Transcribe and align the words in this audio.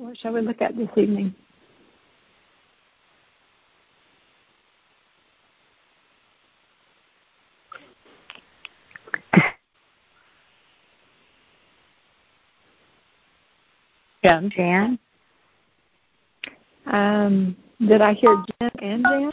What 0.00 0.16
shall 0.16 0.32
we 0.32 0.40
look 0.40 0.62
at 0.62 0.74
this 0.74 0.88
evening? 0.96 1.34
Jan. 14.24 14.50
Jan. 14.56 14.98
Um, 16.86 17.54
did 17.86 18.00
I 18.00 18.14
hear 18.14 18.42
Jen 18.58 18.70
and 18.80 19.04
Jan? 19.04 19.32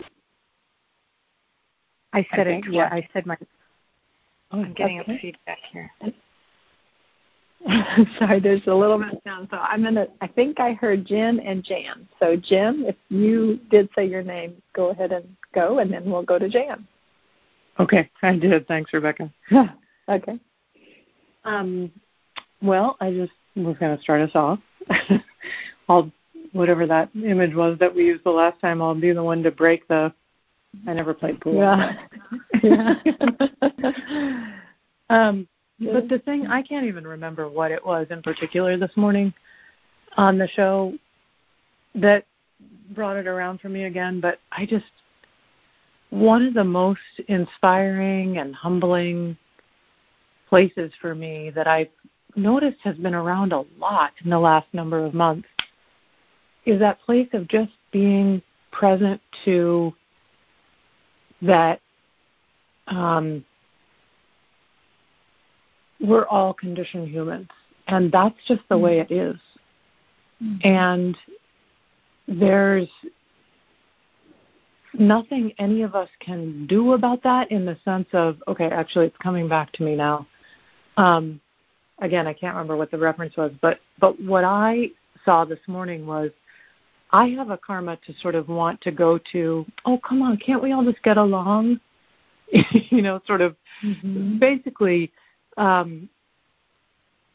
I 2.12 2.28
said 2.36 2.48
it. 2.48 2.66
Yeah, 2.70 2.90
I 2.92 3.08
said 3.14 3.26
my. 3.26 3.38
Oh, 4.52 4.64
I'm 4.64 4.74
getting 4.74 5.00
okay. 5.00 5.16
a 5.16 5.20
feedback 5.20 5.60
here. 5.72 5.90
Sorry, 8.20 8.39
there's 8.39 8.66
a 8.68 8.74
little 8.74 8.98
bit 8.98 9.14
of 9.14 9.20
sound. 9.24 9.48
So 9.52 9.57
I'm 9.57 9.84
gonna. 9.84 10.07
I 10.21 10.28
think 10.28 10.60
I 10.60 10.74
heard 10.74 11.06
Jim 11.06 11.39
and 11.43 11.64
Jan. 11.64 12.07
So 12.20 12.36
Jim, 12.36 12.86
if 12.86 12.96
you 13.10 13.60
did 13.71 13.89
say 13.96 14.06
your 14.06 14.24
name, 14.24 14.61
go 14.74 14.89
ahead 14.89 15.11
and 15.11 15.25
go, 15.54 15.80
and 15.80 15.92
then 15.92 16.10
we'll 16.10 16.24
go 16.24 16.38
to 16.38 16.50
Jan. 16.50 16.88
Okay, 17.80 18.10
I 18.21 18.36
did. 18.36 18.68
Thanks, 18.68 18.93
Rebecca. 18.93 19.32
okay. 20.10 20.39
Um, 21.46 21.92
well, 22.61 22.97
I 23.00 23.11
just 23.11 23.32
was 23.56 23.78
going 23.78 23.96
to 23.96 24.02
start 24.02 24.21
us 24.21 24.36
off. 24.36 24.60
I'll 25.89 26.11
whatever 26.54 26.88
that 26.88 27.10
image 27.16 27.54
was 27.54 27.78
that 27.80 27.94
we 27.94 28.05
used 28.05 28.24
the 28.24 28.32
last 28.32 28.60
time. 28.61 28.82
I'll 28.82 28.96
be 28.96 29.11
the 29.11 29.24
one 29.24 29.44
to 29.44 29.52
break 29.52 29.88
the. 29.88 30.14
I 30.88 30.94
never 30.94 31.14
played 31.14 31.39
pool. 31.39 31.55
Yeah. 31.55 31.94
yeah. 32.64 32.95
um, 35.09 35.47
but 35.80 36.09
the 36.09 36.20
thing 36.20 36.48
I 36.48 36.62
can't 36.62 36.86
even 36.86 37.06
remember 37.06 37.50
what 37.50 37.72
it 37.72 37.86
was 37.86 38.08
in 38.09 38.22
particular 38.22 38.78
this 38.78 38.95
morning 38.95 39.34
on 40.16 40.38
the 40.38 40.48
show 40.48 40.94
that 41.95 42.26
brought 42.95 43.17
it 43.17 43.28
around 43.28 43.59
for 43.59 43.69
me 43.69 43.84
again. 43.84 44.19
But 44.19 44.39
I 44.52 44.66
just 44.66 44.86
one 46.09 46.45
of 46.45 46.53
the 46.53 46.64
most 46.64 47.00
inspiring 47.28 48.38
and 48.38 48.56
humbling 48.56 49.38
places 50.50 50.92
for 51.02 51.14
me 51.14 51.52
that 51.53 51.67
I've 51.67 51.89
noticed 52.36 52.78
has 52.84 52.95
been 52.97 53.14
around 53.14 53.52
a 53.52 53.66
lot 53.80 54.14
in 54.23 54.30
the 54.30 54.39
last 54.39 54.67
number 54.73 55.03
of 55.03 55.14
months 55.14 55.47
is 56.66 56.80
that 56.80 57.02
place 57.02 57.28
of 57.34 57.47
just 57.47 57.72
being 57.91 58.41
present 58.72 59.22
to 59.45 59.94
that 61.41 61.81
um, 62.88 63.44
we're 66.00 66.26
all 66.28 66.53
conditioned 66.53 67.09
humans, 67.09 67.50
and 67.88 68.12
that's 68.12 68.38
just 68.48 68.62
the 68.70 68.78
way 68.78 69.00
it 69.00 69.12
is. 69.12 69.36
Mm-hmm. 70.44 70.67
And 70.67 71.17
there's 72.28 72.90
nothing 74.94 75.53
any 75.59 75.81
of 75.81 75.95
us 75.95 76.09
can 76.20 76.68
do 76.68 76.94
about 76.94 77.23
that 77.23 77.52
in 77.52 77.66
the 77.66 77.78
sense 77.84 78.08
of, 78.14 78.42
okay, 78.48 78.66
actually, 78.66 79.08
it's 79.08 79.18
coming 79.18 79.48
back 79.48 79.72
to 79.73 79.84
me 79.84 79.95
now. 79.95 80.28
Um, 80.98 81.40
again, 82.00 82.28
I 82.28 82.34
can't 82.34 82.56
remember 82.56 82.75
what 82.75 82.92
the 82.92 82.98
reference 82.98 83.36
was, 83.38 83.52
but 83.62 83.80
but 84.00 84.20
what 84.22 84.44
I 84.44 84.92
saw 85.25 85.45
this 85.45 85.59
morning 85.68 86.06
was 86.06 86.31
I 87.12 87.28
have 87.30 87.50
a 87.50 87.58
karma 87.58 87.98
to 88.06 88.14
sort 88.22 88.36
of 88.36 88.50
want 88.50 88.81
to 88.81 88.92
go 88.92 89.20
to, 89.31 89.66
oh, 89.86 90.00
come 90.08 90.22
on, 90.22 90.38
can't 90.38 90.62
we 90.62 90.73
all 90.73 90.84
just 90.84 91.02
get 91.03 91.18
along? 91.18 91.80
you 92.52 93.02
know, 93.02 93.22
sort 93.25 93.42
of 93.42 93.56
mm-hmm. 93.84 94.40
basically, 94.40 95.12
um, 95.58 96.09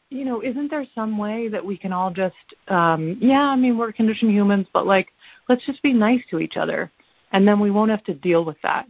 you 0.09 0.25
know, 0.25 0.41
isn't 0.43 0.69
there 0.69 0.85
some 0.93 1.17
way 1.17 1.47
that 1.47 1.65
we 1.65 1.75
can 1.77 1.91
all 1.91 2.11
just, 2.11 2.35
um, 2.67 3.17
yeah, 3.19 3.43
I 3.43 3.55
mean, 3.55 3.77
we're 3.77 3.91
conditioned 3.91 4.31
humans, 4.31 4.67
but 4.71 4.85
like, 4.85 5.07
let's 5.49 5.65
just 5.65 5.81
be 5.81 5.91
nice 5.91 6.21
to 6.29 6.39
each 6.39 6.55
other, 6.55 6.91
and 7.31 7.47
then 7.47 7.59
we 7.59 7.71
won't 7.71 7.91
have 7.91 8.03
to 8.05 8.13
deal 8.13 8.45
with 8.45 8.57
that. 8.61 8.85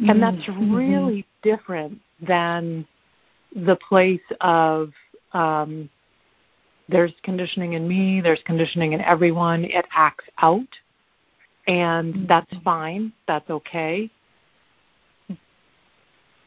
Mm-hmm. 0.00 0.10
And 0.10 0.22
that's 0.22 0.48
really 0.48 1.26
different 1.42 1.98
than 2.26 2.86
the 3.54 3.76
place 3.76 4.20
of 4.40 4.92
um, 5.32 5.90
there's 6.88 7.12
conditioning 7.22 7.74
in 7.74 7.86
me, 7.86 8.20
there's 8.20 8.40
conditioning 8.46 8.94
in 8.94 9.00
everyone. 9.02 9.64
It 9.64 9.84
acts 9.94 10.24
out, 10.40 10.68
and 11.66 12.14
mm-hmm. 12.14 12.26
that's 12.26 12.54
fine. 12.64 13.12
That's 13.26 13.48
okay. 13.50 14.10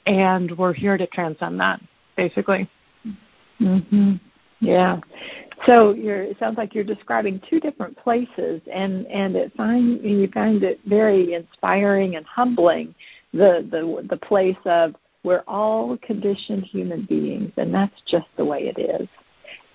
And 0.05 0.57
we're 0.57 0.73
here 0.73 0.97
to 0.97 1.07
transcend 1.07 1.59
that, 1.59 1.79
basically. 2.15 2.69
Mhm. 3.59 4.19
Yeah. 4.59 4.99
So 5.65 5.93
you're, 5.93 6.23
it 6.23 6.37
sounds 6.39 6.57
like 6.57 6.73
you're 6.73 6.83
describing 6.83 7.41
two 7.47 7.59
different 7.59 7.95
places, 7.97 8.61
and 8.71 9.05
and 9.07 9.35
it 9.35 9.53
find 9.55 10.03
you 10.03 10.27
find 10.29 10.63
it 10.63 10.79
very 10.85 11.33
inspiring 11.33 12.15
and 12.15 12.25
humbling. 12.25 12.95
The 13.33 13.67
the 13.69 14.05
the 14.09 14.17
place 14.17 14.57
of 14.65 14.95
we're 15.23 15.43
all 15.47 15.97
conditioned 16.01 16.63
human 16.63 17.05
beings, 17.05 17.51
and 17.57 17.73
that's 17.73 18.01
just 18.07 18.27
the 18.37 18.45
way 18.45 18.71
it 18.75 18.79
is. 18.79 19.07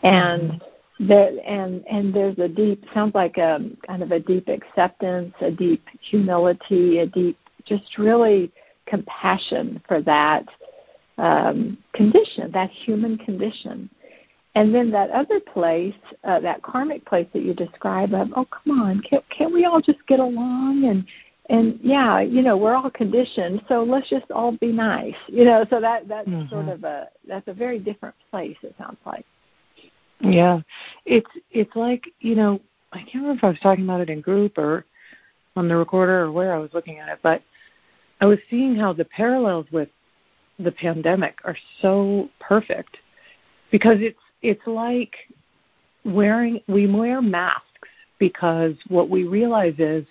And 0.02 0.60
there 0.98 1.30
and 1.46 1.84
and 1.88 2.12
there's 2.12 2.38
a 2.38 2.48
deep 2.48 2.84
sounds 2.92 3.14
like 3.14 3.36
a 3.36 3.60
kind 3.86 4.02
of 4.02 4.10
a 4.10 4.18
deep 4.18 4.48
acceptance, 4.48 5.34
a 5.40 5.50
deep 5.50 5.84
humility, 6.00 6.98
a 6.98 7.06
deep 7.06 7.38
just 7.64 7.98
really 7.98 8.50
compassion 8.86 9.82
for 9.86 10.00
that 10.02 10.44
um, 11.18 11.78
condition, 11.92 12.50
that 12.52 12.70
human 12.70 13.18
condition. 13.18 13.90
And 14.54 14.74
then 14.74 14.90
that 14.92 15.10
other 15.10 15.38
place, 15.38 15.94
uh, 16.24 16.40
that 16.40 16.62
karmic 16.62 17.04
place 17.04 17.26
that 17.34 17.42
you 17.42 17.52
describe 17.52 18.14
of, 18.14 18.28
oh 18.36 18.46
come 18.46 18.80
on, 18.80 19.02
can't, 19.02 19.24
can't 19.28 19.52
we 19.52 19.66
all 19.66 19.80
just 19.80 19.98
get 20.06 20.18
along 20.20 20.84
and 20.84 21.04
and 21.48 21.78
yeah, 21.80 22.20
you 22.20 22.42
know, 22.42 22.56
we're 22.56 22.74
all 22.74 22.90
conditioned, 22.90 23.62
so 23.68 23.84
let's 23.84 24.08
just 24.10 24.28
all 24.32 24.52
be 24.52 24.72
nice. 24.72 25.14
You 25.28 25.44
know, 25.44 25.64
so 25.70 25.80
that 25.80 26.08
that's 26.08 26.28
mm-hmm. 26.28 26.48
sort 26.48 26.68
of 26.68 26.82
a 26.82 27.08
that's 27.28 27.46
a 27.46 27.52
very 27.52 27.78
different 27.78 28.16
place 28.32 28.56
it 28.62 28.74
sounds 28.78 28.98
like. 29.06 29.24
Yeah. 30.20 30.60
It's 31.04 31.30
it's 31.52 31.74
like, 31.76 32.04
you 32.20 32.34
know, 32.34 32.60
I 32.92 32.98
can't 32.98 33.22
remember 33.22 33.38
if 33.38 33.44
I 33.44 33.48
was 33.50 33.60
talking 33.60 33.84
about 33.84 34.00
it 34.00 34.10
in 34.10 34.20
group 34.20 34.58
or 34.58 34.84
on 35.54 35.68
the 35.68 35.76
recorder 35.76 36.22
or 36.22 36.32
where 36.32 36.52
I 36.52 36.58
was 36.58 36.70
looking 36.74 36.98
at 36.98 37.08
it, 37.08 37.18
but 37.22 37.42
I 38.20 38.26
was 38.26 38.38
seeing 38.50 38.76
how 38.76 38.92
the 38.92 39.04
parallels 39.04 39.66
with 39.70 39.88
the 40.58 40.72
pandemic 40.72 41.38
are 41.44 41.56
so 41.82 42.30
perfect 42.40 42.96
because 43.70 43.98
it's 44.00 44.18
it's 44.42 44.66
like 44.66 45.14
wearing 46.04 46.60
we 46.68 46.86
wear 46.86 47.20
masks 47.20 47.62
because 48.18 48.74
what 48.88 49.10
we 49.10 49.24
realize 49.24 49.74
is 49.78 50.06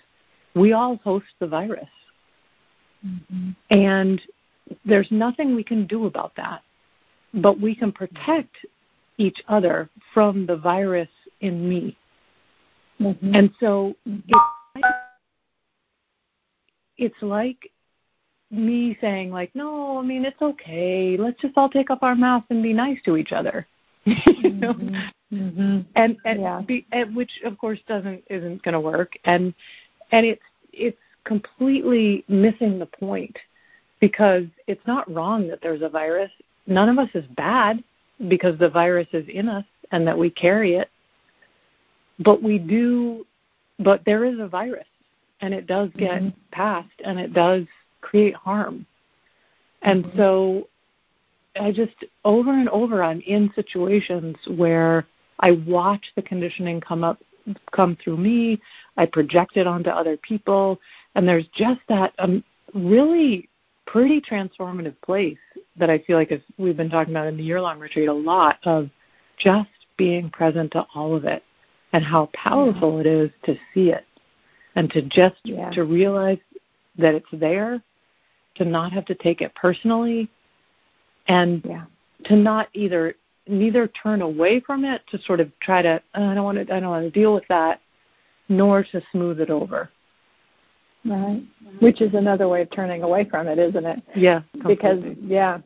we 0.54 0.72
all 0.72 0.96
host 0.96 1.26
the 1.40 1.46
virus. 1.46 1.88
Mm-hmm. 3.04 3.50
And 3.70 4.20
there's 4.84 5.10
nothing 5.10 5.54
we 5.54 5.64
can 5.64 5.86
do 5.86 6.06
about 6.06 6.32
that. 6.36 6.62
But 7.34 7.60
we 7.60 7.74
can 7.74 7.92
protect 7.92 8.54
each 9.18 9.42
other 9.48 9.88
from 10.14 10.46
the 10.46 10.56
virus 10.56 11.08
in 11.40 11.68
me. 11.68 11.96
Mm-hmm. 13.00 13.34
And 13.34 13.50
so 13.60 13.94
it's, 14.06 14.86
it's 16.96 17.22
like 17.22 17.70
me 18.56 18.96
saying 19.00 19.30
like, 19.30 19.54
no, 19.54 19.98
I 19.98 20.02
mean 20.02 20.24
it's 20.24 20.40
okay. 20.40 21.16
Let's 21.18 21.40
just 21.40 21.56
all 21.56 21.68
take 21.68 21.90
off 21.90 22.02
our 22.02 22.14
masks 22.14 22.46
and 22.50 22.62
be 22.62 22.72
nice 22.72 22.98
to 23.04 23.16
each 23.16 23.32
other. 23.32 23.66
you 24.04 24.50
know? 24.50 24.74
Mm-hmm. 25.32 25.80
And 25.96 26.16
and, 26.24 26.40
yeah. 26.40 26.62
be, 26.66 26.86
and 26.92 27.14
which 27.16 27.30
of 27.44 27.58
course 27.58 27.80
doesn't 27.88 28.22
isn't 28.30 28.62
going 28.62 28.74
to 28.74 28.80
work. 28.80 29.14
And 29.24 29.52
and 30.12 30.24
it's 30.24 30.42
it's 30.72 30.98
completely 31.24 32.24
missing 32.28 32.78
the 32.78 32.86
point 32.86 33.36
because 34.00 34.44
it's 34.66 34.86
not 34.86 35.12
wrong 35.12 35.48
that 35.48 35.60
there's 35.62 35.82
a 35.82 35.88
virus. 35.88 36.30
None 36.66 36.88
of 36.88 36.98
us 36.98 37.08
is 37.14 37.24
bad 37.36 37.82
because 38.28 38.58
the 38.58 38.68
virus 38.68 39.08
is 39.12 39.26
in 39.28 39.48
us 39.48 39.64
and 39.92 40.06
that 40.06 40.16
we 40.16 40.30
carry 40.30 40.74
it. 40.74 40.90
But 42.18 42.42
we 42.42 42.58
do, 42.58 43.26
but 43.78 44.04
there 44.04 44.24
is 44.24 44.38
a 44.38 44.48
virus 44.48 44.86
and 45.40 45.52
it 45.52 45.66
does 45.66 45.90
get 45.96 46.22
mm-hmm. 46.22 46.38
passed 46.50 47.00
and 47.04 47.18
it 47.18 47.32
does 47.32 47.64
create 48.06 48.34
harm. 48.34 48.86
And 49.82 50.04
mm-hmm. 50.04 50.18
so 50.18 50.68
I 51.60 51.72
just, 51.72 51.96
over 52.24 52.52
and 52.52 52.68
over, 52.68 53.02
I'm 53.02 53.20
in 53.22 53.50
situations 53.54 54.36
where 54.56 55.06
I 55.40 55.52
watch 55.66 56.04
the 56.14 56.22
conditioning 56.22 56.80
come 56.80 57.02
up, 57.02 57.18
come 57.72 57.96
through 58.02 58.16
me. 58.18 58.60
I 58.96 59.06
project 59.06 59.56
it 59.56 59.66
onto 59.66 59.90
other 59.90 60.16
people. 60.16 60.80
And 61.14 61.26
there's 61.26 61.46
just 61.54 61.80
that 61.88 62.12
um, 62.18 62.44
really 62.74 63.48
pretty 63.86 64.20
transformative 64.20 64.94
place 65.02 65.38
that 65.76 65.90
I 65.90 65.98
feel 65.98 66.16
like 66.16 66.32
is, 66.32 66.40
we've 66.58 66.76
been 66.76 66.90
talking 66.90 67.12
about 67.12 67.26
in 67.26 67.36
the 67.36 67.42
year 67.42 67.60
long 67.60 67.78
retreat 67.78 68.08
a 68.08 68.12
lot 68.12 68.58
of 68.64 68.88
just 69.38 69.68
being 69.96 70.30
present 70.30 70.72
to 70.72 70.86
all 70.94 71.14
of 71.14 71.24
it 71.24 71.42
and 71.92 72.04
how 72.04 72.28
powerful 72.34 72.94
yeah. 72.94 73.00
it 73.00 73.06
is 73.06 73.30
to 73.44 73.56
see 73.72 73.90
it 73.90 74.04
and 74.74 74.90
to 74.90 75.02
just 75.02 75.36
yeah. 75.44 75.70
to 75.70 75.84
realize 75.84 76.38
that 76.98 77.14
it's 77.14 77.26
there 77.32 77.82
to 78.56 78.64
not 78.64 78.92
have 78.92 79.04
to 79.06 79.14
take 79.14 79.40
it 79.40 79.54
personally 79.54 80.28
and 81.28 81.62
yeah. 81.64 81.84
to 82.24 82.36
not 82.36 82.68
either 82.74 83.14
neither 83.48 83.86
turn 83.88 84.22
away 84.22 84.60
from 84.60 84.84
it 84.84 85.02
to 85.10 85.18
sort 85.22 85.40
of 85.40 85.50
try 85.60 85.82
to 85.82 86.02
oh, 86.14 86.24
I 86.24 86.34
don't 86.34 86.44
want 86.44 86.66
to 86.66 86.74
I 86.74 86.80
don't 86.80 86.90
want 86.90 87.04
to 87.04 87.10
deal 87.10 87.34
with 87.34 87.44
that, 87.48 87.80
nor 88.48 88.82
to 88.82 89.02
smooth 89.12 89.40
it 89.40 89.50
over. 89.50 89.90
Right. 91.04 91.42
Which 91.78 92.00
is 92.00 92.14
another 92.14 92.48
way 92.48 92.62
of 92.62 92.70
turning 92.72 93.02
away 93.04 93.24
from 93.24 93.46
it, 93.46 93.58
isn't 93.58 93.84
it? 93.84 94.02
Yeah. 94.16 94.42
Completely. 94.52 94.74
Because 94.74 95.16
yeah. 95.22 95.58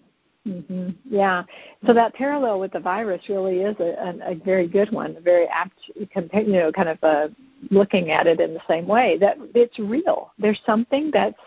Mm-hmm. 0.47 0.91
Yeah. 1.09 1.45
So 1.87 1.93
that 1.95 2.15
parallel 2.15 2.61
with 2.61 2.73
the 2.73 2.81
virus 2.81 3.23
really 3.29 3.61
is 3.61 3.77
a, 3.79 4.19
a, 4.25 4.33
a 4.33 4.35
very 4.35 4.67
good 4.67 4.91
one, 4.91 5.17
a 5.17 5.21
very 5.21 5.47
apt, 5.47 5.79
you 5.95 6.09
know, 6.47 6.73
kind 6.73 6.89
of 6.89 6.99
uh, 7.03 7.29
looking 7.71 8.11
at 8.11 8.27
it 8.27 8.41
in 8.41 8.55
the 8.55 8.61
same 8.67 8.87
way 8.87 9.19
that 9.19 9.37
it's 9.55 9.79
real. 9.79 10.33
There's 10.39 10.61
something 10.65 11.11
that's 11.13 11.39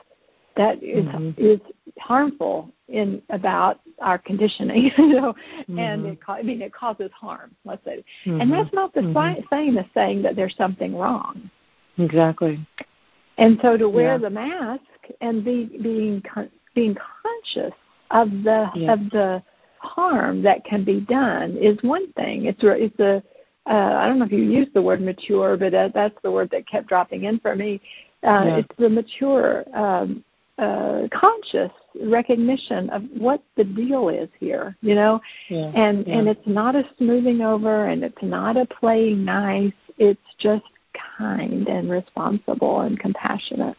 that 0.56 0.84
is 0.84 1.06
mm-hmm. 1.06 1.32
is 1.38 1.60
harmful 2.00 2.72
in 2.88 3.22
about 3.30 3.80
our 4.02 4.18
conditioning, 4.18 4.92
you 4.98 5.08
know, 5.08 5.34
mm-hmm. 5.34 5.80
and 5.80 6.06
it 6.06 6.20
I 6.28 6.42
mean 6.42 6.62
it 6.62 6.74
causes 6.74 7.12
harm. 7.14 7.56
Let's 7.66 7.84
say, 7.86 8.04
mm-hmm. 8.26 8.42
and 8.42 8.52
that's 8.52 8.74
not 8.74 8.94
the 8.94 9.02
mm-hmm. 9.02 9.44
same 9.52 9.78
as 9.78 9.86
saying 9.94 10.22
that 10.24 10.36
there's 10.36 10.56
something 10.58 10.96
wrong. 10.96 11.50
Exactly. 11.98 12.66
And 13.38 13.60
so 13.62 13.78
to 13.78 13.90
wear 13.90 14.14
yeah. 14.14 14.18
the 14.18 14.30
mask 14.30 14.84
and 15.22 15.44
be 15.44 15.66
being 15.82 16.24
being 16.76 16.96
conscious 16.96 17.74
of 18.12 18.30
the 18.30 18.70
yeah. 18.76 18.94
of 18.94 19.10
the 19.10 19.44
harm 19.80 20.42
that 20.44 20.64
can 20.64 20.84
be 20.84 21.02
done 21.02 21.58
is 21.58 21.78
one 21.82 22.12
thing. 22.14 22.46
It's 22.46 22.60
it's 22.62 23.00
a 23.00 23.24
uh, 23.66 23.96
I 23.98 24.08
don't 24.08 24.20
know 24.20 24.26
if 24.26 24.32
you 24.32 24.44
use 24.44 24.68
the 24.74 24.82
word 24.82 25.02
mature, 25.02 25.56
but 25.56 25.74
uh, 25.74 25.90
that's 25.94 26.18
the 26.22 26.32
word 26.32 26.50
that 26.52 26.68
kept 26.68 26.88
dropping 26.88 27.24
in 27.24 27.40
for 27.40 27.56
me. 27.56 27.82
Uh, 28.24 28.44
yeah. 28.46 28.58
It's 28.58 28.76
the 28.78 28.90
mature, 28.90 29.64
um, 29.74 30.24
uh, 30.58 31.08
conscious 31.12 31.72
recognition 32.02 32.90
of 32.92 33.04
what 33.18 33.44
the 33.58 33.64
deal 33.64 34.10
is 34.10 34.30
here, 34.40 34.76
you 34.82 34.96
know, 34.96 35.20
yeah. 35.50 35.72
and 35.76 36.06
yeah. 36.06 36.18
and 36.18 36.28
it's 36.28 36.46
not 36.46 36.76
a 36.76 36.84
smoothing 36.98 37.42
over, 37.42 37.88
and 37.88 38.04
it's 38.04 38.22
not 38.22 38.58
a 38.58 38.66
playing 38.66 39.24
nice. 39.26 39.74
It's 39.98 40.20
just 40.40 40.66
kind 41.18 41.68
and 41.68 41.90
responsible 41.90 42.82
and 42.82 43.00
compassionate. 43.00 43.78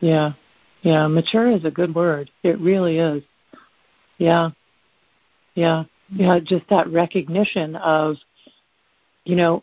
Yeah, 0.00 0.32
yeah, 0.82 1.06
mature 1.06 1.50
is 1.50 1.64
a 1.64 1.70
good 1.70 1.94
word. 1.94 2.30
It 2.42 2.58
really 2.60 2.98
is. 2.98 3.22
Yeah, 4.18 4.50
yeah, 5.54 5.84
yeah. 6.10 6.38
Just 6.40 6.68
that 6.68 6.88
recognition 6.90 7.76
of 7.76 8.16
you 9.24 9.36
know, 9.36 9.62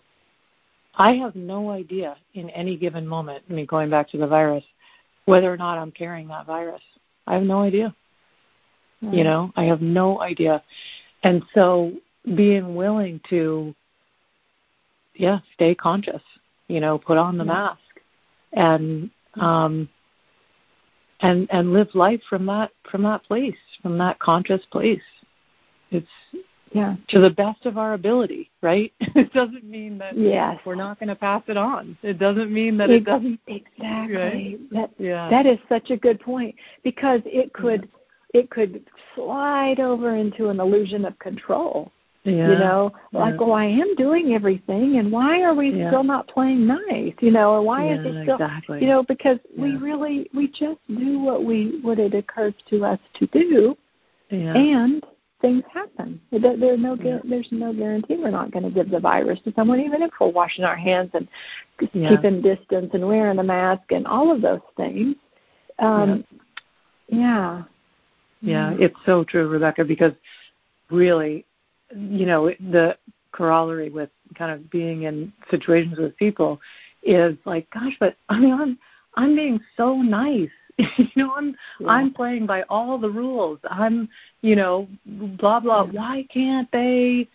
I 0.95 1.13
have 1.13 1.35
no 1.35 1.69
idea 1.69 2.17
in 2.33 2.49
any 2.49 2.75
given 2.75 3.07
moment, 3.07 3.43
I 3.49 3.53
mean, 3.53 3.65
going 3.65 3.89
back 3.89 4.09
to 4.09 4.17
the 4.17 4.27
virus, 4.27 4.63
whether 5.31 5.51
or 5.51 5.57
not 5.57 5.77
I'm 5.77 5.91
carrying 5.91 6.27
that 6.27 6.45
virus. 6.45 6.81
I 7.25 7.35
have 7.35 7.43
no 7.43 7.59
idea. 7.59 7.95
Right. 9.01 9.13
You 9.13 9.23
know, 9.23 9.51
I 9.55 9.63
have 9.63 9.81
no 9.81 10.21
idea. 10.21 10.61
And 11.23 11.43
so 11.53 11.93
being 12.35 12.75
willing 12.75 13.21
to, 13.29 13.73
yeah, 15.15 15.39
stay 15.55 15.73
conscious, 15.73 16.21
you 16.67 16.79
know, 16.79 16.97
put 16.97 17.17
on 17.17 17.37
the 17.37 17.45
yeah. 17.45 17.53
mask 17.53 17.79
and, 18.53 19.09
um, 19.35 19.87
and, 21.21 21.47
and 21.49 21.73
live 21.73 21.89
life 21.93 22.21
from 22.29 22.45
that, 22.47 22.71
from 22.89 23.03
that 23.03 23.23
place, 23.23 23.55
from 23.81 23.97
that 23.99 24.19
conscious 24.19 24.61
place. 24.71 25.01
It's, 25.91 26.07
yeah 26.71 26.95
to 27.09 27.19
the 27.19 27.29
best 27.29 27.65
of 27.65 27.77
our 27.77 27.93
ability 27.93 28.49
right 28.61 28.93
it 28.99 29.31
doesn't 29.33 29.63
mean 29.63 29.97
that 29.97 30.17
yes. 30.17 30.57
we're 30.65 30.75
not 30.75 30.99
going 30.99 31.09
to 31.09 31.15
pass 31.15 31.43
it 31.47 31.57
on 31.57 31.97
it 32.01 32.17
doesn't 32.17 32.51
mean 32.51 32.77
that 32.77 32.89
it, 32.89 32.97
it 33.01 33.05
doesn't 33.05 33.39
exactly 33.47 34.15
right? 34.15 34.59
that 34.71 34.91
yeah. 34.97 35.29
that 35.29 35.45
is 35.45 35.57
such 35.67 35.91
a 35.91 35.97
good 35.97 36.19
point 36.19 36.55
because 36.83 37.21
it 37.25 37.51
could 37.53 37.89
yeah. 38.33 38.41
it 38.41 38.49
could 38.49 38.83
slide 39.15 39.79
over 39.79 40.15
into 40.15 40.49
an 40.49 40.59
illusion 40.59 41.05
of 41.05 41.17
control 41.19 41.91
yeah. 42.23 42.51
you 42.51 42.59
know 42.59 42.91
like 43.13 43.39
well 43.39 43.53
i 43.53 43.65
am 43.65 43.95
doing 43.95 44.33
everything 44.33 44.97
and 44.97 45.11
why 45.11 45.41
are 45.41 45.55
we 45.55 45.71
still 45.71 46.03
not 46.03 46.27
playing 46.27 46.67
nice 46.67 47.13
you 47.19 47.31
know 47.31 47.51
or 47.51 47.61
why 47.61 47.91
is 47.91 48.05
it 48.05 48.23
still 48.23 48.35
exactly. 48.35 48.79
you 48.79 48.87
know 48.87 49.03
because 49.03 49.39
we 49.57 49.75
really 49.77 50.29
we 50.33 50.47
just 50.47 50.79
do 50.87 51.19
what 51.19 51.43
we 51.43 51.79
what 51.81 51.99
it 51.99 52.13
occurs 52.13 52.53
to 52.69 52.85
us 52.85 52.99
to 53.15 53.25
do 53.27 53.75
and 54.29 55.03
things 55.41 55.63
happen. 55.73 56.21
There's 56.31 56.79
no 56.79 56.95
there's 56.95 57.47
no 57.51 57.73
guarantee 57.73 58.17
we're 58.17 58.29
not 58.31 58.51
going 58.51 58.63
to 58.63 58.71
give 58.71 58.89
the 58.89 58.99
virus 58.99 59.39
to 59.45 59.53
someone, 59.55 59.79
even 59.79 60.01
if 60.01 60.11
we're 60.19 60.27
washing 60.27 60.63
our 60.63 60.75
hands 60.75 61.11
and 61.13 61.27
yeah. 61.93 62.09
keeping 62.09 62.41
distance 62.41 62.91
and 62.93 63.07
wearing 63.07 63.39
a 63.39 63.43
mask 63.43 63.91
and 63.91 64.07
all 64.07 64.31
of 64.31 64.41
those 64.41 64.61
things. 64.77 65.15
Um, 65.79 66.23
yeah. 67.07 67.17
yeah. 67.17 67.63
Yeah, 68.43 68.73
it's 68.79 68.95
so 69.05 69.23
true, 69.23 69.47
Rebecca, 69.47 69.85
because 69.85 70.13
really, 70.89 71.45
you 71.95 72.25
know, 72.25 72.49
the 72.71 72.97
corollary 73.31 73.89
with 73.89 74.09
kind 74.35 74.51
of 74.51 74.69
being 74.71 75.03
in 75.03 75.31
situations 75.51 75.99
with 75.99 76.17
people 76.17 76.59
is 77.03 77.35
like, 77.45 77.69
gosh, 77.69 77.93
but 77.99 78.15
I 78.29 78.39
mean, 78.39 78.53
I'm 78.53 78.79
I'm 79.15 79.35
being 79.35 79.59
so 79.77 79.95
nice 79.95 80.49
you 80.97 81.07
know, 81.15 81.33
I'm 81.35 81.55
yeah. 81.79 81.87
I'm 81.87 82.13
playing 82.13 82.45
by 82.45 82.63
all 82.63 82.97
the 82.97 83.09
rules. 83.09 83.59
I'm, 83.69 84.09
you 84.41 84.55
know, 84.55 84.87
blah 85.05 85.59
blah. 85.59 85.85
Why 85.85 86.25
can't 86.31 86.71
they? 86.71 87.27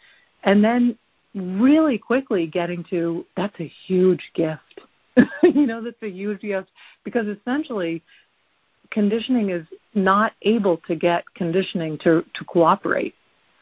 And 0.45 0.65
then 0.65 0.97
really 1.35 1.99
quickly 1.99 2.47
getting 2.47 2.85
to 2.91 3.25
that's 3.37 3.59
a 3.61 3.71
huge 3.87 4.31
gift. 4.35 4.81
you 5.43 5.67
know, 5.67 5.83
that's 5.83 6.03
a 6.03 6.11
huge 6.11 6.41
gift 6.41 6.69
because 7.05 7.27
essentially 7.27 8.03
conditioning 8.91 9.51
is 9.51 9.67
not 9.95 10.33
able 10.43 10.79
to 10.87 10.95
get 10.95 11.25
conditioning 11.35 11.99
to 11.99 12.25
to 12.35 12.45
cooperate 12.45 13.15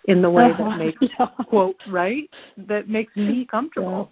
in 0.07 0.21
the 0.21 0.31
way 0.31 0.53
that 0.59 0.79
makes 0.79 0.99
quote 1.49 1.81
right 1.89 2.29
that 2.57 2.89
makes 2.89 3.15
me 3.17 3.47
comfortable. 3.51 4.11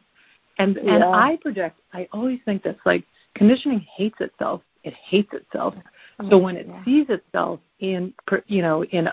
Yeah. 0.58 0.64
And 0.64 0.78
yeah. 0.82 0.94
and 0.94 1.04
I 1.04 1.36
project. 1.36 1.78
I 1.92 2.08
always 2.12 2.40
think 2.44 2.62
this 2.62 2.76
like 2.84 3.04
conditioning 3.34 3.80
hates 3.96 4.20
itself 4.20 4.62
it 4.84 4.94
hates 4.94 5.32
itself. 5.32 5.74
Oh, 6.18 6.30
so 6.30 6.38
when 6.38 6.56
it 6.56 6.66
yeah. 6.68 6.84
sees 6.84 7.06
itself 7.08 7.60
in 7.80 8.12
you 8.46 8.62
know 8.62 8.84
in 8.84 9.08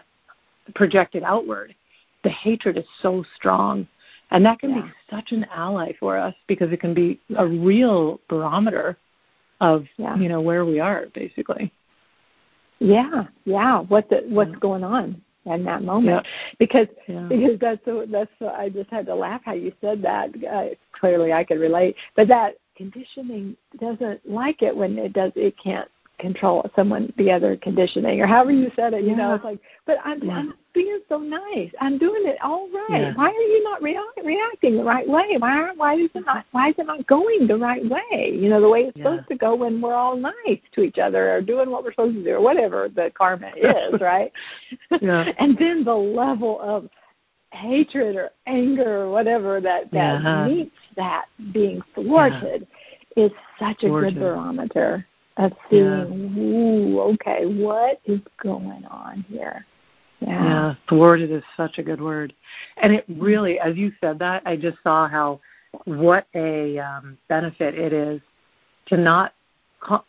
projected 0.75 1.23
outward, 1.23 1.75
the 2.23 2.29
hatred 2.29 2.77
is 2.77 2.85
so 3.01 3.23
strong, 3.35 3.87
and 4.31 4.45
that 4.45 4.59
can 4.59 4.71
yeah. 4.71 4.81
be 4.81 4.91
such 5.09 5.31
an 5.31 5.45
ally 5.53 5.93
for 5.99 6.17
us 6.17 6.35
because 6.47 6.71
it 6.71 6.79
can 6.79 6.93
be 6.93 7.19
a 7.37 7.45
real 7.45 8.19
barometer 8.29 8.97
of 9.61 9.85
yeah. 9.97 10.15
you 10.15 10.29
know 10.29 10.41
where 10.41 10.65
we 10.65 10.79
are 10.79 11.05
basically. 11.13 11.71
Yeah, 12.79 13.25
yeah. 13.45 13.79
What 13.79 14.09
the 14.09 14.23
what's 14.27 14.55
going 14.55 14.83
on 14.83 15.21
in 15.45 15.65
that 15.65 15.83
moment? 15.83 16.25
Because 16.59 16.87
because 17.07 17.59
that's 17.59 17.83
so 17.85 18.05
that's 18.09 18.31
so 18.39 18.47
I 18.49 18.69
just 18.69 18.89
had 18.89 19.05
to 19.07 19.15
laugh 19.15 19.41
how 19.43 19.53
you 19.53 19.73
said 19.81 20.01
that. 20.01 20.29
Uh, 20.49 20.75
clearly, 20.97 21.33
I 21.33 21.43
could 21.43 21.59
relate, 21.59 21.95
but 22.15 22.27
that 22.29 22.55
conditioning 22.79 23.57
doesn't 23.81 24.21
like 24.27 24.61
it 24.61 24.73
when 24.75 24.97
it 24.97 25.11
does 25.11 25.33
it 25.35 25.53
can't 25.61 25.89
control 26.17 26.69
someone 26.77 27.11
the 27.17 27.29
other 27.29 27.57
conditioning 27.57 28.21
or 28.21 28.25
however 28.25 28.51
you 28.51 28.71
said 28.73 28.93
it 28.93 29.03
you 29.03 29.09
yeah. 29.09 29.15
know 29.15 29.35
it's 29.35 29.43
like 29.43 29.59
but 29.85 29.97
i'm 30.05 30.23
yeah. 30.23 30.31
i'm 30.31 30.53
being 30.73 30.99
so 31.09 31.17
nice 31.17 31.69
i'm 31.81 31.97
doing 31.97 32.23
it 32.25 32.37
all 32.41 32.69
right 32.69 33.01
yeah. 33.01 33.13
why 33.15 33.27
are 33.27 33.31
you 33.31 33.63
not 33.65 33.81
rea- 33.81 33.99
reacting 34.23 34.77
the 34.77 34.83
right 34.83 35.07
way 35.07 35.35
why 35.39 35.71
why 35.75 35.95
is 35.95 36.09
it 36.13 36.25
not 36.25 36.45
why 36.51 36.69
is 36.69 36.75
it 36.77 36.85
not 36.85 37.05
going 37.07 37.47
the 37.47 37.57
right 37.57 37.83
way 37.89 38.31
you 38.33 38.47
know 38.47 38.61
the 38.61 38.69
way 38.69 38.83
it's 38.83 38.97
supposed 38.97 39.27
to 39.27 39.35
go 39.35 39.55
when 39.55 39.81
we're 39.81 39.93
all 39.93 40.15
nice 40.15 40.61
to 40.73 40.81
each 40.81 40.99
other 40.99 41.33
or 41.33 41.41
doing 41.41 41.69
what 41.69 41.83
we're 41.83 41.91
supposed 41.91 42.15
to 42.15 42.23
do 42.23 42.31
or 42.31 42.41
whatever 42.41 42.89
the 42.95 43.11
karma 43.17 43.51
is 43.57 43.99
right 43.99 44.31
yeah. 45.01 45.31
and 45.37 45.57
then 45.57 45.83
the 45.83 45.93
level 45.93 46.61
of 46.61 46.89
hatred 47.51 48.15
or 48.15 48.29
anger 48.47 49.01
or 49.01 49.11
whatever 49.11 49.59
that 49.59 49.91
that 49.91 50.47
meets 50.47 50.75
that 50.95 51.25
being 51.51 51.81
thwarted 51.95 52.67
yeah. 53.15 53.25
is 53.25 53.31
such 53.57 53.83
a 53.83 53.89
good 53.89 54.15
barometer 54.15 55.05
of 55.37 55.53
seeing, 55.69 55.83
yeah. 55.83 56.41
ooh, 56.41 56.99
okay, 56.99 57.45
what 57.45 58.01
is 58.05 58.19
going 58.43 58.85
on 58.85 59.25
here? 59.29 59.65
Yeah. 60.19 60.43
yeah, 60.43 60.75
thwarted 60.89 61.31
is 61.31 61.43
such 61.55 61.77
a 61.77 61.83
good 61.83 62.01
word, 62.01 62.33
and 62.81 62.93
it 62.93 63.05
really, 63.07 63.57
as 63.59 63.77
you 63.77 63.93
said 64.01 64.19
that, 64.19 64.43
I 64.45 64.57
just 64.57 64.77
saw 64.83 65.07
how 65.07 65.39
what 65.85 66.27
a 66.35 66.77
um, 66.79 67.17
benefit 67.29 67.73
it 67.75 67.93
is 67.93 68.19
to 68.87 68.97
not, 68.97 69.33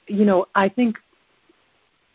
you 0.09 0.25
know, 0.25 0.47
I 0.57 0.69
think 0.69 0.97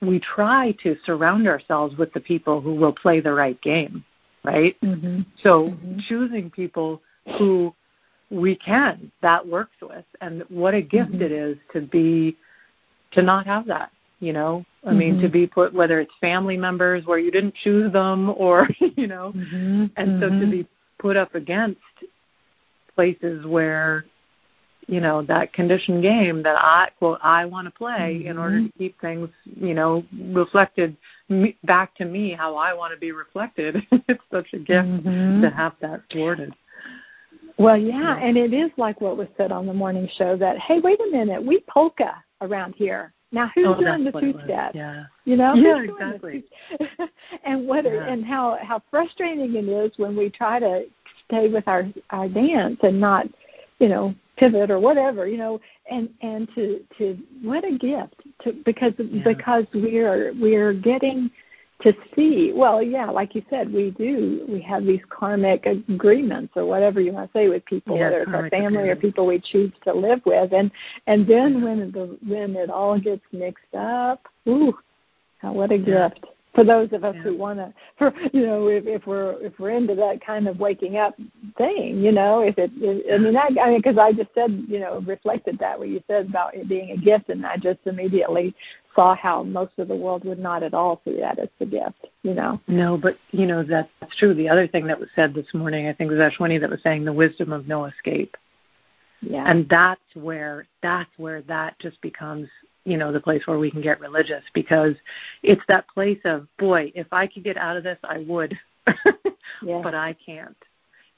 we 0.01 0.19
try 0.19 0.75
to 0.83 0.97
surround 1.05 1.47
ourselves 1.47 1.95
with 1.95 2.11
the 2.11 2.19
people 2.19 2.59
who 2.59 2.75
will 2.75 2.91
play 2.91 3.21
the 3.21 3.31
right 3.31 3.59
game 3.61 4.03
right? 4.45 4.79
Mm-hmm. 4.81 5.21
So 5.41 5.69
mm-hmm. 5.69 5.99
choosing 6.07 6.49
people 6.49 7.01
who 7.37 7.73
we 8.29 8.55
can 8.55 9.11
that 9.21 9.45
works 9.45 9.75
with, 9.81 10.05
and 10.21 10.43
what 10.49 10.73
a 10.73 10.81
gift 10.81 11.11
mm-hmm. 11.11 11.21
it 11.21 11.31
is 11.31 11.57
to 11.73 11.81
be 11.81 12.37
to 13.11 13.21
not 13.21 13.45
have 13.45 13.65
that. 13.67 13.91
You 14.19 14.33
know, 14.33 14.65
I 14.87 14.93
mean, 14.93 15.17
to 15.17 15.23
mm-hmm. 15.23 15.33
be 15.33 15.47
put 15.47 15.73
whether 15.73 15.99
it's 15.99 16.13
family 16.21 16.57
members 16.57 17.05
where 17.05 17.19
you 17.19 17.31
didn't 17.31 17.55
choose 17.63 17.91
them, 17.91 18.29
or 18.37 18.67
you 18.95 19.07
know, 19.07 19.33
mm-hmm. 19.35 19.85
and 19.97 20.21
so 20.21 20.29
to 20.29 20.35
mm-hmm. 20.35 20.51
be 20.51 20.67
put 20.99 21.17
up 21.17 21.35
against 21.35 21.79
places 22.95 23.45
where 23.45 24.05
you 24.87 24.99
know 24.99 25.21
that 25.23 25.53
conditioned 25.53 26.01
game 26.01 26.43
that 26.43 26.57
I 26.57 26.89
quote 26.99 27.19
I 27.21 27.45
want 27.45 27.65
to 27.65 27.71
play 27.71 28.19
mm-hmm. 28.19 28.27
in 28.29 28.37
order 28.37 28.61
to 28.63 28.71
keep 28.77 28.99
things 29.01 29.29
you 29.45 29.73
know 29.73 30.03
reflected 30.31 30.95
me, 31.29 31.57
back 31.63 31.95
to 31.95 32.05
me 32.05 32.31
how 32.33 32.55
I 32.55 32.73
want 32.73 32.93
to 32.93 32.99
be 32.99 33.11
reflected. 33.11 33.85
it's 33.91 34.23
such 34.31 34.53
a 34.53 34.57
gift 34.57 34.87
mm-hmm. 34.87 35.41
to 35.41 35.49
have 35.49 35.73
that 35.81 36.01
thwarted. 36.11 36.53
Well, 37.57 37.77
yeah, 37.77 38.17
and 38.17 38.37
it 38.37 38.53
is 38.53 38.69
like 38.77 38.99
what 38.99 39.17
was 39.17 39.29
said 39.37 39.51
on 39.51 39.65
the 39.65 39.73
morning 39.73 40.09
show 40.17 40.35
that 40.37 40.59
hey, 40.59 40.79
wait 40.79 40.99
a 40.99 41.11
minute, 41.11 41.43
we 41.43 41.63
polka 41.67 42.23
around 42.41 42.75
here. 42.75 43.13
Now 43.31 43.51
who's 43.53 43.67
oh, 43.67 43.79
doing 43.79 44.05
the 44.05 44.11
two 44.11 44.33
step? 44.45 44.73
Yeah. 44.75 45.05
You 45.25 45.35
know? 45.35 45.55
Yeah, 45.55 45.81
exactly. 45.81 46.43
and 47.43 47.67
what 47.67 47.85
yeah. 47.85 48.07
and 48.07 48.23
how 48.23 48.57
how 48.61 48.81
frustrating 48.89 49.55
it 49.55 49.67
is 49.67 49.91
when 49.97 50.15
we 50.15 50.29
try 50.29 50.59
to 50.59 50.85
stay 51.25 51.49
with 51.49 51.67
our 51.67 51.85
our 52.11 52.29
dance 52.29 52.79
and 52.83 52.99
not, 52.99 53.27
you 53.79 53.89
know, 53.89 54.15
pivot 54.37 54.71
or 54.71 54.79
whatever, 54.79 55.27
you 55.27 55.37
know, 55.37 55.59
and 55.89 56.09
and 56.21 56.49
to 56.55 56.81
to 56.97 57.17
what 57.41 57.63
a 57.65 57.77
gift 57.77 58.15
to 58.43 58.53
because 58.65 58.93
yeah. 58.97 59.23
because 59.23 59.65
we 59.73 59.99
are 59.99 60.33
we 60.33 60.55
are 60.55 60.73
getting 60.73 61.29
to 61.81 61.93
see 62.15 62.53
well 62.55 62.81
yeah 62.81 63.09
like 63.09 63.35
you 63.35 63.43
said 63.49 63.71
we 63.71 63.91
do 63.91 64.45
we 64.47 64.61
have 64.61 64.85
these 64.85 65.01
karmic 65.09 65.65
agreements 65.65 66.53
or 66.55 66.65
whatever 66.65 67.01
you 67.01 67.11
want 67.11 67.31
to 67.31 67.37
say 67.37 67.49
with 67.49 67.65
people 67.65 67.97
yes, 67.97 68.03
whether 68.03 68.21
it's 68.21 68.31
our 68.33 68.49
family 68.49 68.77
agreements. 68.77 68.97
or 68.97 69.01
people 69.01 69.27
we 69.27 69.39
choose 69.39 69.73
to 69.83 69.93
live 69.93 70.21
with 70.25 70.53
and 70.53 70.71
and 71.07 71.27
then 71.27 71.61
when 71.61 71.91
the 71.91 72.17
when 72.25 72.55
it 72.55 72.69
all 72.69 72.97
gets 72.97 73.23
mixed 73.33 73.75
up 73.77 74.25
ooh 74.47 74.73
what 75.41 75.71
a 75.71 75.77
yeah. 75.77 76.09
gift 76.09 76.25
for 76.55 76.63
those 76.63 76.91
of 76.93 77.03
us 77.03 77.13
yeah. 77.17 77.21
who 77.21 77.37
want 77.37 77.59
to 77.59 77.73
for 77.97 78.13
you 78.33 78.45
know 78.45 78.67
if 78.67 78.87
if 78.87 79.05
we're 79.05 79.33
if 79.41 79.59
we're 79.59 79.71
into 79.71 79.93
that 79.93 80.25
kind 80.25 80.47
of 80.47 80.57
waking 80.59 80.97
up 80.97 81.15
thing 81.57 81.97
you 81.97 82.11
know 82.11 82.41
if 82.41 82.57
it 82.57 82.71
if, 82.77 83.13
i 83.13 83.17
mean 83.21 83.33
that 83.33 83.51
i 83.61 83.69
mean 83.69 83.79
because 83.79 83.97
i 83.97 84.11
just 84.11 84.33
said 84.33 84.65
you 84.67 84.79
know 84.79 85.01
reflected 85.01 85.59
that 85.59 85.77
what 85.77 85.89
you 85.89 86.01
said 86.07 86.27
about 86.27 86.55
it 86.55 86.67
being 86.67 86.91
a 86.91 86.97
gift 86.97 87.29
and 87.29 87.45
i 87.45 87.57
just 87.57 87.79
immediately 87.85 88.55
saw 88.95 89.13
how 89.13 89.43
most 89.43 89.73
of 89.77 89.89
the 89.89 89.95
world 89.95 90.23
would 90.23 90.39
not 90.39 90.63
at 90.63 90.73
all 90.73 91.01
see 91.03 91.19
that 91.19 91.37
as 91.37 91.49
a 91.59 91.65
gift 91.65 92.07
you 92.23 92.33
know? 92.33 92.59
No 92.67 92.97
but 92.97 93.17
you 93.31 93.45
know 93.45 93.63
that's 93.63 93.89
true. 94.17 94.33
The 94.33 94.49
other 94.49 94.67
thing 94.67 94.87
that 94.87 94.99
was 94.99 95.09
said 95.15 95.33
this 95.33 95.53
morning 95.53 95.87
i 95.87 95.93
think 95.93 96.09
was 96.09 96.19
ashwini 96.19 96.59
that 96.59 96.69
was 96.69 96.81
saying 96.81 97.05
the 97.05 97.13
wisdom 97.13 97.53
of 97.53 97.67
no 97.67 97.85
escape. 97.85 98.35
Yeah. 99.21 99.43
And 99.47 99.67
that's 99.69 100.01
where 100.13 100.67
that's 100.81 101.09
where 101.17 101.41
that 101.43 101.77
just 101.79 102.01
becomes 102.01 102.47
you 102.85 102.97
know 102.97 103.11
the 103.11 103.19
place 103.19 103.45
where 103.45 103.59
we 103.59 103.71
can 103.71 103.81
get 103.81 103.99
religious 103.99 104.43
because 104.53 104.95
it's 105.43 105.61
that 105.67 105.87
place 105.87 106.19
of 106.23 106.47
boy 106.57 106.91
if 106.95 107.07
i 107.11 107.27
could 107.27 107.43
get 107.43 107.57
out 107.57 107.75
of 107.75 107.83
this 107.83 107.97
i 108.03 108.19
would 108.19 108.57
yeah. 109.61 109.81
but 109.83 109.93
i 109.93 110.15
can't 110.25 110.55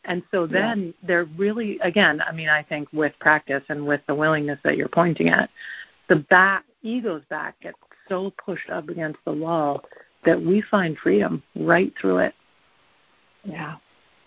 and 0.06 0.24
so 0.32 0.48
then 0.48 0.88
yeah. 0.88 1.08
they're 1.08 1.30
really 1.38 1.78
again 1.80 2.22
i 2.28 2.32
mean 2.32 2.50
i 2.50 2.64
think 2.64 2.88
with 2.94 3.14
practice 3.20 3.64
and 3.70 3.86
with 3.86 4.02
the 4.08 4.16
willingness 4.16 4.60
that 4.64 4.78
you're 4.78 4.88
pointing 4.88 5.30
at 5.30 5.50
the 6.10 6.16
back 6.30 6.64
ego's 6.82 7.24
back 7.30 7.60
gets 7.62 7.78
so 8.10 8.34
pushed 8.44 8.70
up 8.70 8.88
against 8.90 9.20
the 9.26 9.32
wall 9.32 9.84
that 10.26 10.42
we 10.42 10.62
find 10.72 10.98
freedom 10.98 11.44
right 11.56 11.94
through 12.00 12.18
it 12.18 12.34
yeah 13.44 13.76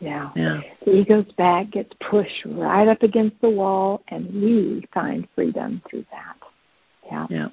yeah. 0.01 0.31
yeah. 0.35 0.61
The 0.85 0.93
ego's 0.93 1.31
back 1.37 1.71
gets 1.71 1.93
pushed 2.01 2.47
right 2.47 2.89
up 2.89 3.03
against 3.03 3.39
the 3.43 3.51
wall, 3.51 4.03
and 4.09 4.27
we 4.33 4.89
find 4.95 5.29
freedom 5.35 5.83
through 5.89 6.07
that. 6.11 6.37
Yeah. 7.11 7.27
Yeah. 7.31 7.49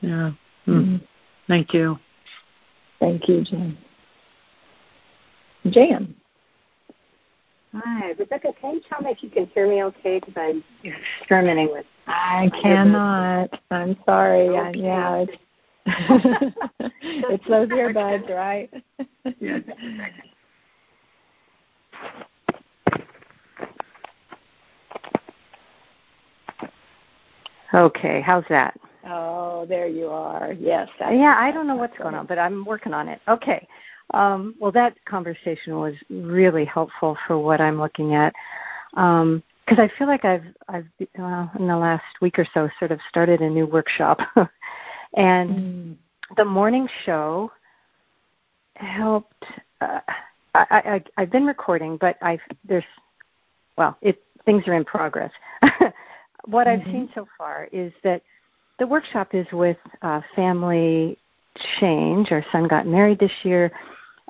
Yeah. 0.00 0.30
Mm. 0.66 0.68
Mm-hmm. 0.68 0.96
Thank 1.48 1.74
you. 1.74 1.98
Thank 3.00 3.28
you, 3.28 3.42
Jan. 3.44 3.78
Jan. 5.70 6.14
Hi, 7.74 8.10
Rebecca. 8.18 8.52
Can 8.60 8.74
you 8.74 8.80
tell 8.88 9.00
me 9.00 9.10
if 9.10 9.22
you 9.22 9.30
can 9.30 9.46
hear 9.46 9.68
me 9.68 9.82
okay? 9.84 10.18
Because 10.18 10.34
I'm 10.36 10.64
experimenting 11.20 11.70
with. 11.70 11.86
I 12.06 12.50
cannot. 12.60 13.60
I'm 13.70 13.96
sorry. 14.04 14.48
Okay. 14.48 14.58
I, 14.58 14.70
yeah, 14.72 15.24
it's 15.24 15.32
it's 17.04 17.48
those 17.48 17.68
earbuds, 17.68 18.28
right? 18.30 18.70
yes. 19.38 19.62
Okay, 27.72 28.20
how's 28.20 28.42
that? 28.48 28.76
Oh, 29.06 29.66
there 29.66 29.88
you 29.88 30.08
are. 30.08 30.52
Yes. 30.52 30.88
I 31.00 31.12
Yeah, 31.12 31.36
I 31.38 31.50
don't 31.50 31.66
know 31.66 31.76
what's 31.76 31.96
going 31.96 32.14
on, 32.14 32.26
but 32.26 32.38
I'm 32.38 32.64
working 32.64 32.92
on 32.92 33.08
it. 33.08 33.20
Okay. 33.28 33.66
Um, 34.12 34.54
well, 34.58 34.72
that 34.72 34.96
conversation 35.04 35.78
was 35.78 35.94
really 36.10 36.64
helpful 36.64 37.16
for 37.26 37.38
what 37.38 37.60
I'm 37.60 37.80
looking 37.80 38.14
at, 38.14 38.34
because 38.90 39.22
um, 39.22 39.42
I 39.78 39.90
feel 39.96 40.08
like 40.08 40.24
I've 40.24 40.44
I've 40.68 40.86
uh, 41.18 41.46
in 41.58 41.68
the 41.68 41.76
last 41.76 42.20
week 42.20 42.38
or 42.38 42.46
so 42.52 42.68
sort 42.78 42.90
of 42.90 42.98
started 43.08 43.40
a 43.40 43.48
new 43.48 43.66
workshop, 43.66 44.18
and 45.16 45.50
mm. 45.50 45.96
the 46.36 46.44
morning 46.44 46.88
show 47.04 47.52
helped. 48.74 49.44
Uh, 49.80 50.00
I, 50.54 50.66
I 50.70 51.04
I've 51.16 51.30
been 51.30 51.46
recording, 51.46 51.96
but 51.96 52.16
I've 52.20 52.40
there's 52.64 52.84
well, 53.78 53.96
it 54.02 54.20
things 54.44 54.66
are 54.66 54.74
in 54.74 54.84
progress. 54.84 55.30
what 56.46 56.66
mm-hmm. 56.66 56.80
I've 56.80 56.84
seen 56.86 57.08
so 57.14 57.28
far 57.38 57.68
is 57.72 57.92
that 58.02 58.22
the 58.80 58.86
workshop 58.86 59.34
is 59.34 59.46
with 59.52 59.76
uh, 60.02 60.22
family 60.34 61.16
change. 61.78 62.32
Our 62.32 62.44
son 62.50 62.66
got 62.66 62.86
married 62.86 63.20
this 63.20 63.30
year. 63.44 63.70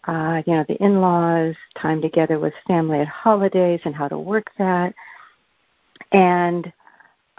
Uh, 0.09 0.43
you 0.45 0.55
know, 0.55 0.65
the 0.67 0.83
in-laws, 0.83 1.55
time 1.81 2.03
together 2.03 2.39
with 2.39 2.53
family 2.67 2.99
at 2.99 3.07
holidays, 3.07 3.81
and 3.85 3.95
how 3.95 4.09
to 4.09 4.19
work 4.19 4.51
that. 4.59 4.93
And 6.11 6.71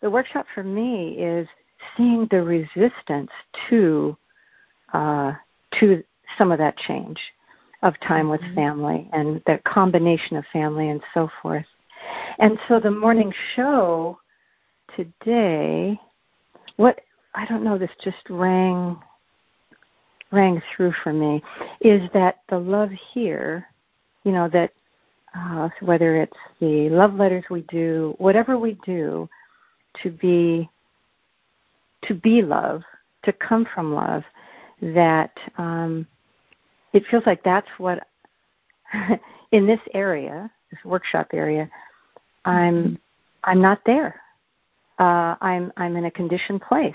the 0.00 0.10
workshop 0.10 0.46
for 0.54 0.62
me 0.62 1.16
is 1.18 1.48
seeing 1.96 2.28
the 2.30 2.42
resistance 2.42 3.30
to 3.68 4.16
uh, 4.92 5.32
to 5.80 6.04
some 6.36 6.52
of 6.52 6.58
that 6.58 6.76
change 6.76 7.18
of 7.82 7.98
time 8.00 8.28
with 8.28 8.40
mm-hmm. 8.42 8.54
family 8.54 9.10
and 9.12 9.42
the 9.46 9.60
combination 9.64 10.36
of 10.36 10.44
family 10.52 10.88
and 10.88 11.00
so 11.14 11.28
forth. 11.42 11.66
And 12.38 12.58
so 12.68 12.78
the 12.78 12.90
morning 12.90 13.32
show 13.56 14.18
today, 14.94 15.98
what 16.78 17.00
I 17.34 17.44
don't 17.44 17.62
know, 17.62 17.76
this 17.76 17.90
just 18.02 18.16
rang 18.30 18.98
rang 20.32 20.62
through 20.74 20.92
for 21.02 21.12
me, 21.12 21.42
is 21.80 22.08
that 22.12 22.40
the 22.48 22.58
love 22.58 22.90
here, 23.12 23.66
you 24.24 24.32
know, 24.32 24.48
that 24.48 24.72
uh, 25.36 25.68
whether 25.80 26.16
it's 26.16 26.36
the 26.60 26.88
love 26.90 27.14
letters 27.14 27.44
we 27.50 27.62
do, 27.62 28.14
whatever 28.18 28.58
we 28.58 28.78
do, 28.84 29.28
to 30.02 30.10
be 30.10 30.68
to 32.06 32.14
be 32.14 32.42
love, 32.42 32.82
to 33.24 33.32
come 33.32 33.66
from 33.74 33.92
love, 33.92 34.22
that 34.80 35.32
um, 35.58 36.06
it 36.92 37.04
feels 37.10 37.26
like 37.26 37.42
that's 37.42 37.68
what 37.78 38.06
in 39.52 39.66
this 39.66 39.80
area, 39.94 40.50
this 40.70 40.80
workshop 40.84 41.28
area, 41.32 41.68
I'm 42.44 42.98
I'm 43.44 43.60
not 43.60 43.80
there. 43.84 44.20
Uh, 44.98 45.36
I'm 45.40 45.72
I'm 45.76 45.96
in 45.96 46.06
a 46.06 46.10
conditioned 46.10 46.62
place, 46.62 46.94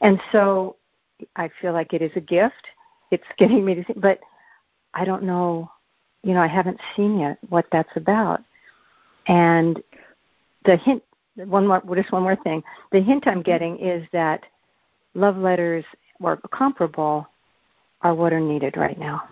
and 0.00 0.20
so 0.32 0.76
I 1.36 1.50
feel 1.60 1.72
like 1.72 1.92
it 1.92 2.02
is 2.02 2.12
a 2.16 2.20
gift. 2.20 2.66
It's 3.10 3.24
getting 3.38 3.64
me 3.64 3.74
to, 3.74 3.84
see, 3.84 3.94
but 3.96 4.20
I 4.94 5.04
don't 5.04 5.22
know. 5.22 5.70
You 6.22 6.32
know, 6.32 6.40
I 6.40 6.46
haven't 6.46 6.80
seen 6.96 7.18
yet 7.20 7.38
what 7.50 7.66
that's 7.70 7.94
about. 7.96 8.40
And 9.26 9.82
the 10.64 10.76
hint, 10.76 11.02
one 11.36 11.66
more, 11.66 11.82
just 11.94 12.12
one 12.12 12.22
more 12.22 12.36
thing. 12.36 12.62
The 12.92 13.00
hint 13.00 13.26
I'm 13.26 13.42
getting 13.42 13.78
is 13.78 14.06
that 14.12 14.42
love 15.14 15.36
letters 15.36 15.84
or 16.20 16.38
comparable 16.52 17.26
are 18.02 18.14
what 18.14 18.32
are 18.32 18.40
needed 18.40 18.76
right 18.76 18.98
now. 18.98 19.22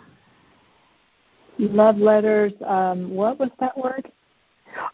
Love 1.59 1.97
letters. 1.97 2.53
Um, 2.67 3.15
what 3.15 3.39
was 3.39 3.51
that 3.61 3.77
word? 3.77 4.11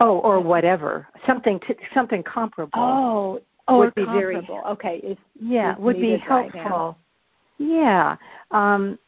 Oh, 0.00 0.18
or 0.18 0.40
whatever. 0.40 1.06
Something 1.26 1.60
to, 1.60 1.74
something 1.94 2.22
comparable. 2.22 2.72
Oh, 2.74 3.40
oh, 3.68 3.78
would 3.78 3.94
be 3.94 4.04
comparable. 4.04 4.46
very 4.46 4.72
okay. 4.72 5.00
It's, 5.02 5.20
yeah, 5.40 5.72
it's 5.72 5.80
would 5.80 6.00
be 6.00 6.16
helpful. 6.16 6.60
Right 6.60 6.94
yeah, 7.58 8.16
um, 8.52 8.98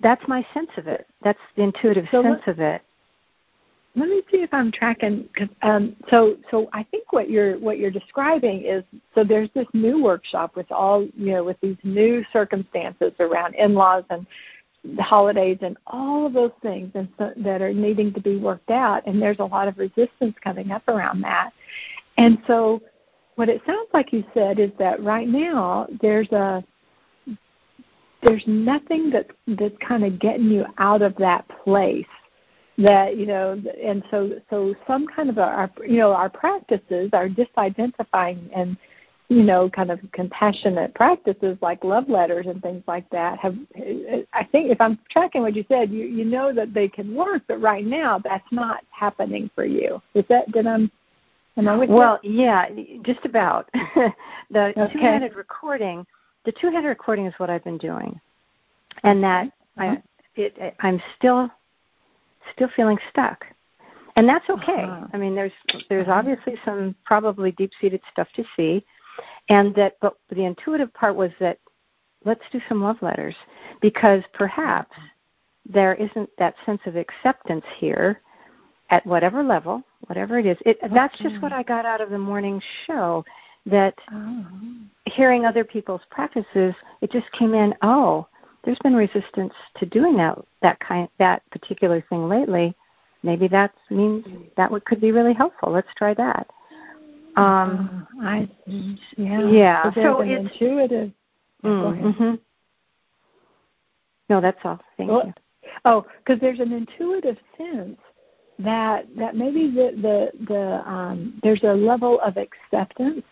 that's 0.00 0.26
my 0.26 0.44
sense 0.54 0.70
of 0.76 0.88
it. 0.88 1.06
That's 1.22 1.38
the 1.56 1.62
intuitive 1.62 2.06
so 2.10 2.22
sense 2.22 2.40
let, 2.46 2.48
of 2.48 2.60
it. 2.60 2.82
Let 3.94 4.08
me 4.08 4.22
see 4.30 4.38
if 4.38 4.52
I'm 4.54 4.72
tracking. 4.72 5.28
Um, 5.60 5.94
so, 6.08 6.36
so 6.50 6.70
I 6.72 6.82
think 6.84 7.12
what 7.12 7.28
you're 7.28 7.58
what 7.58 7.78
you're 7.78 7.90
describing 7.90 8.62
is 8.64 8.82
so 9.14 9.22
there's 9.22 9.50
this 9.54 9.66
new 9.74 10.02
workshop 10.02 10.56
with 10.56 10.70
all 10.72 11.02
you 11.14 11.32
know 11.32 11.44
with 11.44 11.58
these 11.60 11.76
new 11.84 12.24
circumstances 12.32 13.12
around 13.20 13.54
in-laws 13.54 14.04
and 14.08 14.26
the 14.84 15.02
holidays 15.02 15.58
and 15.62 15.76
all 15.86 16.26
of 16.26 16.32
those 16.32 16.50
things 16.60 16.90
and 16.94 17.08
so, 17.18 17.32
that 17.36 17.62
are 17.62 17.72
needing 17.72 18.12
to 18.12 18.20
be 18.20 18.36
worked 18.36 18.70
out 18.70 19.02
and 19.06 19.22
there's 19.22 19.38
a 19.38 19.44
lot 19.44 19.68
of 19.68 19.78
resistance 19.78 20.34
coming 20.42 20.70
up 20.72 20.82
around 20.88 21.20
that. 21.22 21.50
And 22.18 22.38
so 22.46 22.82
what 23.36 23.48
it 23.48 23.62
sounds 23.66 23.88
like 23.94 24.12
you 24.12 24.24
said 24.34 24.58
is 24.58 24.70
that 24.78 25.02
right 25.02 25.28
now 25.28 25.86
there's 26.00 26.30
a 26.32 26.62
there's 28.22 28.42
nothing 28.46 29.10
that 29.10 29.26
that's 29.48 29.76
kind 29.86 30.04
of 30.04 30.18
getting 30.18 30.46
you 30.46 30.64
out 30.78 31.02
of 31.02 31.14
that 31.16 31.44
place 31.64 32.06
that 32.78 33.16
you 33.16 33.26
know 33.26 33.60
and 33.82 34.02
so 34.10 34.40
so 34.48 34.74
some 34.86 35.06
kind 35.06 35.28
of 35.28 35.38
our 35.38 35.70
you 35.86 35.98
know 35.98 36.12
our 36.12 36.30
practices 36.30 37.10
are 37.12 37.28
disidentifying 37.28 38.48
and 38.54 38.76
you 39.32 39.42
know 39.42 39.70
kind 39.70 39.90
of 39.90 39.98
compassionate 40.12 40.94
practices 40.94 41.56
like 41.62 41.82
love 41.84 42.08
letters 42.08 42.46
and 42.46 42.60
things 42.60 42.82
like 42.86 43.08
that 43.10 43.38
have 43.38 43.56
i 44.34 44.44
think 44.44 44.70
if 44.70 44.80
i'm 44.80 44.98
tracking 45.10 45.40
what 45.40 45.56
you 45.56 45.64
said 45.68 45.90
you 45.90 46.04
you 46.04 46.24
know 46.24 46.52
that 46.52 46.74
they 46.74 46.86
can 46.86 47.14
work 47.14 47.42
but 47.48 47.60
right 47.60 47.86
now 47.86 48.18
that's 48.18 48.46
not 48.50 48.84
happening 48.90 49.50
for 49.54 49.64
you 49.64 50.00
is 50.14 50.24
that 50.28 50.50
did 50.52 50.66
i'm 50.66 50.90
am 51.56 51.66
i 51.66 51.76
with 51.76 51.88
well 51.88 52.18
yeah 52.22 52.68
just 53.02 53.24
about 53.24 53.70
the 54.50 54.72
okay. 54.76 54.92
two-handed 54.92 55.34
recording 55.34 56.06
the 56.44 56.52
two-handed 56.60 56.88
recording 56.88 57.26
is 57.26 57.34
what 57.38 57.48
i've 57.48 57.64
been 57.64 57.78
doing 57.78 58.20
and 59.02 59.22
that 59.22 59.46
mm-hmm. 59.78 59.94
i 59.94 60.02
it 60.36 60.74
i'm 60.80 61.00
still 61.16 61.48
still 62.54 62.68
feeling 62.76 62.98
stuck 63.08 63.46
and 64.16 64.28
that's 64.28 64.48
okay 64.50 64.82
uh-huh. 64.82 65.06
i 65.14 65.16
mean 65.16 65.34
there's 65.34 65.52
there's 65.88 66.06
uh-huh. 66.06 66.18
obviously 66.18 66.54
some 66.66 66.94
probably 67.06 67.52
deep 67.52 67.70
seated 67.80 68.00
stuff 68.12 68.28
to 68.34 68.44
see 68.56 68.84
and 69.48 69.74
that 69.74 69.96
but 70.00 70.16
the 70.30 70.44
intuitive 70.44 70.92
part 70.94 71.14
was 71.16 71.30
that 71.40 71.58
let's 72.24 72.42
do 72.50 72.60
some 72.68 72.82
love 72.82 72.96
letters 73.02 73.34
because 73.80 74.22
perhaps 74.32 74.96
there 75.68 75.94
isn't 75.94 76.28
that 76.38 76.54
sense 76.66 76.80
of 76.86 76.96
acceptance 76.96 77.64
here 77.76 78.20
at 78.90 79.04
whatever 79.06 79.42
level 79.42 79.82
whatever 80.06 80.38
it 80.38 80.46
is 80.46 80.56
it, 80.66 80.78
okay. 80.82 80.94
that's 80.94 81.18
just 81.18 81.40
what 81.42 81.52
i 81.52 81.62
got 81.62 81.86
out 81.86 82.00
of 82.00 82.10
the 82.10 82.18
morning 82.18 82.60
show 82.86 83.24
that 83.64 83.94
oh. 84.12 84.44
hearing 85.06 85.44
other 85.44 85.64
people's 85.64 86.00
practices 86.10 86.74
it 87.00 87.10
just 87.10 87.30
came 87.32 87.54
in 87.54 87.74
oh 87.82 88.26
there's 88.64 88.78
been 88.82 88.94
resistance 88.94 89.54
to 89.76 89.86
doing 89.86 90.16
that 90.16 90.38
that 90.62 90.78
kind 90.80 91.08
that 91.18 91.42
particular 91.50 92.04
thing 92.08 92.28
lately. 92.28 92.74
Maybe 93.24 93.46
that 93.48 93.72
means 93.90 94.24
that 94.56 94.70
would, 94.70 94.84
could 94.84 95.00
be 95.00 95.12
really 95.12 95.34
helpful. 95.34 95.72
Let's 95.72 95.92
try 95.96 96.14
that. 96.14 96.48
Um, 97.36 98.06
uh, 98.20 98.24
I 98.24 98.48
yeah. 99.16 99.48
Yeah. 99.48 99.94
So, 99.94 100.02
so 100.02 100.20
it's 100.20 100.52
intuitive. 100.52 101.12
Mm, 101.64 102.02
mm-hmm. 102.02 102.34
No, 104.28 104.40
that's 104.40 104.58
all. 104.64 104.80
Thank 104.96 105.10
well, 105.10 105.26
you. 105.26 105.34
Oh, 105.84 106.06
because 106.18 106.40
there's 106.40 106.60
an 106.60 106.72
intuitive 106.72 107.36
sense 107.56 107.98
that 108.58 109.06
that 109.16 109.36
maybe 109.36 109.70
the 109.70 109.92
the 110.00 110.44
the 110.46 110.90
um, 110.90 111.40
there's 111.42 111.62
a 111.62 111.72
level 111.72 112.20
of 112.20 112.36
acceptance 112.36 113.22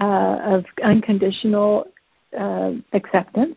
uh, 0.00 0.38
of 0.42 0.64
unconditional 0.82 1.86
uh, 2.38 2.72
acceptance 2.92 3.56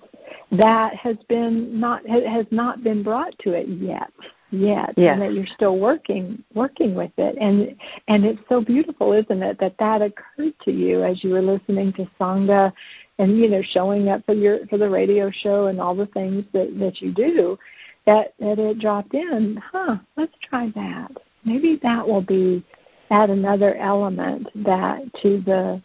that 0.52 0.96
has 0.96 1.18
been 1.28 1.80
not 1.80 2.06
has 2.08 2.46
not 2.52 2.84
been 2.84 3.04
brought 3.04 3.38
to 3.40 3.54
it 3.54 3.68
yet 3.68 4.12
yet 4.52 4.94
yes. 4.98 5.14
and 5.14 5.22
that 5.22 5.34
you're 5.34 5.46
still 5.48 5.80
working 5.80 6.44
working 6.54 6.94
with 6.94 7.12
it 7.18 7.38
and 7.40 7.76
and 8.08 8.26
it's 8.26 8.42
so 8.50 8.62
beautiful 8.62 9.14
isn't 9.14 9.42
it 9.42 9.58
that 9.60 9.76
that 9.80 10.02
occurred 10.02 10.54
to 10.64 10.72
you 10.72 11.04
as 11.04 11.24
you 11.24 11.32
were 11.32 11.42
listening 11.42 11.92
to 11.94 12.08
sangha 12.20 12.72
and 13.18 13.38
you 13.38 13.50
know 13.50 13.62
showing 13.62 14.10
up 14.10 14.26
for 14.26 14.34
your 14.34 14.66
for 14.68 14.78
the 14.78 14.90
radio 14.90 15.32
show 15.32 15.68
and 15.68 15.80
all 15.80 15.96
the 15.96 16.06
things 16.08 16.44
that 16.54 16.78
that 16.78 17.02
you 17.02 17.12
do 17.14 17.58
that 18.06 18.34
that 18.40 18.60
it 18.60 18.80
dropped 18.80 19.14
in 19.14 19.62
huh 19.72 19.96
let's 20.18 20.34
try 20.42 20.70
that 20.76 21.12
maybe 21.46 21.80
that 21.82 22.06
will 22.06 22.22
be 22.22 22.64
add 23.10 23.30
another 23.30 23.76
element 23.78 24.48
that 24.56 25.02
to 25.22 25.42
the 25.46 25.82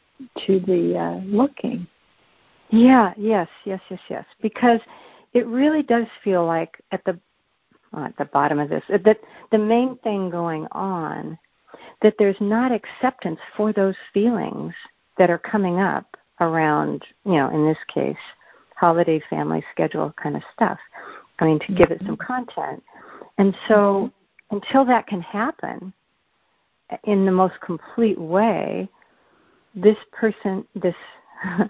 to 0.46 0.61
the 0.61 0.96
uh, 0.96 1.20
looking 1.25 1.87
yeah, 2.70 3.12
yes, 3.16 3.49
yes, 3.64 3.80
yes, 3.90 4.00
yes. 4.08 4.25
Because 4.42 4.80
it 5.35 5.46
really 5.46 5.82
does 5.82 6.06
feel 6.25 6.44
like 6.44 6.80
at 6.92 7.04
the 7.04 7.18
at 8.05 8.17
the 8.19 8.25
bottom 8.26 8.59
of 8.59 8.69
this 8.69 8.83
uh, 8.93 8.99
that 9.05 9.21
the 9.53 9.59
main 9.59 9.97
thing 9.99 10.31
going 10.31 10.67
on 10.73 11.38
that 12.03 12.15
there's 12.19 12.41
not 12.41 12.73
acceptance 12.73 13.38
for 13.57 13.73
those 13.73 13.95
feelings 14.12 14.75
that 15.19 15.31
are 15.31 15.38
coming 15.38 15.79
up 15.79 16.17
around, 16.41 17.05
you 17.25 17.33
know, 17.33 17.49
in 17.50 17.67
this 17.67 17.79
case, 17.93 18.17
holiday 18.76 19.21
family 19.31 19.65
schedule 19.73 20.12
kind 20.23 20.37
of 20.37 20.43
stuff. 20.53 20.79
I 21.38 21.47
mean, 21.47 21.59
to 21.61 21.73
give 21.73 21.91
it 21.91 22.00
some 22.00 22.17
mm-hmm. 22.17 22.26
content. 22.26 22.83
And 23.38 23.57
so 23.69 24.11
until 24.50 24.85
that 24.87 25.07
can 25.07 25.21
happen 25.21 25.93
uh, 26.91 26.97
in 27.05 27.25
the 27.25 27.33
most 27.33 27.55
complete 27.61 28.19
way, 28.19 28.88
this 29.75 29.99
person, 30.12 30.67
this 30.75 30.94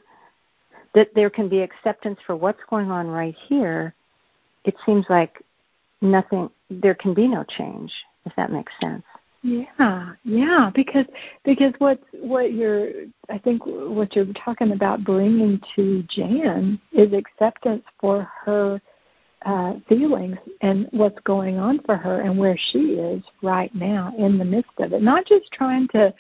that 0.95 1.15
there 1.15 1.31
can 1.31 1.49
be 1.49 1.61
acceptance 1.61 2.19
for 2.27 2.37
what's 2.37 2.61
going 2.71 2.91
on 2.91 3.09
right 3.09 3.35
here, 3.49 3.95
it 4.65 4.75
seems 4.85 5.05
like 5.09 5.43
nothing 6.01 6.51
there 6.71 6.95
can 6.95 7.15
be 7.15 7.27
no 7.27 7.45
change 7.45 7.93
if 8.25 8.33
that 8.37 8.53
makes 8.53 8.73
sense 8.81 9.03
yeah 9.43 10.13
yeah 10.25 10.71
because 10.75 11.07
because 11.45 11.73
what 11.79 12.01
what 12.13 12.53
you're 12.53 12.91
i 13.31 13.39
think 13.39 13.63
what 13.65 14.15
you're 14.15 14.27
talking 14.45 14.73
about 14.73 15.05
bringing 15.05 15.61
to 15.75 16.03
jan 16.09 16.79
is 16.93 17.13
acceptance 17.13 17.83
for 18.01 18.29
her 18.45 18.81
uh, 19.45 19.75
feelings 19.89 20.37
and 20.63 20.89
what's 20.91 21.19
going 21.21 21.57
on 21.57 21.79
for 21.85 21.97
her 21.97 22.23
and 22.23 22.37
where 22.37 22.59
she 22.73 22.95
is 22.95 23.23
right 23.43 23.73
now 23.75 24.13
in 24.19 24.39
the 24.39 24.45
midst 24.45 24.73
of 24.79 24.93
it 24.93 25.03
not 25.03 25.25
just 25.27 25.51
trying 25.53 25.87
to 25.89 26.13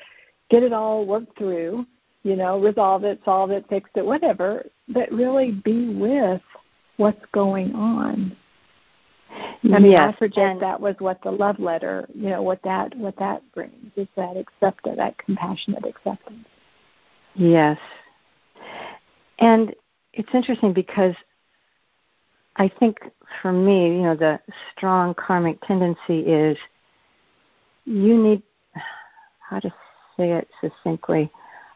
get 0.48 0.62
it 0.62 0.72
all 0.72 1.04
worked 1.04 1.36
through 1.36 1.84
you 2.26 2.34
know, 2.34 2.58
resolve 2.58 3.04
it, 3.04 3.20
solve 3.24 3.52
it, 3.52 3.64
fix 3.68 3.88
it, 3.94 4.04
whatever, 4.04 4.66
but 4.88 5.10
really 5.12 5.52
be 5.52 5.94
with 5.94 6.42
what's 6.96 7.24
going 7.32 7.72
on. 7.72 8.36
I 9.64 9.78
mean, 9.78 9.92
yes, 9.92 10.14
I 10.20 10.54
that 10.60 10.80
was 10.80 10.94
what 10.98 11.22
the 11.22 11.30
love 11.30 11.58
letter, 11.58 12.06
you 12.14 12.30
know, 12.30 12.42
what 12.42 12.62
that 12.62 12.96
what 12.96 13.16
that 13.18 13.42
brings 13.52 13.92
is 13.96 14.08
that 14.16 14.36
acceptance, 14.36 14.96
that 14.96 15.16
compassionate 15.18 15.84
acceptance. 15.84 16.46
Yes, 17.34 17.78
and 19.38 19.74
it's 20.12 20.28
interesting 20.32 20.72
because 20.72 21.14
I 22.56 22.68
think 22.68 22.98
for 23.42 23.52
me, 23.52 23.88
you 23.88 24.02
know, 24.02 24.16
the 24.16 24.40
strong 24.72 25.14
karmic 25.14 25.60
tendency 25.62 26.20
is 26.20 26.56
you 27.84 28.16
need 28.16 28.42
how 29.40 29.60
to 29.60 29.72
say 30.16 30.32
it 30.32 30.48
succinctly 30.60 31.30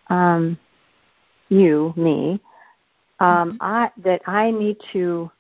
um, 0.09 0.59
you, 1.49 1.95
me, 1.97 2.41
um, 3.21 3.53
mm-hmm. 3.53 3.57
I, 3.61 3.91
that 4.05 4.23
I 4.27 4.51
need 4.51 4.77
to, 4.93 5.31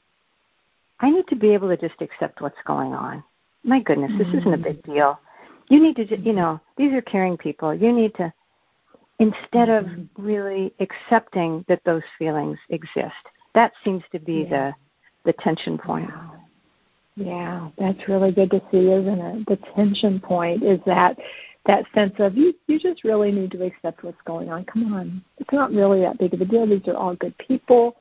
I 1.00 1.10
need 1.10 1.26
to 1.28 1.36
be 1.36 1.50
able 1.54 1.68
to 1.68 1.76
just 1.76 2.00
accept 2.00 2.40
what's 2.40 2.60
going 2.66 2.92
on. 2.92 3.24
My 3.64 3.80
goodness, 3.80 4.12
this 4.18 4.26
mm-hmm. 4.28 4.38
isn't 4.38 4.54
a 4.54 4.58
big 4.58 4.82
mm-hmm. 4.82 4.92
deal. 4.92 5.20
You 5.68 5.80
need 5.80 5.96
to, 5.96 6.18
you 6.18 6.32
know, 6.32 6.60
these 6.76 6.92
are 6.92 7.02
caring 7.02 7.36
people. 7.36 7.74
You 7.74 7.92
need 7.92 8.14
to, 8.16 8.32
instead 9.18 9.68
mm-hmm. 9.68 10.02
of 10.02 10.08
really 10.18 10.72
accepting 10.80 11.64
that 11.68 11.82
those 11.84 12.02
feelings 12.18 12.58
exist. 12.70 13.14
That 13.54 13.72
seems 13.84 14.02
to 14.12 14.18
be 14.18 14.46
yeah. 14.48 14.70
the 14.70 14.74
the 15.24 15.32
tension 15.34 15.76
point. 15.76 16.08
Wow. 16.08 16.36
Yeah, 17.16 17.68
that's 17.76 18.08
really 18.08 18.32
good 18.32 18.50
to 18.52 18.62
see, 18.70 18.90
isn't 18.90 19.20
it? 19.20 19.46
The 19.46 19.58
tension 19.74 20.20
point 20.20 20.62
is 20.62 20.80
that 20.86 21.18
that 21.66 21.84
sense 21.94 22.14
of 22.18 22.36
you 22.36 22.54
you 22.66 22.78
just 22.78 23.04
really 23.04 23.30
need 23.30 23.50
to 23.52 23.64
accept 23.64 24.02
what's 24.02 24.20
going 24.24 24.48
on. 24.48 24.64
Come 24.64 24.94
on. 24.94 25.22
It's 25.38 25.52
not 25.52 25.72
really 25.72 26.00
that 26.00 26.18
big 26.18 26.32
of 26.32 26.40
a 26.40 26.44
deal. 26.44 26.66
These 26.66 26.88
are 26.88 26.96
all 26.96 27.14
good 27.16 27.36
people. 27.38 27.96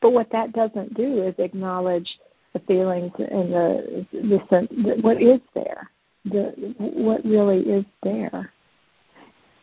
But 0.00 0.12
what 0.12 0.30
that 0.32 0.52
doesn't 0.52 0.94
do 0.94 1.22
is 1.22 1.34
acknowledge 1.38 2.08
the 2.52 2.60
feelings 2.60 3.12
and 3.18 3.52
the 3.52 4.06
the 4.12 4.40
sense 4.50 4.68
what 5.02 5.20
is 5.20 5.40
there. 5.54 5.90
The 6.24 6.74
what 6.78 7.24
really 7.24 7.60
is 7.60 7.84
there. 8.02 8.52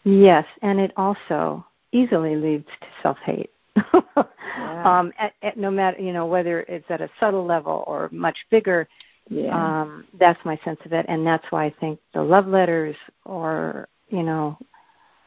Yes, 0.03 0.45
and 0.61 0.79
it 0.79 0.91
also 0.97 1.65
easily 1.91 2.35
leads 2.35 2.67
to 2.81 2.87
self 3.01 3.17
hate. 3.23 3.51
yeah. 3.75 4.83
um, 4.99 5.13
at, 5.17 5.33
at 5.41 5.57
no 5.57 5.71
matter 5.71 6.01
you 6.01 6.13
know 6.13 6.25
whether 6.25 6.61
it's 6.61 6.89
at 6.89 7.01
a 7.01 7.09
subtle 7.19 7.45
level 7.45 7.83
or 7.87 8.09
much 8.11 8.37
bigger, 8.49 8.87
yeah. 9.29 9.81
Um, 9.81 10.05
that's 10.19 10.43
my 10.43 10.59
sense 10.65 10.79
of 10.85 10.93
it, 10.93 11.05
and 11.07 11.25
that's 11.25 11.45
why 11.51 11.65
I 11.65 11.75
think 11.79 11.99
the 12.13 12.23
love 12.23 12.47
letters 12.47 12.95
or 13.25 13.87
you 14.09 14.23
know 14.23 14.57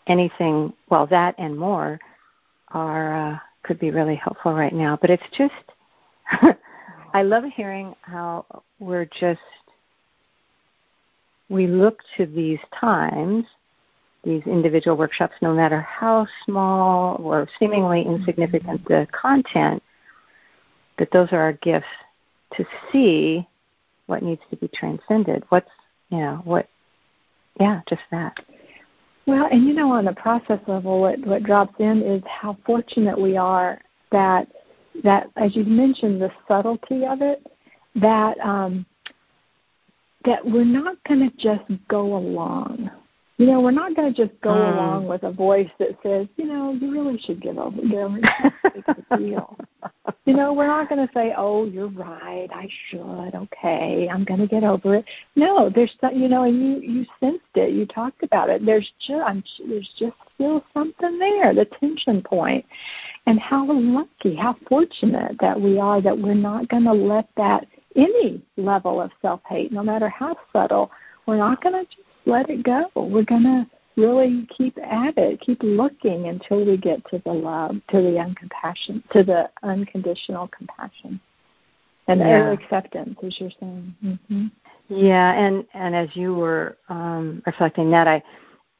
anything, 0.07 0.72
well, 0.90 1.07
that 1.07 1.35
and 1.38 1.57
more 1.57 1.98
are 2.68 3.33
uh, 3.33 3.38
could 3.62 3.79
be 3.79 3.90
really 3.90 4.16
helpful 4.16 4.53
right 4.53 4.75
now. 4.75 4.98
But 5.01 5.11
it's 5.11 5.22
just, 5.37 5.55
I 7.14 7.22
love 7.22 7.44
hearing 7.55 7.94
how 8.03 8.46
we're 8.79 9.09
just 9.20 9.40
we 11.48 11.66
look 11.66 12.01
to 12.16 12.25
these 12.25 12.59
times, 12.81 13.44
these 14.25 14.42
individual 14.46 14.96
workshops, 14.96 15.35
no 15.42 15.53
matter 15.53 15.81
how 15.83 16.27
small 16.46 17.16
or 17.16 17.46
seemingly 17.59 18.05
mm-hmm. 18.05 18.14
insignificant 18.14 18.83
the 18.87 19.07
content, 19.12 19.83
that 20.98 21.11
those 21.12 21.29
are 21.33 21.40
our 21.40 21.53
gifts 21.55 21.87
to 22.57 22.64
see 22.90 23.46
what 24.07 24.22
needs 24.22 24.40
to 24.51 24.57
be 24.57 24.68
transcended. 24.68 25.44
What's 25.51 25.70
you 26.09 26.18
know 26.18 26.40
what 26.44 26.66
yeah 27.61 27.83
just 27.88 28.03
that. 28.11 28.35
Well 29.27 29.48
and 29.51 29.66
you 29.66 29.75
know 29.75 29.92
on 29.92 30.07
the 30.07 30.14
process 30.14 30.61
level 30.66 31.01
what 31.01 31.18
what 31.27 31.42
drops 31.42 31.75
in 31.79 32.03
is 32.03 32.22
how 32.27 32.57
fortunate 32.64 33.20
we 33.20 33.37
are 33.37 33.81
that 34.11 34.48
that 35.05 35.31
as 35.37 35.57
you 35.57 35.64
mentioned 35.64 36.20
the 36.20 36.31
subtlety 36.46 37.05
of 37.05 37.22
it 37.22 37.46
that 37.96 38.38
um 38.40 38.87
that 40.24 40.44
we're 40.44 40.64
not 40.64 40.96
going 41.05 41.31
to 41.31 41.37
just 41.37 41.64
go 41.88 42.16
along. 42.16 42.90
You 43.38 43.46
know, 43.46 43.61
we're 43.61 43.72
not 43.72 43.96
going 43.96 44.12
to 44.12 44.26
just 44.26 44.38
go 44.40 44.50
mm. 44.50 44.74
along 44.74 45.09
with 45.09 45.24
a 45.24 45.33
voice 45.33 45.70
that 45.78 45.98
says, 46.02 46.28
you 46.37 46.44
know, 46.44 46.72
you 46.72 46.92
really 46.92 47.18
should 47.18 47.40
give 47.40 47.59
over. 47.59 47.81
Give 47.81 47.94
over. 47.94 48.20
A 49.11 49.18
deal. 49.18 49.57
you 50.26 50.35
know, 50.35 50.52
we're 50.52 50.66
not 50.66 50.88
going 50.88 51.05
to 51.05 51.12
say, 51.12 51.35
oh, 51.37 51.64
you're 51.64 51.88
right. 51.88 52.48
I 52.52 52.68
should. 52.88 53.35
Okay, 53.35 54.09
I'm 54.09 54.22
going 54.22 54.40
to 54.40 54.46
get 54.46 54.62
over 54.62 54.96
it. 54.96 55.05
No, 55.35 55.70
there's, 55.74 55.92
you 56.14 56.28
know, 56.28 56.44
and 56.44 56.61
you 56.61 56.88
you 56.88 57.07
sensed 57.18 57.40
it. 57.55 57.72
You 57.72 57.87
talked 57.87 58.22
about 58.22 58.48
it. 58.48 58.64
There's 58.64 58.88
just, 59.00 59.22
I'm, 59.26 59.42
there's 59.66 59.90
just 59.98 60.14
still 60.35 60.62
something 60.72 61.18
there. 61.18 61.55
The 61.55 61.64
tension 61.81 62.22
point, 62.22 62.64
and 63.26 63.38
how 63.38 63.70
lucky, 63.70 64.35
how 64.35 64.56
fortunate 64.68 65.37
that 65.40 65.61
we 65.61 65.78
are 65.78 66.00
that 66.00 66.18
we're 66.18 66.35
not 66.35 66.68
going 66.68 66.85
to 66.85 66.92
let 66.92 67.28
that 67.37 67.66
any 67.94 68.42
level 68.56 69.00
of 69.00 69.11
self 69.20 69.40
hate, 69.48 69.72
no 69.72 69.82
matter 69.82 70.08
how 70.08 70.37
subtle, 70.52 70.90
we're 71.26 71.37
not 71.37 71.62
going 71.62 71.74
to 71.74 71.85
just 71.85 72.08
let 72.26 72.50
it 72.50 72.62
go. 72.62 72.87
We're 72.94 73.24
going 73.24 73.44
to 73.44 73.66
really 73.96 74.46
keep 74.56 74.76
at 74.78 75.16
it, 75.18 75.40
keep 75.40 75.62
looking 75.62 76.28
until 76.28 76.64
we 76.64 76.76
get 76.76 77.04
to 77.11 77.20
the 77.24 77.32
love, 77.32 77.76
to 77.90 77.98
the 77.98 78.18
uncompassion, 78.18 79.08
to 79.11 79.22
the 79.22 79.50
unconditional 79.62 80.48
compassion 80.48 81.20
and 82.08 82.20
yeah. 82.20 82.50
acceptance, 82.50 83.16
as 83.24 83.38
you're 83.38 83.50
saying. 83.61 83.94
Mm-hmm. 84.04 84.46
Yeah, 84.88 85.32
and 85.32 85.64
and 85.74 85.94
as 85.94 86.08
you 86.14 86.35
were 86.35 86.76
um, 86.88 87.42
reflecting 87.46 87.90
that, 87.92 88.08
I 88.08 88.22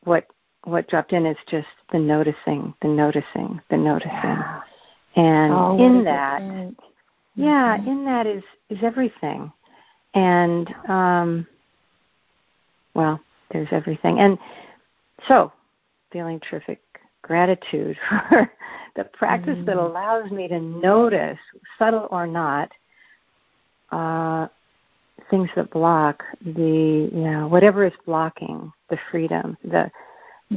what 0.05 0.26
what 0.64 0.88
dropped 0.88 1.12
in 1.12 1.27
is 1.27 1.37
just 1.51 1.68
the 1.90 1.98
noticing, 1.98 2.75
the 2.83 2.88
noticing, 2.88 3.61
the 3.70 3.77
noticing, 3.77 4.42
and 5.16 5.53
oh, 5.53 5.77
in 5.79 6.05
that, 6.05 6.40
yeah, 7.35 7.77
mm-hmm. 7.77 7.88
in 7.88 8.05
that 8.05 8.27
is 8.27 8.42
is 8.70 8.79
everything, 8.83 9.53
and 10.14 10.72
um, 10.88 11.46
well, 12.94 13.20
there's 13.53 13.68
everything, 13.72 14.20
and 14.20 14.38
so 15.29 15.53
feeling 16.12 16.40
terrific 16.40 16.81
gratitude 17.22 17.96
for 18.09 18.51
the 18.96 19.05
practice 19.05 19.57
mm. 19.57 19.66
that 19.66 19.77
allows 19.77 20.31
me 20.31 20.48
to 20.48 20.61
notice, 20.61 21.38
subtle 21.79 22.09
or 22.11 22.27
not, 22.27 22.70
uh, 23.90 24.46
things 25.31 25.48
that 25.57 25.70
block 25.70 26.22
the 26.44 27.11
you 27.12 27.25
know 27.25 27.48
whatever 27.48 27.85
is 27.85 27.92
blocking 28.07 28.72
the 28.90 28.98
freedom, 29.11 29.57
the 29.64 29.90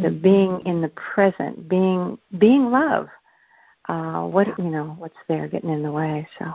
the 0.01 0.09
mm. 0.09 0.21
being 0.21 0.61
in 0.65 0.81
the 0.81 0.89
present, 0.89 1.67
being 1.69 2.17
being 2.37 2.71
love. 2.71 3.07
Uh, 3.87 4.23
what 4.23 4.47
you 4.57 4.65
know, 4.65 4.95
what's 4.97 5.15
there 5.27 5.47
getting 5.47 5.69
in 5.69 5.83
the 5.83 5.91
way? 5.91 6.27
So 6.39 6.51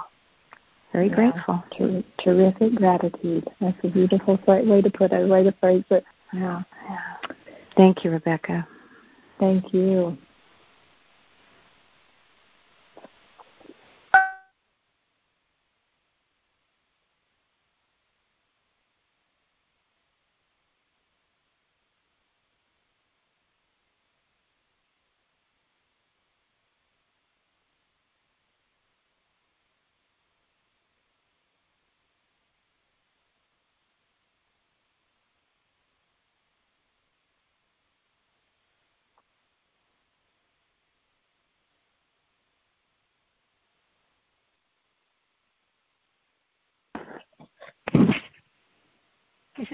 very 0.92 1.08
yeah. 1.08 1.14
grateful. 1.14 1.64
Ter- 1.76 2.04
terrific 2.18 2.74
gratitude. 2.74 3.48
That's 3.60 3.78
a 3.84 3.88
beautiful 3.88 4.38
way 4.46 4.82
to 4.82 4.90
put 4.90 5.12
it, 5.12 5.28
way 5.28 5.44
to 5.44 5.52
phrase 5.60 5.84
it. 5.90 6.04
Yeah. 6.32 6.62
yeah. 6.88 7.34
Thank 7.76 8.04
you, 8.04 8.10
Rebecca. 8.10 8.66
Thank 9.38 9.72
you. 9.72 10.18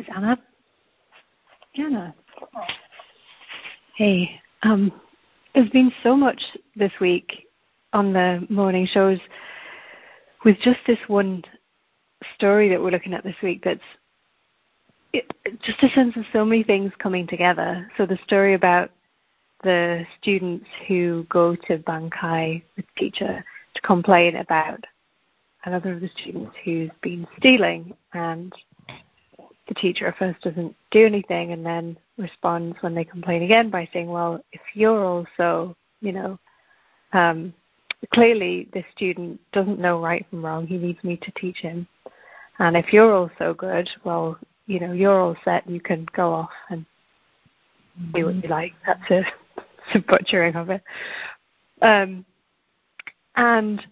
Is 0.07 0.12
Anna. 0.14 0.38
Anna. 1.77 2.14
Hey, 3.97 4.40
um, 4.62 4.92
there's 5.55 5.71
been 5.71 5.92
so 6.03 6.16
much 6.16 6.40
this 6.75 6.92
week 7.01 7.47
on 7.92 8.12
the 8.12 8.47
morning 8.49 8.87
shows 8.87 9.19
with 10.45 10.57
just 10.61 10.79
this 10.87 10.99
one 11.09 11.42
story 12.35 12.69
that 12.69 12.81
we're 12.81 12.90
looking 12.90 13.14
at 13.14 13.25
this 13.25 13.37
week 13.42 13.62
that's 13.64 13.81
it, 15.12 15.33
just 15.62 15.83
a 15.83 15.88
sense 15.90 16.16
of 16.16 16.25
so 16.33 16.45
many 16.45 16.62
things 16.62 16.92
coming 16.99 17.27
together. 17.27 17.90
So 17.97 18.07
the 18.07 18.19
story 18.25 18.55
about 18.55 18.90
the 19.64 20.05
students 20.21 20.66
who 20.87 21.27
go 21.31 21.57
to 21.57 21.79
Bankei 21.79 22.62
with 22.77 22.85
teacher 22.97 23.45
to 23.75 23.81
complain 23.83 24.37
about 24.37 24.85
another 25.64 25.95
of 25.95 26.01
the 26.01 26.11
students 26.21 26.55
who's 26.64 26.90
been 27.03 27.27
stealing 27.38 27.95
and 28.12 28.53
the 29.69 29.75
teacher 29.75 30.15
first 30.19 30.41
doesn't 30.43 30.75
do 30.91 31.05
anything 31.07 31.53
and 31.53 31.65
then 31.65 31.97
responds 32.19 32.77
when 32.81 32.95
they 32.95 33.05
complain 33.05 33.43
again 33.43 33.71
by 33.71 33.89
saying, 33.93 34.09
well, 34.09 34.43
if 34.53 34.61
you're 34.75 35.05
also, 35.05 35.77
you 36.01 36.13
know, 36.13 36.39
um, 37.13 37.53
clearly 38.13 38.69
this 38.73 38.85
student 38.95 39.41
doesn't 39.53 39.81
know 39.81 40.01
right 40.01 40.25
from 40.31 40.45
wrong, 40.45 40.67
he 40.67 40.77
needs 40.77 41.03
me 41.03 41.17
to 41.17 41.31
teach 41.33 41.59
him. 41.59 41.87
And 42.59 42.77
if 42.77 42.93
you're 42.93 43.13
also 43.13 43.55
good, 43.55 43.89
well, 44.05 44.39
you 44.67 44.81
know, 44.81 44.93
you're 44.93 45.21
all 45.21 45.37
set, 45.45 45.69
you 45.69 45.81
can 45.81 46.07
go 46.15 46.33
off 46.33 46.51
and 46.71 46.85
do 48.15 48.27
what 48.27 48.43
you 48.43 48.49
like. 48.49 48.73
That's 48.87 49.11
a, 49.11 49.25
a 49.95 50.01
butchering 50.01 50.55
of 50.57 50.71
it. 50.71 50.83
Um, 51.83 52.25
and 53.37 53.85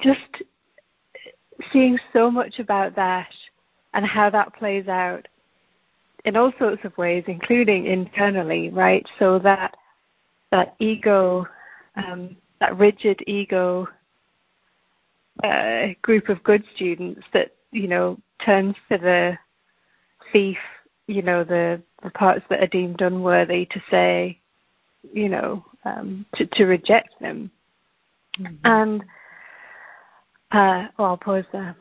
just 0.00 0.42
seeing 1.72 1.98
so 2.12 2.30
much 2.30 2.58
about 2.58 2.94
that 2.96 3.28
and 3.94 4.04
how 4.04 4.30
that 4.30 4.54
plays 4.54 4.88
out 4.88 5.26
in 6.24 6.36
all 6.36 6.52
sorts 6.58 6.84
of 6.84 6.96
ways, 6.98 7.24
including 7.26 7.86
internally, 7.86 8.70
right? 8.70 9.06
So 9.18 9.38
that 9.40 9.76
that 10.50 10.74
ego, 10.78 11.46
um, 11.96 12.36
that 12.60 12.76
rigid 12.76 13.22
ego 13.26 13.88
uh, 15.42 15.88
group 16.02 16.28
of 16.28 16.42
good 16.42 16.64
students 16.74 17.22
that 17.32 17.54
you 17.70 17.88
know 17.88 18.18
turns 18.44 18.74
to 18.90 18.98
the 18.98 19.38
thief, 20.32 20.58
you 21.06 21.22
know, 21.22 21.44
the 21.44 21.80
the 22.02 22.10
parts 22.10 22.44
that 22.50 22.62
are 22.62 22.68
deemed 22.68 23.00
unworthy 23.00 23.66
to 23.66 23.82
say, 23.90 24.38
you 25.12 25.28
know, 25.28 25.64
um, 25.84 26.26
to 26.34 26.46
to 26.46 26.64
reject 26.64 27.18
them, 27.20 27.50
mm-hmm. 28.38 28.54
and 28.64 29.02
uh, 30.52 30.88
well, 30.98 31.08
I'll 31.08 31.16
pause 31.16 31.44
there. 31.52 31.76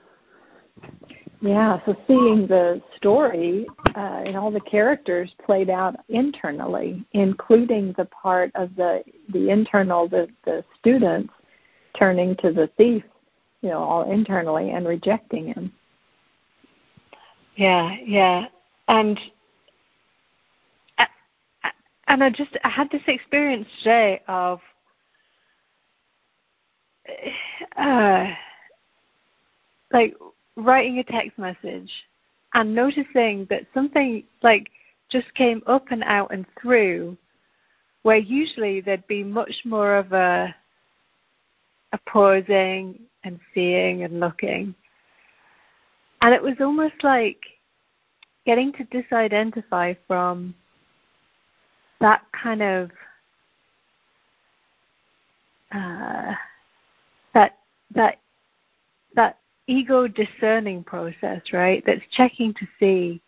Yeah, 1.39 1.79
so 1.85 1.95
seeing 2.07 2.47
the 2.47 2.81
story 2.95 3.67
uh, 3.95 4.23
and 4.25 4.35
all 4.35 4.49
the 4.49 4.59
characters 4.61 5.31
played 5.45 5.69
out 5.69 5.95
internally, 6.09 7.05
including 7.11 7.93
the 7.95 8.05
part 8.05 8.51
of 8.55 8.75
the 8.75 9.03
the 9.29 9.49
internal, 9.49 10.07
the 10.07 10.27
the 10.45 10.63
students 10.79 11.31
turning 11.97 12.35
to 12.37 12.51
the 12.51 12.67
thief, 12.77 13.03
you 13.61 13.69
know, 13.69 13.79
all 13.79 14.11
internally 14.11 14.71
and 14.71 14.87
rejecting 14.87 15.53
him. 15.53 15.71
Yeah, 17.55 17.95
yeah, 18.03 18.47
and 18.87 19.19
and 22.07 22.23
I 22.23 22.31
just 22.31 22.57
I 22.63 22.69
had 22.69 22.89
this 22.89 23.03
experience 23.07 23.67
today 23.79 24.21
of. 24.27 24.59
Uh, 27.77 28.33
like 29.93 30.15
writing 30.57 30.99
a 30.99 31.03
text 31.03 31.37
message 31.37 31.91
and 32.53 32.75
noticing 32.75 33.47
that 33.49 33.65
something 33.73 34.23
like 34.41 34.69
just 35.09 35.33
came 35.35 35.61
up 35.67 35.85
and 35.91 36.03
out 36.03 36.33
and 36.33 36.45
through 36.61 37.15
where 38.01 38.17
usually 38.17 38.81
there'd 38.81 39.07
be 39.07 39.23
much 39.23 39.53
more 39.63 39.95
of 39.95 40.11
a 40.11 40.53
a 41.93 41.97
pausing 42.09 42.99
and 43.23 43.39
seeing 43.53 44.03
and 44.03 44.19
looking. 44.19 44.75
And 46.21 46.33
it 46.33 46.41
was 46.41 46.55
almost 46.59 47.03
like 47.03 47.39
getting 48.45 48.73
to 48.73 48.83
disidentify 48.85 49.95
from 50.07 50.55
that 52.01 52.21
kind 52.31 52.61
of 52.61 52.91
uh, 55.73 56.33
that 57.33 57.57
that 57.93 58.19
that 58.19 58.19
ego 59.67 60.07
discerning 60.07 60.83
process, 60.83 61.41
right? 61.53 61.83
That's 61.85 62.01
checking 62.11 62.53
to 62.55 62.67
see 62.79 63.21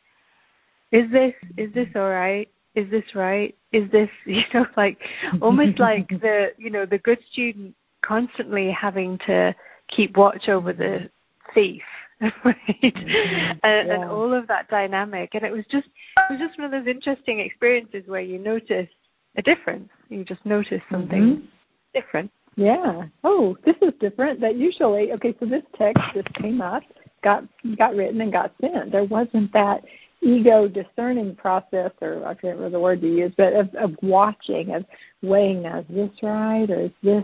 is 0.91 1.09
this 1.11 1.33
is 1.57 1.73
this 1.73 1.87
all 1.95 2.09
right? 2.09 2.49
Is 2.75 2.89
this 2.89 3.03
right? 3.13 3.55
Is 3.71 3.89
this 3.91 4.09
you 4.25 4.43
know 4.53 4.65
like 4.77 4.99
almost 5.41 5.79
like 5.79 6.09
the 6.09 6.53
you 6.57 6.69
know 6.69 6.85
the 6.85 6.97
good 6.99 7.19
student 7.31 7.75
constantly 8.01 8.71
having 8.71 9.17
to 9.19 9.55
keep 9.87 10.17
watch 10.17 10.49
over 10.49 10.73
the 10.73 11.09
thief 11.53 11.83
right? 12.21 12.57
Mm-hmm. 12.81 13.59
And, 13.63 13.87
yeah. 13.87 13.93
and 13.93 14.03
all 14.05 14.33
of 14.33 14.47
that 14.47 14.69
dynamic. 14.69 15.35
And 15.35 15.43
it 15.43 15.51
was 15.51 15.65
just 15.69 15.87
it 16.17 16.31
was 16.31 16.39
just 16.39 16.57
one 16.59 16.65
of 16.65 16.71
those 16.71 16.87
interesting 16.87 17.39
experiences 17.39 18.03
where 18.07 18.21
you 18.21 18.39
notice 18.39 18.89
a 19.35 19.41
difference. 19.41 19.89
You 20.09 20.25
just 20.25 20.45
notice 20.45 20.81
something 20.91 21.21
mm-hmm. 21.21 21.45
different. 21.93 22.31
Yeah. 22.59 23.05
Oh, 23.23 23.55
this 23.65 23.77
is 23.81 23.93
different. 24.01 24.41
That 24.41 24.57
usually 24.57 25.13
okay. 25.13 25.33
So 25.39 25.45
this 25.45 25.63
text 25.77 26.03
just 26.13 26.33
came 26.33 26.59
up, 26.59 26.83
got 27.23 27.45
got 27.77 27.95
written, 27.95 28.19
and 28.19 28.33
got 28.33 28.51
sent. 28.59 28.91
There 28.91 29.05
wasn't 29.05 29.53
that 29.53 29.85
ego 30.21 30.67
discerning 30.67 31.37
process, 31.37 31.91
or 32.01 32.25
I 32.25 32.33
can't 32.33 32.57
remember 32.57 32.71
the 32.71 32.79
word 32.81 32.99
to 32.99 33.07
use, 33.07 33.31
but 33.37 33.53
of, 33.53 33.73
of 33.75 33.95
watching, 34.01 34.73
of 34.73 34.83
weighing. 35.21 35.61
Now, 35.61 35.79
is 35.79 35.85
this 35.89 36.09
right, 36.21 36.69
or 36.69 36.81
is 36.81 36.91
this, 37.01 37.23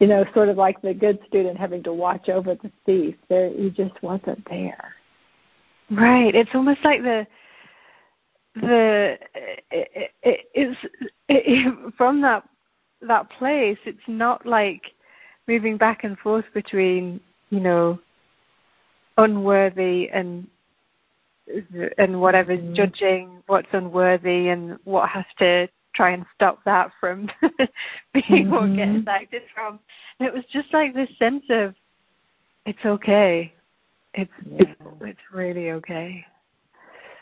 you 0.00 0.08
know, 0.08 0.24
sort 0.34 0.48
of 0.48 0.56
like 0.56 0.82
the 0.82 0.92
good 0.92 1.20
student 1.28 1.56
having 1.56 1.84
to 1.84 1.92
watch 1.92 2.28
over 2.28 2.56
the 2.56 2.72
thief? 2.84 3.14
There, 3.28 3.50
he 3.50 3.70
just 3.70 4.02
wasn't 4.02 4.44
there. 4.50 4.96
Right. 5.92 6.34
It's 6.34 6.50
almost 6.54 6.80
like 6.82 7.02
the 7.02 7.24
the 8.56 9.16
it, 9.70 10.10
it, 10.22 10.40
it's 10.54 10.78
it, 11.28 11.94
from 11.96 12.20
that 12.22 12.42
that 13.06 13.30
place, 13.30 13.78
it's 13.84 13.98
not 14.06 14.46
like 14.46 14.92
moving 15.46 15.76
back 15.76 16.04
and 16.04 16.18
forth 16.18 16.44
between, 16.54 17.20
you 17.50 17.60
know, 17.60 17.98
unworthy 19.18 20.10
and 20.10 20.46
and 21.98 22.20
whatever's 22.20 22.58
mm-hmm. 22.58 22.74
judging 22.74 23.42
what's 23.46 23.68
unworthy 23.72 24.48
and 24.48 24.78
what 24.84 25.08
has 25.08 25.24
to 25.38 25.68
try 25.94 26.10
and 26.10 26.26
stop 26.34 26.62
that 26.64 26.90
from 27.00 27.28
being 28.12 28.46
mm-hmm. 28.46 28.50
what 28.50 28.76
gets 28.76 29.08
acted 29.08 29.42
from. 29.54 29.78
And 30.18 30.28
it 30.28 30.34
was 30.34 30.44
just 30.52 30.72
like 30.72 30.92
this 30.94 31.08
sense 31.18 31.44
of 31.48 31.74
it's 32.66 32.84
okay. 32.84 33.52
It's 34.14 34.30
yeah. 34.44 34.58
it's 34.60 34.80
it's 35.02 35.20
really 35.32 35.70
okay. 35.72 36.24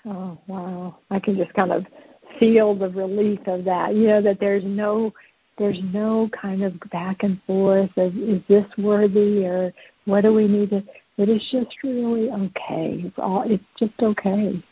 Oh 0.07 0.39
wow. 0.47 0.99
I 1.11 1.19
can 1.19 1.37
just 1.37 1.53
kind 1.55 1.73
of 1.73 1.87
feel 2.39 2.75
the 2.75 2.89
relief 2.89 3.41
of 3.47 3.65
that. 3.65 3.95
You 3.95 4.09
know, 4.09 4.23
that 4.23 4.41
there's 4.41 4.65
no 4.65 5.13
there's 5.59 5.79
no 5.93 6.29
kind 6.41 6.63
of 6.63 6.79
back 6.91 7.23
and 7.23 7.41
forth 7.47 7.91
of 7.97 8.17
is 8.17 8.41
this 8.49 8.67
worthy 8.79 9.47
or 9.47 9.73
what 10.05 10.23
do 10.23 10.33
we 10.33 10.49
need 10.49 10.71
to 10.71 10.83
it 11.17 11.29
is 11.29 11.47
just 11.53 11.77
really 11.85 12.29
okay. 12.31 13.03
It's 13.05 13.19
all 13.19 13.45
it's 13.47 13.63
just 13.79 13.93
okay. 14.03 14.63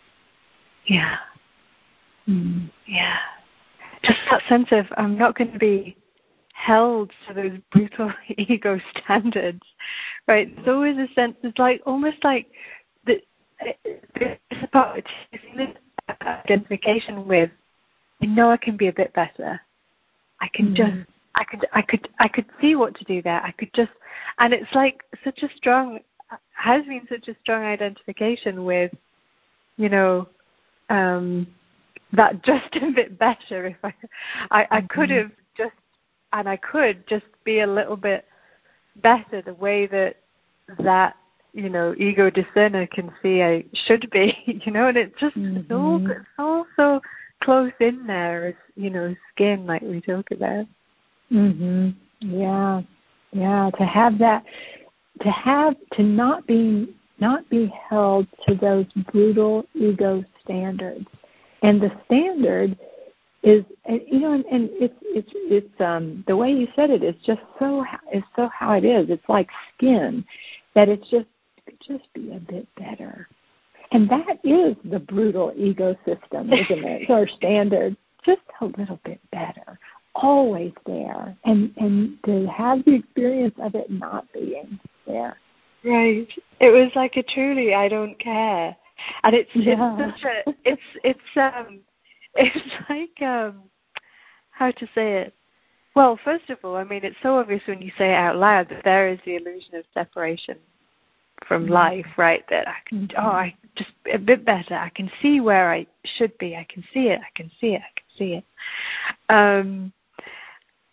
Yeah. 0.87 1.17
Mm. 2.29 2.71
yeah. 2.87 3.19
Just 4.03 4.19
that 4.31 4.43
sense 4.49 4.69
of 4.73 4.87
i'm 4.97 5.17
not 5.17 5.37
going 5.37 5.53
to 5.53 5.59
be 5.59 5.97
held 6.55 7.11
to 7.27 7.35
those 7.35 7.59
brutal 7.71 8.13
ego 8.37 8.79
standards 8.97 9.63
right? 10.29 10.55
There's 10.55 10.69
always 10.69 10.97
a 10.97 11.13
sense 11.15 11.37
it's 11.43 11.59
like 11.59 11.83
almost 11.87 12.19
like 12.23 12.47
the 13.07 13.21
it's 13.61 14.63
about 14.63 15.03
identification 16.23 17.27
with 17.27 17.51
I 18.23 18.27
know 18.27 18.51
I 18.51 18.57
can 18.57 18.77
be 18.77 18.89
a 18.89 18.93
bit 18.93 19.13
better 19.15 19.61
I 20.43 20.49
can 20.49 20.75
mm. 20.75 20.75
just 20.75 21.09
I 21.35 21.45
could 21.45 21.67
I 21.73 21.83
could 21.83 22.09
I 22.19 22.29
could 22.29 22.47
see 22.61 22.75
what 22.75 22.95
to 22.97 23.05
do 23.05 23.23
there. 23.23 23.41
I 23.43 23.53
could 23.53 23.73
just 23.73 23.93
and 24.39 24.53
it's 24.53 24.75
like 24.75 25.03
such 25.25 25.43
a 25.43 25.49
strong 25.57 26.01
has 26.55 26.85
been 26.85 27.07
such 27.09 27.29
a 27.29 27.37
strong 27.43 27.63
identification 27.63 28.65
with, 28.65 28.93
you 29.77 29.89
know, 29.89 30.29
um 30.91 31.47
that 32.13 32.43
just 32.45 32.75
a 32.77 32.91
bit 32.91 33.19
better 33.19 33.67
if 33.67 33.77
I 33.83 33.95
I, 34.51 34.67
I 34.71 34.81
could 34.83 35.09
mm-hmm. 35.09 35.29
have 35.29 35.33
just 35.57 35.75
and 36.33 36.49
I 36.49 36.57
could 36.57 37.07
just 37.07 37.27
be 37.45 37.61
a 37.61 37.67
little 37.67 37.97
bit 37.97 38.27
better 38.97 39.41
the 39.43 39.55
way 39.55 39.87
that 39.87 40.17
that 40.81 41.17
you 41.55 41.69
know 41.69 41.95
ego 41.99 42.31
discerner 42.31 42.87
can 42.87 43.13
see 43.23 43.43
I 43.43 43.65
should 43.87 44.11
be 44.11 44.37
you 44.65 44.73
know 44.73 44.89
and 44.89 44.99
it 44.99 45.17
just 45.17 45.37
mm-hmm. 45.37 45.59
it's 45.59 45.71
all 45.71 46.11
it's 46.11 46.27
all 46.39 46.67
so 46.77 47.01
close 47.43 47.73
in 47.81 48.07
there 48.07 48.47
as 48.47 48.55
you 48.77 48.91
know 48.91 49.15
skin 49.33 49.67
like 49.67 49.83
we 49.83 50.01
talk 50.01 50.31
about. 50.31 50.67
Mhm 51.31 51.95
yeah. 52.21 52.83
Yeah 53.33 53.71
to 53.79 53.85
have 53.85 54.19
that 54.19 54.45
to 55.21 55.31
have 55.31 55.75
to 55.93 56.03
not 56.03 56.47
be 56.47 56.95
not 57.19 57.49
be 57.49 57.73
held 57.89 58.27
to 58.47 58.55
those 58.55 58.87
brutal 59.13 59.67
ego 59.75 60.25
standards. 60.43 61.07
And 61.63 61.81
the 61.81 61.93
standard 62.07 62.77
is 63.43 63.65
you 63.89 64.21
know 64.21 64.33
and, 64.33 64.45
and 64.47 64.71
it's 64.73 64.95
it's 65.03 65.31
it's 65.35 65.81
um 65.81 66.25
the 66.27 66.37
way 66.37 66.53
you 66.53 66.69
said 66.77 66.91
it 66.91 67.03
is 67.03 67.17
just 67.25 67.41
so 67.59 67.85
is 68.13 68.23
so 68.37 68.49
how 68.49 68.73
it 68.73 68.85
is. 68.85 69.11
It's 69.11 69.29
like 69.29 69.49
skin 69.75 70.25
that 70.75 70.89
it's 70.89 71.09
just 71.11 71.27
just 71.81 72.13
be 72.13 72.33
a 72.33 72.39
bit 72.39 72.69
better 72.77 73.29
and 73.93 74.09
that 74.09 74.39
is 74.45 74.77
the 74.85 74.99
brutal 74.99 75.53
ecosystem, 75.53 76.53
isn't 76.53 76.85
it? 76.85 77.03
It's 77.03 77.11
our 77.11 77.29
standard, 77.29 77.97
just 78.25 78.41
a 78.61 78.67
little 78.67 79.01
bit 79.05 79.21
better, 79.31 79.79
always 80.15 80.73
there, 80.87 81.37
and 81.45 81.73
and 81.77 82.17
to 82.27 82.47
have 82.47 82.85
the 82.85 82.95
experience 82.95 83.55
of 83.63 83.75
it 83.75 83.91
not 83.91 84.27
being 84.33 84.79
there. 85.07 85.37
Right. 85.85 86.29
It 86.61 86.71
was 86.71 86.91
like 86.95 87.17
a 87.17 87.23
truly 87.23 87.75
I 87.75 87.89
don't 87.89 88.19
care, 88.19 88.77
and 89.23 89.35
it's 89.35 89.51
yeah. 89.55 89.97
it's 89.99 90.23
such 90.23 90.31
a 90.47 90.55
it's 90.65 90.83
it's 91.05 91.37
um 91.37 91.81
it's 92.35 92.75
like 92.89 93.23
um 93.29 93.63
how 94.51 94.71
to 94.71 94.87
say 94.95 95.15
it. 95.15 95.35
Well, 95.95 96.19
first 96.25 96.49
of 96.49 96.59
all, 96.65 96.77
I 96.77 96.85
mean, 96.85 97.05
it's 97.05 97.17
so 97.23 97.39
obvious 97.39 97.63
when 97.67 97.83
you 97.83 97.93
say 97.99 98.13
it 98.13 98.17
out 98.17 98.37
loud 98.37 98.71
that 98.71 98.83
there 98.83 99.09
is 99.09 99.19
the 99.27 99.37
illusion 99.37 99.75
of 99.75 99.85
separation 99.93 100.57
from 101.47 101.65
mm-hmm. 101.65 101.73
life, 101.73 102.07
right? 102.17 102.45
That 102.51 102.69
I 102.69 102.77
can, 102.87 103.11
oh, 103.17 103.23
I 103.23 103.55
just 103.77 103.91
a 104.13 104.19
bit 104.19 104.45
better. 104.45 104.75
I 104.75 104.91
can 104.91 105.11
see 105.21 105.41
where 105.41 105.73
I 105.73 105.87
should 106.05 106.37
be. 106.39 106.57
I 106.57 106.67
can 106.69 106.85
see 106.93 107.09
it. 107.09 107.21
I 107.21 107.31
can 107.35 107.51
see 107.61 107.75
it. 107.75 107.83
I 107.83 108.01
can 108.01 108.19
see 108.19 108.35
it. 108.35 108.45
Um, 109.29 109.93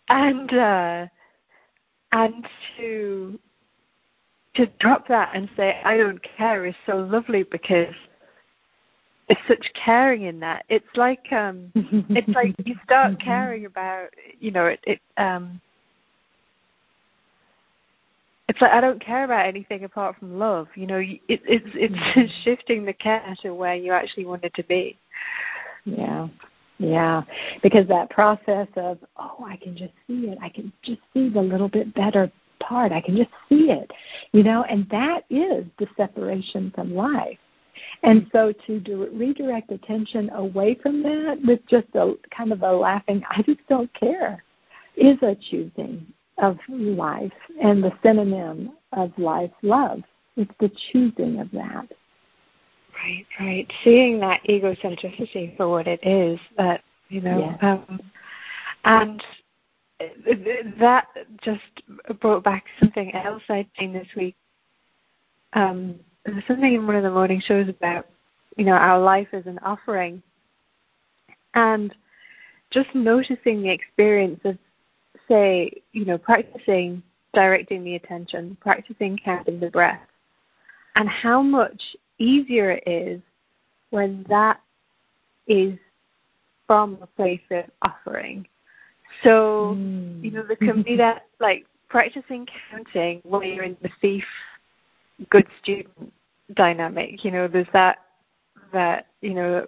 and 0.08 0.52
uh, 0.52 1.06
and 2.12 2.46
to 2.76 3.38
to 4.54 4.66
drop 4.78 5.06
that 5.08 5.30
and 5.34 5.48
say 5.56 5.80
I 5.84 5.96
don't 5.96 6.20
care 6.36 6.66
is 6.66 6.74
so 6.86 6.96
lovely 6.96 7.44
because 7.44 7.94
it's 9.28 9.40
such 9.46 9.72
caring 9.74 10.22
in 10.22 10.40
that. 10.40 10.64
It's 10.68 10.96
like 10.96 11.32
um, 11.32 11.70
it's 11.74 12.28
like 12.34 12.54
you 12.64 12.74
start 12.84 13.20
caring 13.24 13.66
about 13.66 14.08
you 14.40 14.50
know 14.50 14.66
it. 14.66 14.80
it 14.84 15.00
um, 15.16 15.60
it's 18.50 18.60
like 18.60 18.72
I 18.72 18.80
don't 18.80 19.00
care 19.00 19.22
about 19.22 19.46
anything 19.46 19.84
apart 19.84 20.16
from 20.18 20.36
love. 20.36 20.66
You 20.74 20.88
know, 20.88 20.98
it, 20.98 21.20
it's 21.28 21.40
it's 21.46 21.94
mm-hmm. 21.94 22.20
shifting 22.44 22.84
the 22.84 22.92
care 22.92 23.22
to 23.42 23.54
where 23.54 23.76
you 23.76 23.92
actually 23.92 24.26
want 24.26 24.42
it 24.42 24.52
to 24.54 24.64
be. 24.64 24.98
Yeah, 25.84 26.26
yeah, 26.78 27.22
because 27.62 27.86
that 27.86 28.10
process 28.10 28.66
of 28.74 28.98
oh, 29.16 29.44
I 29.46 29.56
can 29.56 29.76
just 29.76 29.92
see 30.08 30.26
it. 30.26 30.38
I 30.42 30.48
can 30.48 30.72
just 30.82 31.00
see 31.14 31.28
the 31.28 31.40
little 31.40 31.68
bit 31.68 31.94
better 31.94 32.28
part. 32.58 32.90
I 32.90 33.00
can 33.00 33.16
just 33.16 33.30
see 33.48 33.70
it, 33.70 33.88
you 34.32 34.42
know, 34.42 34.64
and 34.64 34.84
that 34.90 35.26
is 35.30 35.64
the 35.78 35.86
separation 35.96 36.72
from 36.74 36.92
life. 36.92 37.38
And 38.02 38.26
so 38.32 38.52
to 38.66 38.80
do, 38.80 39.08
redirect 39.12 39.70
attention 39.70 40.28
away 40.30 40.74
from 40.82 41.04
that 41.04 41.38
with 41.46 41.60
just 41.68 41.86
a 41.94 42.14
kind 42.36 42.52
of 42.52 42.62
a 42.62 42.72
laughing, 42.72 43.22
I 43.30 43.42
just 43.42 43.60
don't 43.68 43.92
care, 43.94 44.42
is 44.96 45.16
a 45.22 45.36
choosing 45.36 46.04
of 46.40 46.58
life 46.68 47.32
and 47.62 47.82
the 47.82 47.92
synonym 48.02 48.72
of 48.92 49.12
life, 49.18 49.50
love. 49.62 50.02
It's 50.36 50.50
the 50.60 50.70
choosing 50.92 51.40
of 51.40 51.50
that. 51.52 51.88
Right, 52.94 53.26
right. 53.38 53.72
Seeing 53.84 54.20
that 54.20 54.42
egocentricity 54.48 55.56
for 55.56 55.68
what 55.68 55.86
it 55.86 56.00
is, 56.06 56.38
that, 56.56 56.82
you 57.08 57.20
know, 57.20 57.38
yes. 57.38 57.58
um, 57.62 58.00
and 58.84 59.22
that 60.78 61.06
just 61.42 61.60
brought 62.20 62.42
back 62.42 62.64
something 62.78 63.14
else 63.14 63.42
I'd 63.48 63.68
seen 63.78 63.92
this 63.92 64.08
week. 64.16 64.36
Um, 65.52 65.96
there's 66.24 66.44
something 66.46 66.74
in 66.74 66.86
one 66.86 66.96
of 66.96 67.02
the 67.02 67.10
morning 67.10 67.40
shows 67.44 67.68
about, 67.68 68.06
you 68.56 68.64
know, 68.64 68.72
our 68.72 68.98
life 68.98 69.28
as 69.32 69.46
an 69.46 69.58
offering. 69.62 70.22
And 71.54 71.94
just 72.70 72.94
noticing 72.94 73.62
the 73.62 73.70
experience 73.70 74.40
of 74.44 74.56
say, 75.30 75.70
you 75.92 76.04
know, 76.04 76.18
practicing 76.18 77.02
directing 77.32 77.84
the 77.84 77.94
attention, 77.94 78.56
practicing 78.60 79.18
counting 79.24 79.60
the 79.60 79.70
breath, 79.70 80.00
and 80.96 81.08
how 81.08 81.40
much 81.40 81.96
easier 82.18 82.72
it 82.72 82.82
is 82.86 83.20
when 83.90 84.26
that 84.28 84.60
is 85.46 85.78
from 86.66 86.98
a 87.00 87.06
place 87.06 87.40
of 87.50 87.64
offering. 87.82 88.46
So, 89.22 89.74
mm. 89.76 90.22
you 90.22 90.30
know, 90.30 90.44
there 90.44 90.56
can 90.56 90.82
be 90.82 90.96
that 90.96 91.26
like 91.40 91.66
practicing 91.88 92.46
counting 92.70 93.20
when 93.24 93.42
you're 93.52 93.64
in 93.64 93.76
the 93.82 93.90
thief 94.00 94.24
good 95.30 95.46
student 95.62 96.12
dynamic. 96.54 97.24
You 97.24 97.30
know, 97.30 97.48
there's 97.48 97.66
that 97.72 97.98
that, 98.72 99.06
you 99.20 99.34
know, 99.34 99.66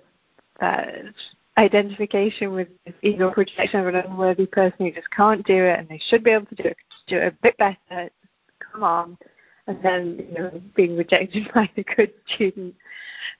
that 0.60 1.14
identification 1.58 2.52
with 2.52 2.68
ego 3.02 3.30
projection 3.30 3.80
of 3.80 3.86
an 3.88 3.96
unworthy 3.96 4.46
person 4.46 4.86
who 4.86 4.92
just 4.92 5.10
can't 5.10 5.44
do 5.46 5.64
it 5.64 5.78
and 5.78 5.88
they 5.88 6.00
should 6.08 6.24
be 6.24 6.30
able 6.30 6.46
to 6.46 6.54
do 6.54 6.64
it, 6.64 6.76
do 7.06 7.18
it 7.18 7.26
a 7.26 7.36
bit 7.42 7.56
better. 7.58 8.10
Come 8.72 8.82
on. 8.82 9.18
and 9.66 9.78
then 9.82 10.24
you 10.28 10.38
know 10.38 10.62
being 10.74 10.96
rejected 10.96 11.50
by 11.54 11.70
the 11.76 11.84
good 11.96 12.12
student 12.34 12.74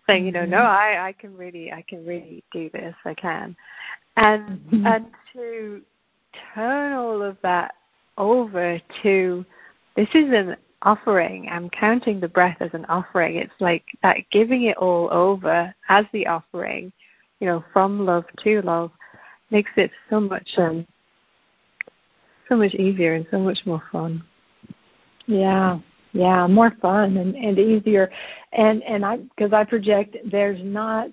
saying 0.07 0.25
you 0.27 0.33
know 0.33 0.44
no 0.44 0.59
mm-hmm. 0.59 1.01
i 1.01 1.09
i 1.09 1.12
can 1.12 1.37
really 1.37 1.72
i 1.72 1.83
can 1.88 2.05
really 2.07 2.44
do 2.53 2.70
this 2.70 2.94
i 3.05 3.14
can 3.14 3.57
and 4.16 4.61
mm-hmm. 4.61 4.87
and 4.87 5.07
to 5.33 5.81
turn 6.55 6.92
all 6.92 7.22
of 7.22 7.37
that 7.42 7.75
over 8.18 8.81
to 9.03 9.44
this 9.96 10.09
is 10.14 10.33
an 10.33 10.57
offering 10.83 11.48
i'm 11.51 11.70
counting 11.70 12.20
the 12.20 12.29
breath 12.29 12.57
as 12.61 12.70
an 12.72 12.85
offering 12.87 13.37
it's 13.37 13.53
like 13.61 13.85
that 14.03 14.18
giving 14.31 14.62
it 14.64 14.77
all 14.77 15.09
over 15.12 15.75
as 15.88 16.05
the 16.12 16.27
offering 16.27 16.92
you 17.42 17.48
know 17.48 17.64
from 17.72 18.07
love 18.07 18.24
to 18.38 18.62
love 18.62 18.92
makes 19.50 19.72
it 19.76 19.90
so 20.09 20.20
much 20.20 20.48
um 20.59 20.87
so 22.48 22.57
much 22.57 22.72
easier 22.74 23.14
and 23.14 23.26
so 23.31 23.38
much 23.38 23.59
more 23.66 23.83
fun. 23.90 24.22
Yeah. 25.26 25.81
Yeah. 26.12 26.46
More 26.46 26.72
fun 26.81 27.16
and 27.16 27.35
and 27.35 27.59
easier. 27.59 28.11
And 28.52 28.83
and 28.85 29.05
i 29.05 29.16
because 29.16 29.52
i 29.52 29.64
project 29.64 30.16
there's 30.31 30.61
not 30.62 31.09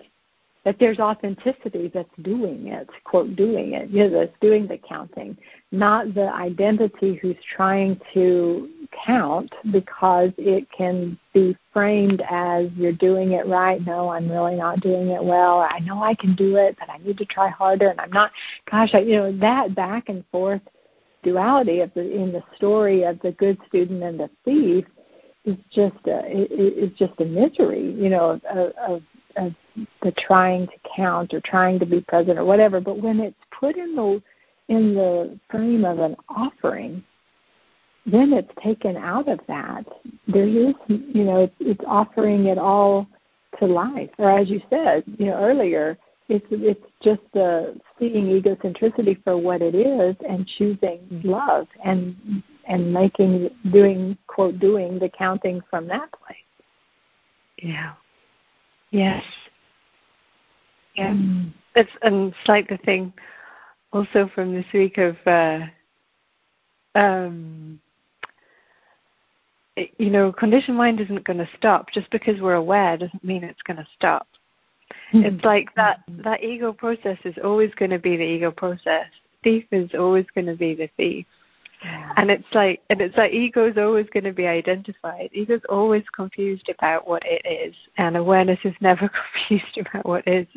that 0.66 0.78
there's 0.80 1.00
authenticity 1.00 1.90
that's 1.94 2.10
doing 2.22 2.68
it 2.68 2.88
quote 3.04 3.36
doing 3.36 3.74
it 3.74 3.90
you 3.90 4.04
know 4.04 4.20
that's 4.20 4.40
doing 4.42 4.68
the 4.68 4.78
counting 4.78 5.38
not 5.72 6.14
the 6.14 6.34
identity 6.34 7.16
who's 7.22 7.38
trying 7.56 8.00
to 8.14 8.70
count 9.06 9.54
because 9.72 10.32
it 10.38 10.68
can 10.72 11.18
be 11.34 11.56
framed 11.72 12.24
as 12.30 12.68
you're 12.76 12.92
doing 12.92 13.34
it 13.34 13.46
right. 13.48 13.86
No 13.86 14.10
i'm 14.10 14.30
really 14.30 14.56
not 14.56 14.80
doing 14.80 15.10
it 15.10 15.24
well. 15.24 15.68
I 15.70 15.80
know 15.80 16.02
i 16.04 16.16
can 16.16 16.36
do 16.36 16.56
it 16.56 16.76
but 16.80 16.90
i 16.90 16.98
need 16.98 17.18
to 17.20 17.26
try 17.26 17.50
harder. 17.50 17.90
And 17.90 18.02
i'm 18.02 18.12
not 18.12 18.32
gosh 18.70 18.90
I, 18.94 19.00
you 19.00 19.18
know 19.18 19.38
that 19.40 19.76
back 19.76 20.10
and 20.10 20.24
forth 20.32 20.62
duality 21.24 21.82
of 21.82 21.94
the 21.94 22.12
in 22.12 22.32
the 22.32 22.44
story 22.56 23.04
of 23.04 23.20
the 23.22 23.32
good 23.34 23.58
student 23.68 24.04
and 24.04 24.20
the 24.20 24.30
thief 24.46 24.86
is 25.46 25.56
just 25.72 25.96
a 26.08 26.26
it, 26.26 26.48
it's 26.52 26.98
just 26.98 27.14
a 27.20 27.26
misery, 27.26 27.94
you 27.94 28.10
know, 28.10 28.40
of, 28.50 28.72
of 28.78 29.02
of 29.36 29.54
the 30.02 30.12
trying 30.14 30.68
to 30.68 30.74
count 30.96 31.34
or 31.34 31.42
trying 31.42 31.80
to 31.80 31.86
be 31.86 32.02
present 32.02 32.38
or 32.38 32.46
whatever. 32.46 32.80
But 32.80 33.02
when 33.02 33.20
it's 33.20 33.36
put 33.58 33.78
in 33.78 33.96
the 33.96 34.22
in 34.68 34.94
the 34.94 35.40
frame 35.50 35.84
of 35.84 36.00
an 36.00 36.16
offering, 36.30 37.04
then 38.06 38.34
it's 38.34 38.52
taken 38.64 38.98
out 38.98 39.28
of 39.28 39.40
that. 39.48 39.84
There 40.28 40.48
is, 40.48 40.76
you 40.88 41.24
know, 41.24 41.44
it's, 41.44 41.56
it's 41.60 41.84
offering 41.88 42.46
it 42.46 42.58
all 42.58 43.08
to 43.60 43.66
life, 43.66 44.12
or 44.18 44.30
as 44.30 44.50
you 44.50 44.62
said, 44.70 45.04
you 45.18 45.28
know, 45.28 45.38
earlier, 45.38 45.98
it's 46.30 46.46
it's 46.52 46.86
just 47.02 47.36
uh, 47.36 47.74
seeing 47.98 48.26
egocentricity 48.26 49.22
for 49.24 49.38
what 49.38 49.62
it 49.62 49.74
is 49.74 50.16
and 50.28 50.48
choosing 50.58 51.00
mm-hmm. 51.12 51.28
love 51.28 51.68
and 51.84 52.44
and 52.68 52.94
making 52.94 53.50
doing 53.72 54.18
quote 54.28 54.60
doing 54.60 55.00
the 55.00 55.10
counting 55.10 55.62
from 55.70 55.88
that 55.88 56.12
place. 56.12 56.38
Yeah. 57.58 57.94
Yes. 58.92 59.24
Yeah. 61.00 61.14
Mm. 61.14 61.54
It's 61.76 61.92
and 62.02 62.30
it's 62.30 62.48
like 62.48 62.68
the 62.68 62.78
thing 62.78 63.14
also 63.94 64.30
from 64.36 64.54
this 64.54 64.66
week 64.74 64.98
of 64.98 65.16
uh 65.26 65.60
um 66.96 67.80
you 69.98 70.10
know, 70.10 70.34
conditioned 70.34 70.78
mind 70.78 71.00
isn't 71.00 71.24
going 71.24 71.40
to 71.40 71.48
stop. 71.58 71.90
Just 71.94 72.10
because 72.12 72.42
we're 72.42 72.56
aware 72.56 72.98
doesn't 72.98 73.24
mean 73.24 73.46
it's 73.46 73.62
going 73.62 73.78
to 73.78 73.88
stop. 73.96 74.28
Mm-hmm. 75.14 75.26
It's 75.26 75.46
like 75.46 75.74
that 75.76 76.02
that 76.24 76.44
ego 76.44 76.74
process 76.74 77.18
is 77.24 77.36
always 77.44 77.74
going 77.76 77.92
to 77.92 78.00
be 78.00 78.18
the 78.18 78.24
ego 78.24 78.52
process. 78.52 79.06
Thief 79.44 79.66
is 79.72 79.92
always 79.98 80.26
going 80.36 80.48
to 80.48 80.56
be 80.56 80.76
the 80.76 80.90
thief. 80.98 81.26
And 81.84 82.30
it's 82.30 82.48
like 82.54 82.82
and 82.90 83.00
it's 83.02 83.16
like 83.16 83.32
ego 83.32 83.70
is 83.70 83.78
always 83.78 84.08
going 84.14 84.26
to 84.26 84.34
be 84.34 84.48
identified. 84.48 85.30
Ego 85.32 85.56
is 85.56 85.62
always 85.70 86.04
confused 86.14 86.70
about 86.70 87.08
what 87.08 87.24
it 87.26 87.42
is, 87.46 87.76
and 87.98 88.18
awareness 88.18 88.60
is 88.64 88.74
never 88.82 89.10
confused 89.48 89.78
about 89.78 90.06
what 90.06 90.28
is 90.28 90.48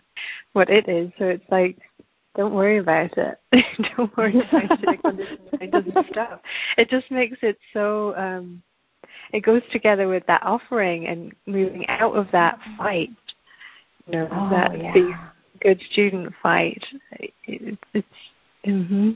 what 0.52 0.68
it 0.68 0.88
is. 0.88 1.12
So 1.18 1.26
it's 1.26 1.48
like 1.50 1.78
don't 2.35 2.54
worry 2.54 2.78
about 2.78 3.16
it. 3.16 3.38
don't 3.96 4.16
worry 4.16 4.40
about 4.40 4.80
it. 4.82 5.38
It 5.61 5.70
doesn't 5.70 6.06
stop. 6.11 6.42
It 6.76 6.88
just 6.88 7.11
makes 7.11 7.38
it 7.42 7.58
so. 7.72 8.16
um 8.16 8.62
It 9.32 9.40
goes 9.40 9.62
together 9.70 10.08
with 10.08 10.26
that 10.26 10.42
offering 10.42 11.06
and 11.06 11.32
moving 11.46 11.87
out 11.88 12.16
of 12.16 12.26
that 12.32 12.58
fight 12.76 13.11
you 14.06 14.12
know 14.12 14.28
oh, 14.30 14.50
that 14.50 14.78
yeah. 14.80 14.92
the 14.92 15.14
good 15.61 15.80
student 15.90 16.32
fight. 16.42 16.85
It, 17.46 17.78
it's 17.94 18.06
mm-hmm. 18.66 19.12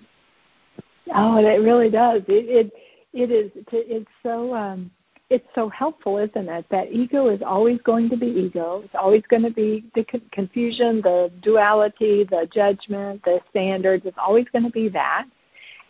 Oh, 1.14 1.36
it 1.38 1.62
really 1.62 1.90
does. 1.90 2.22
It 2.28 2.46
it 2.48 2.72
it 3.12 3.30
is. 3.30 3.50
It's 3.72 4.10
so. 4.22 4.54
um 4.54 4.90
it's 5.28 5.46
so 5.56 5.68
helpful, 5.70 6.18
isn't 6.18 6.48
it? 6.48 6.66
That 6.70 6.92
ego 6.92 7.28
is 7.28 7.42
always 7.42 7.80
going 7.82 8.08
to 8.10 8.16
be 8.16 8.26
ego. 8.26 8.82
It's 8.84 8.94
always 8.94 9.22
going 9.28 9.42
to 9.42 9.50
be 9.50 9.84
the 9.94 10.04
confusion, 10.30 11.00
the 11.02 11.32
duality, 11.42 12.22
the 12.22 12.48
judgment, 12.52 13.24
the 13.24 13.40
standards. 13.50 14.04
It's 14.06 14.18
always 14.18 14.46
going 14.52 14.64
to 14.64 14.70
be 14.70 14.88
that. 14.90 15.26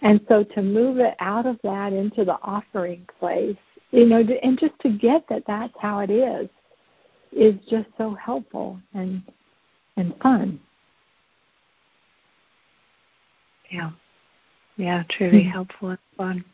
And 0.02 0.20
so 0.29 0.42
to 0.42 0.62
move 0.62 0.98
it 0.98 1.14
out 1.20 1.46
of 1.46 1.59
that 1.62 1.92
into 1.92 2.24
the 2.24 2.38
offering 2.42 3.07
place, 3.18 3.57
you 3.90 4.07
know, 4.07 4.24
and 4.42 4.59
just 4.59 4.79
to 4.81 4.90
get 4.90 5.26
that 5.29 5.42
that's 5.46 5.74
how 5.79 6.00
it 6.00 6.11
is, 6.11 6.48
is 7.33 7.55
just 7.68 7.88
so 7.98 8.14
helpful 8.14 8.81
and 8.94 9.22
and 9.98 10.14
fun. 10.22 10.61
Yeah, 13.70 13.90
yeah, 14.77 15.03
truly 15.09 15.41
mm-hmm. 15.41 15.51
helpful 15.51 15.91
and 15.91 15.99
fun. 16.17 16.45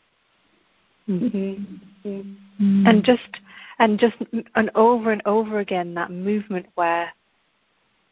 Mm-hmm. 1.08 2.08
Mm-hmm. 2.08 2.86
And 2.86 3.04
just 3.04 3.38
and 3.78 3.98
just 3.98 4.16
and 4.54 4.70
over 4.74 5.10
and 5.10 5.22
over 5.26 5.58
again 5.58 5.94
that 5.94 6.10
movement 6.10 6.66
where 6.74 7.12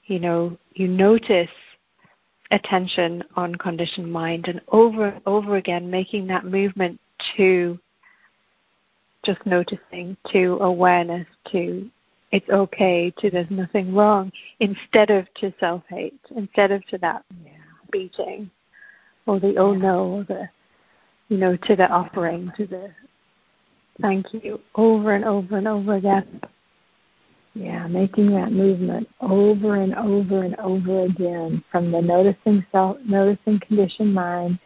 you 0.07 0.19
know 0.19 0.57
you 0.75 0.89
notice 0.89 1.51
attention 2.51 3.23
on 3.37 3.55
conditioned 3.55 4.11
mind 4.11 4.49
and 4.49 4.61
over 4.69 5.07
and 5.07 5.23
over 5.27 5.57
again 5.57 5.89
making 5.89 6.27
that 6.27 6.45
movement 6.45 7.01
to 7.37 7.79
just 9.25 9.45
noticing 9.47 10.17
to 10.33 10.59
awareness 10.61 11.27
to 11.53 11.89
it's 12.33 12.49
okay 12.49 13.13
to 13.19 13.31
there's 13.31 13.51
nothing 13.51 13.95
wrong 13.95 14.33
instead 14.59 15.11
of 15.11 15.33
to 15.35 15.53
self 15.61 15.83
hate, 15.89 16.21
instead 16.37 16.73
of 16.73 16.85
to 16.87 16.99
that 16.99 17.25
yeah. 17.45 17.53
beating 17.93 18.51
or 19.27 19.41
the 19.41 19.57
oh 19.57 19.75
no 19.75 20.05
or 20.07 20.25
the 20.25 20.49
you 21.31 21.39
know, 21.39 21.57
to 21.57 21.77
the 21.77 21.89
offering, 21.89 22.53
to 22.57 22.67
the 22.67 22.91
thank 24.03 24.27
you 24.33 24.61
over 24.75 25.15
and 25.15 25.25
over 25.25 25.57
and 25.57 25.69
over 25.69 25.95
again. 25.95 26.41
Yeah, 27.55 27.87
making 27.87 28.33
that 28.33 28.53
movement 28.53 29.09
over 29.21 29.77
and 29.77 29.95
over 29.95 30.43
and 30.43 30.57
over 30.57 31.05
again 31.05 31.65
from 31.71 31.91
the 31.91 32.03
noticing 32.03 32.65
self 32.71 32.99
noticing 33.07 33.61
conditioned 33.61 34.13
mind 34.13 34.59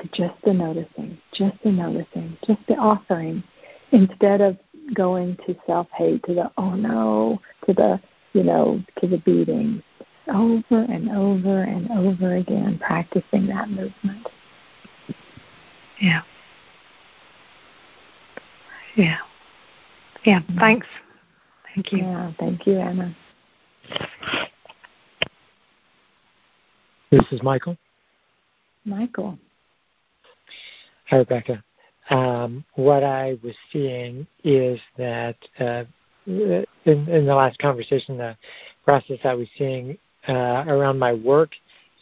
to 0.00 0.08
just 0.08 0.34
the 0.44 0.52
noticing, 0.52 1.18
just 1.32 1.56
the 1.62 1.70
noticing, 1.70 2.36
just 2.46 2.60
the 2.66 2.74
offering 2.74 3.42
instead 3.92 4.40
of 4.40 4.58
going 4.94 5.36
to 5.46 5.54
self 5.66 5.88
hate, 5.94 6.22
to 6.24 6.34
the 6.34 6.50
oh 6.56 6.74
no, 6.74 7.40
to 7.66 7.74
the 7.74 8.00
you 8.32 8.42
know, 8.42 8.82
to 9.00 9.06
the 9.06 9.18
beating, 9.18 9.82
over 10.28 10.82
and 10.82 11.10
over 11.10 11.62
and 11.62 11.90
over 11.90 12.36
again, 12.36 12.78
practicing 12.78 13.46
that 13.46 13.68
movement. 13.68 14.26
Yeah. 16.00 16.22
Yeah. 18.96 19.18
Yeah. 20.24 20.40
Mm-hmm. 20.40 20.58
Thanks. 20.58 20.86
Thank 21.74 21.92
you. 21.92 21.98
Yeah. 21.98 22.32
Thank 22.38 22.66
you, 22.66 22.78
Anna. 22.78 23.16
This 27.10 27.24
is 27.30 27.42
Michael. 27.42 27.76
Michael. 28.84 29.38
Hi, 31.08 31.18
Rebecca 31.18 31.62
um, 32.10 32.64
what 32.74 33.02
I 33.02 33.38
was 33.42 33.54
seeing 33.72 34.26
is 34.44 34.80
that 34.96 35.36
uh, 35.58 35.84
in, 36.26 36.66
in, 36.84 37.26
the 37.26 37.34
last 37.34 37.58
conversation, 37.58 38.18
the 38.18 38.36
process 38.84 39.18
I 39.24 39.34
was 39.34 39.48
seeing 39.58 39.98
uh, 40.28 40.64
around 40.68 40.98
my 40.98 41.12
work 41.12 41.50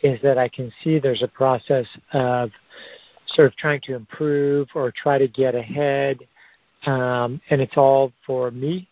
is 0.03 0.21
that 0.23 0.39
I 0.39 0.49
can 0.49 0.73
see 0.83 0.99
there's 0.99 1.23
a 1.23 1.29
process 1.29 1.87
of 2.13 2.51
sort 3.29 3.47
of 3.47 3.57
trying 3.57 3.81
to 3.85 3.95
improve 3.95 4.69
or 4.75 4.93
try 4.93 5.19
to 5.19 5.29
get 5.29 5.55
ahead, 5.55 6.19
um, 6.87 7.41
and 7.51 7.61
it's 7.61 7.77
all 7.77 8.13
for 8.27 8.51
me, 8.51 8.89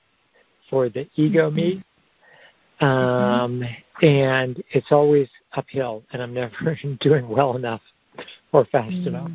for 0.71 0.89
the 0.89 1.07
ego 1.17 1.51
mm-hmm. 1.51 1.57
me. 1.57 1.85
Um, 2.81 3.63
and 4.01 4.63
it's 4.71 4.91
always 4.91 5.29
uphill, 5.53 6.03
and 6.13 6.23
I'm 6.23 6.35
never 6.35 6.77
doing 7.01 7.29
well 7.29 7.57
enough 7.57 7.83
or 8.53 8.65
fast 8.67 8.91
mm-hmm. 8.91 9.09
enough. 9.09 9.31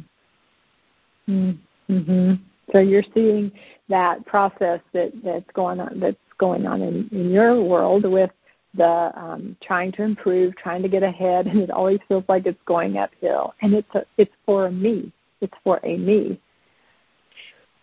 Mm-hmm. 1.89 2.33
So 2.71 2.79
you're 2.79 3.03
seeing 3.13 3.51
that 3.89 4.25
process 4.25 4.81
that 4.93 5.11
that's 5.23 5.49
going 5.53 5.79
on 5.79 5.99
that's 5.99 6.17
going 6.37 6.67
on 6.67 6.81
in, 6.81 7.09
in 7.11 7.29
your 7.31 7.63
world 7.63 8.03
with 8.03 8.29
the 8.77 9.11
um, 9.15 9.57
trying 9.61 9.91
to 9.93 10.03
improve, 10.03 10.55
trying 10.55 10.81
to 10.83 10.89
get 10.89 11.03
ahead, 11.03 11.47
and 11.47 11.59
it 11.59 11.71
always 11.71 11.99
feels 12.07 12.23
like 12.29 12.45
it's 12.45 12.61
going 12.65 12.97
uphill. 12.97 13.53
And 13.61 13.73
it's 13.73 13.95
a, 13.95 14.05
it's 14.17 14.33
for 14.45 14.71
me. 14.71 15.11
It's 15.41 15.53
for 15.63 15.79
a 15.83 15.97
me. 15.97 16.39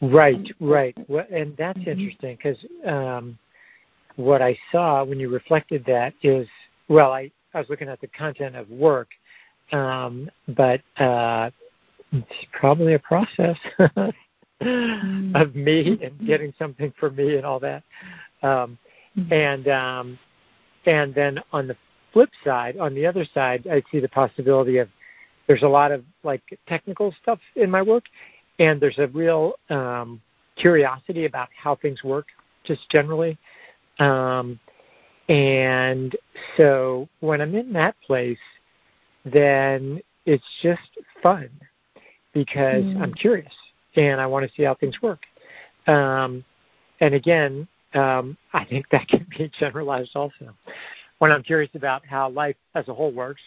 Right, 0.00 0.46
right. 0.60 0.96
Well, 1.08 1.26
and 1.32 1.56
that's 1.56 1.78
mm-hmm. 1.78 1.90
interesting 1.90 2.36
because 2.36 2.58
um, 2.86 3.38
what 4.16 4.42
I 4.42 4.56
saw 4.70 5.04
when 5.04 5.18
you 5.18 5.28
reflected 5.28 5.84
that 5.86 6.14
is, 6.22 6.46
well, 6.88 7.12
I, 7.12 7.30
I 7.54 7.58
was 7.58 7.68
looking 7.68 7.88
at 7.88 8.00
the 8.00 8.08
content 8.08 8.56
of 8.56 8.68
work, 8.70 9.08
um, 9.72 10.30
but 10.48 10.82
uh, 10.98 11.50
it's 12.12 12.46
probably 12.52 12.94
a 12.94 12.98
process 12.98 13.56
mm-hmm. 13.78 15.34
of 15.36 15.54
me 15.54 15.98
and 16.02 16.26
getting 16.26 16.52
something 16.58 16.92
for 16.98 17.10
me 17.10 17.36
and 17.36 17.46
all 17.46 17.60
that. 17.60 17.82
Um, 18.42 18.78
mm-hmm. 19.16 19.32
and 19.32 19.68
um, 19.68 20.18
and 20.86 21.14
then 21.14 21.40
on 21.52 21.66
the 21.66 21.76
flip 22.12 22.30
side, 22.44 22.76
on 22.78 22.94
the 22.94 23.06
other 23.06 23.26
side, 23.34 23.66
I 23.70 23.82
see 23.90 24.00
the 24.00 24.08
possibility 24.08 24.78
of 24.78 24.88
there's 25.46 25.62
a 25.62 25.68
lot 25.68 25.92
of 25.92 26.04
like 26.22 26.42
technical 26.68 27.14
stuff 27.22 27.38
in 27.56 27.70
my 27.70 27.82
work, 27.82 28.04
and 28.58 28.80
there's 28.80 28.98
a 28.98 29.08
real 29.08 29.54
um, 29.68 30.20
curiosity 30.56 31.26
about 31.26 31.48
how 31.56 31.76
things 31.76 32.02
work, 32.02 32.26
just 32.64 32.88
generally. 32.90 33.36
Um, 33.98 34.58
and 35.28 36.16
so 36.56 37.08
when 37.20 37.40
I'm 37.40 37.54
in 37.54 37.72
that 37.72 37.96
place, 38.06 38.38
then 39.24 40.00
it's 40.26 40.44
just 40.62 40.80
fun 41.22 41.48
because 42.32 42.84
mm. 42.84 43.00
I'm 43.00 43.14
curious 43.14 43.52
and 43.96 44.20
I 44.20 44.26
want 44.26 44.48
to 44.48 44.54
see 44.56 44.64
how 44.64 44.74
things 44.74 45.00
work. 45.00 45.22
Um, 45.86 46.44
and 47.00 47.14
again, 47.14 47.68
um, 47.94 48.36
I 48.52 48.64
think 48.64 48.86
that 48.90 49.08
can 49.08 49.26
be 49.36 49.50
generalized 49.58 50.12
also. 50.14 50.54
When 51.18 51.30
I'm 51.30 51.42
curious 51.42 51.70
about 51.74 52.04
how 52.06 52.28
life 52.28 52.56
as 52.74 52.88
a 52.88 52.94
whole 52.94 53.12
works, 53.12 53.42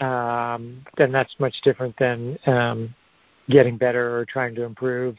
um, 0.00 0.84
then 0.96 1.12
that's 1.12 1.34
much 1.38 1.54
different 1.62 1.96
than 1.98 2.38
um, 2.46 2.94
getting 3.48 3.76
better 3.76 4.18
or 4.18 4.24
trying 4.24 4.54
to 4.56 4.64
improve, 4.64 5.16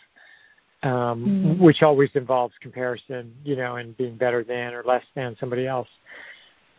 um, 0.83 0.91
mm-hmm. 0.91 1.63
which 1.63 1.81
always 1.81 2.09
involves 2.13 2.53
comparison, 2.61 3.33
you 3.43 3.55
know, 3.55 3.77
and 3.77 3.95
being 3.97 4.17
better 4.17 4.43
than 4.43 4.73
or 4.73 4.83
less 4.83 5.03
than 5.15 5.35
somebody 5.39 5.65
else. 5.65 5.87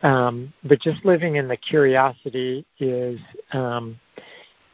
Um, 0.03 0.53
but 0.63 0.79
just 0.79 1.03
living 1.05 1.37
in 1.37 1.47
the 1.47 1.57
curiosity 1.57 2.65
is 2.79 3.19
um, 3.51 3.99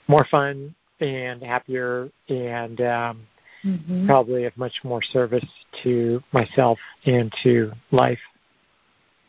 more 0.08 0.28
fun 0.30 0.76
and 1.00 1.42
happier 1.42 2.10
and 2.28 2.82
um, 2.82 3.22
mm-hmm. 3.66 4.08
probably 4.08 4.46
of 4.46 4.56
much 4.58 4.74
more 4.84 5.02
service 5.02 5.46
to 5.84 6.22
myself 6.32 6.78
and 7.06 7.32
to 7.44 7.72
life. 7.92 8.20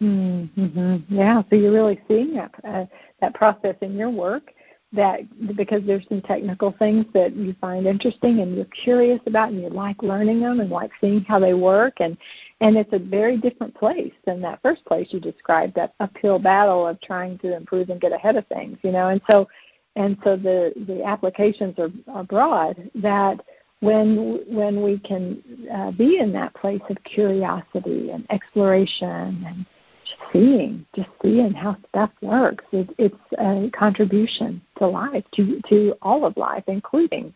Mm-hmm. 0.01 0.97
Yeah, 1.09 1.43
so 1.49 1.57
you're 1.57 1.72
really 1.72 2.01
seeing 2.09 2.35
that 2.35 2.51
uh, 2.66 2.85
that 3.20 3.35
process 3.35 3.76
in 3.80 3.95
your 3.95 4.11
work, 4.11 4.51
that 4.95 5.20
because 5.57 5.82
there's 5.87 6.07
some 6.09 6.20
technical 6.22 6.74
things 6.78 7.05
that 7.14 7.35
you 7.35 7.55
find 7.61 7.87
interesting 7.87 8.41
and 8.41 8.55
you're 8.55 8.64
curious 8.66 9.20
about 9.26 9.51
and 9.51 9.61
you 9.61 9.68
like 9.68 10.03
learning 10.03 10.41
them 10.41 10.61
and 10.61 10.70
like 10.70 10.91
seeing 11.01 11.22
how 11.22 11.39
they 11.39 11.55
work 11.55 11.95
and 12.01 12.16
and 12.61 12.76
it's 12.76 12.93
a 12.93 12.99
very 12.99 13.37
different 13.37 13.74
place 13.74 14.12
than 14.24 14.41
that 14.41 14.61
first 14.62 14.85
place 14.85 15.09
you 15.11 15.20
described 15.20 15.74
that 15.74 15.95
uphill 16.01 16.39
battle 16.39 16.87
of 16.87 17.01
trying 17.01 17.39
to 17.39 17.57
improve 17.57 17.91
and 17.91 18.01
get 18.01 18.12
ahead 18.12 18.37
of 18.37 18.47
things 18.47 18.78
you 18.82 18.93
know 18.93 19.09
and 19.09 19.20
so 19.28 19.49
and 19.97 20.16
so 20.22 20.37
the 20.37 20.72
the 20.87 21.03
applications 21.05 21.74
are, 21.78 21.91
are 22.12 22.24
broad 22.24 22.91
that 22.95 23.41
when 23.81 24.41
when 24.47 24.83
we 24.83 24.99
can 24.99 25.43
uh, 25.72 25.91
be 25.93 26.18
in 26.18 26.33
that 26.33 26.55
place 26.55 26.81
of 26.89 26.97
curiosity 27.05 28.11
and 28.11 28.27
exploration 28.31 29.45
and 29.47 29.66
just 30.05 30.33
seeing, 30.33 30.87
just 30.95 31.09
seeing 31.22 31.53
how 31.53 31.77
stuff 31.89 32.11
works. 32.20 32.64
It, 32.72 32.91
it's 32.99 33.14
a 33.39 33.70
contribution 33.77 34.61
to 34.79 34.87
life, 34.87 35.25
to 35.35 35.61
to 35.68 35.95
all 36.03 36.25
of 36.25 36.37
life, 36.37 36.64
including 36.66 37.33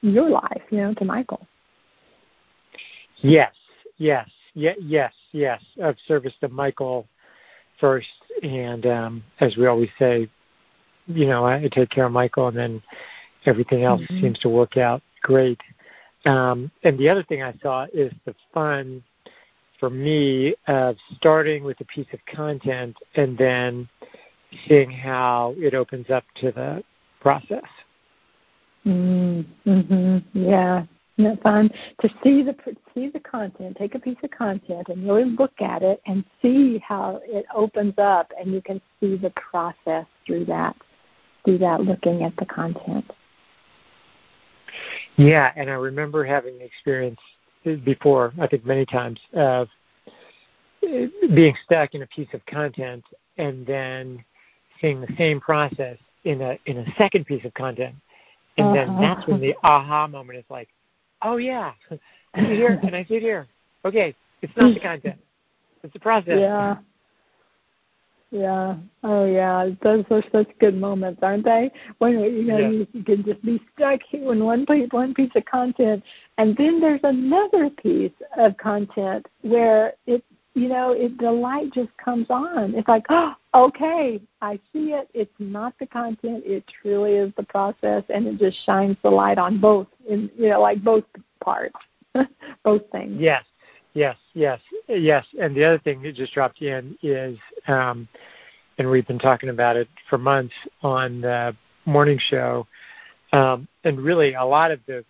your 0.00 0.28
life. 0.28 0.62
You 0.70 0.78
know, 0.78 0.94
to 0.94 1.04
Michael. 1.04 1.46
Yes, 3.16 3.52
yes, 3.98 4.28
yeah, 4.54 4.74
yes, 4.80 5.12
yes. 5.32 5.62
Of 5.80 5.96
service 6.06 6.34
to 6.40 6.48
Michael 6.48 7.06
first, 7.80 8.08
and 8.42 8.86
um, 8.86 9.24
as 9.40 9.56
we 9.56 9.66
always 9.66 9.90
say, 9.98 10.28
you 11.06 11.26
know, 11.26 11.44
I 11.44 11.68
take 11.72 11.90
care 11.90 12.06
of 12.06 12.12
Michael, 12.12 12.48
and 12.48 12.56
then 12.56 12.82
everything 13.46 13.84
else 13.84 14.02
mm-hmm. 14.02 14.20
seems 14.20 14.38
to 14.40 14.48
work 14.48 14.76
out 14.76 15.02
great. 15.22 15.60
Um, 16.26 16.70
and 16.82 16.98
the 16.98 17.08
other 17.08 17.22
thing 17.22 17.42
I 17.42 17.54
saw 17.62 17.86
is 17.92 18.12
the 18.26 18.34
fun 18.52 19.02
for 19.78 19.90
me 19.90 20.54
of 20.66 20.96
starting 21.16 21.64
with 21.64 21.80
a 21.80 21.84
piece 21.86 22.06
of 22.12 22.20
content 22.26 22.96
and 23.14 23.36
then 23.38 23.88
seeing 24.68 24.90
how 24.90 25.54
it 25.56 25.74
opens 25.74 26.10
up 26.10 26.24
to 26.36 26.52
the 26.52 26.82
process. 27.20 27.64
Mm-hmm. 28.86 30.18
Yeah, 30.32 30.84
isn't 31.16 31.30
that 31.34 31.42
fun 31.42 31.70
to 32.00 32.08
see 32.22 32.42
the 32.42 32.54
see 32.94 33.08
the 33.08 33.20
content? 33.20 33.76
Take 33.78 33.94
a 33.94 33.98
piece 33.98 34.16
of 34.22 34.30
content 34.30 34.88
and 34.88 35.04
really 35.04 35.24
look 35.24 35.60
at 35.60 35.82
it 35.82 36.00
and 36.06 36.24
see 36.40 36.82
how 36.86 37.20
it 37.24 37.44
opens 37.54 37.94
up, 37.98 38.32
and 38.38 38.52
you 38.52 38.62
can 38.62 38.80
see 39.00 39.16
the 39.16 39.30
process 39.30 40.06
through 40.26 40.46
that 40.46 40.74
through 41.44 41.58
that 41.58 41.82
looking 41.82 42.22
at 42.22 42.34
the 42.36 42.46
content. 42.46 43.10
Yeah, 45.16 45.52
and 45.56 45.68
I 45.70 45.74
remember 45.74 46.24
having 46.24 46.58
the 46.58 46.64
experience 46.64 47.20
before, 47.84 48.32
I 48.40 48.46
think 48.46 48.64
many 48.64 48.86
times, 48.86 49.20
of 49.34 49.68
being 50.80 51.54
stuck 51.64 51.94
in 51.94 52.02
a 52.02 52.06
piece 52.06 52.28
of 52.32 52.44
content 52.46 53.04
and 53.36 53.66
then 53.66 54.24
seeing 54.80 55.00
the 55.00 55.14
same 55.18 55.40
process 55.40 55.98
in 56.24 56.40
a 56.40 56.58
in 56.66 56.78
a 56.78 56.94
second 56.96 57.26
piece 57.26 57.44
of 57.44 57.52
content. 57.54 57.94
And 58.56 58.68
uh-huh. 58.68 58.74
then 58.74 59.00
that's 59.00 59.26
when 59.26 59.40
the 59.40 59.54
aha 59.62 60.06
moment 60.06 60.38
is 60.38 60.44
like, 60.50 60.68
oh 61.22 61.36
yeah, 61.36 61.72
I 61.90 62.40
see 62.40 62.52
it 62.52 62.56
here 62.56 62.80
and 62.82 62.96
I 62.96 63.04
see 63.04 63.14
it 63.14 63.22
here. 63.22 63.46
Okay, 63.84 64.14
it's 64.42 64.52
not 64.56 64.74
the 64.74 64.80
content, 64.80 65.18
it's 65.82 65.92
the 65.92 66.00
process. 66.00 66.38
Yeah. 66.38 66.76
Yeah. 68.30 68.76
Oh, 69.02 69.24
yeah. 69.24 69.70
Those 69.82 70.04
are 70.10 70.22
such 70.30 70.48
good 70.60 70.76
moments, 70.76 71.20
aren't 71.22 71.44
they? 71.44 71.70
When 71.98 72.20
you 72.20 72.44
know 72.44 72.58
yeah. 72.58 72.68
you, 72.92 73.04
can 73.04 73.24
just 73.24 73.44
be 73.44 73.60
stuck 73.74 74.00
in 74.12 74.44
one 74.44 74.66
piece, 74.66 74.88
one 74.92 75.14
piece 75.14 75.32
of 75.34 75.44
content, 75.46 76.04
and 76.38 76.56
then 76.56 76.80
there's 76.80 77.00
another 77.02 77.70
piece 77.70 78.12
of 78.38 78.56
content 78.56 79.26
where 79.42 79.94
it, 80.06 80.24
you 80.54 80.68
know, 80.68 80.92
it 80.92 81.18
the 81.18 81.30
light 81.30 81.72
just 81.72 81.90
comes 81.96 82.26
on. 82.30 82.74
It's 82.76 82.88
like, 82.88 83.06
oh, 83.08 83.34
okay, 83.54 84.20
I 84.40 84.60
see 84.72 84.92
it. 84.92 85.08
It's 85.12 85.34
not 85.40 85.74
the 85.80 85.86
content. 85.86 86.44
It 86.46 86.64
truly 86.82 87.14
is 87.14 87.32
the 87.36 87.42
process, 87.42 88.04
and 88.10 88.28
it 88.28 88.38
just 88.38 88.64
shines 88.64 88.96
the 89.02 89.10
light 89.10 89.38
on 89.38 89.60
both. 89.60 89.88
In 90.08 90.30
you 90.38 90.50
know, 90.50 90.60
like 90.60 90.84
both 90.84 91.04
parts, 91.42 91.76
both 92.64 92.82
things. 92.92 93.16
Yes. 93.18 93.44
Yes, 93.94 94.16
yes, 94.34 94.60
yes. 94.88 95.24
And 95.40 95.54
the 95.54 95.64
other 95.64 95.78
thing 95.78 96.02
that 96.02 96.14
just 96.14 96.32
dropped 96.32 96.62
in 96.62 96.96
is, 97.02 97.38
um, 97.66 98.08
and 98.78 98.88
we've 98.88 99.06
been 99.06 99.18
talking 99.18 99.48
about 99.48 99.76
it 99.76 99.88
for 100.08 100.16
months 100.16 100.54
on 100.82 101.20
the 101.20 101.56
morning 101.86 102.18
show, 102.18 102.66
um, 103.32 103.66
and 103.84 104.00
really 104.00 104.34
a 104.34 104.44
lot 104.44 104.70
of 104.70 104.80
the 104.86 105.04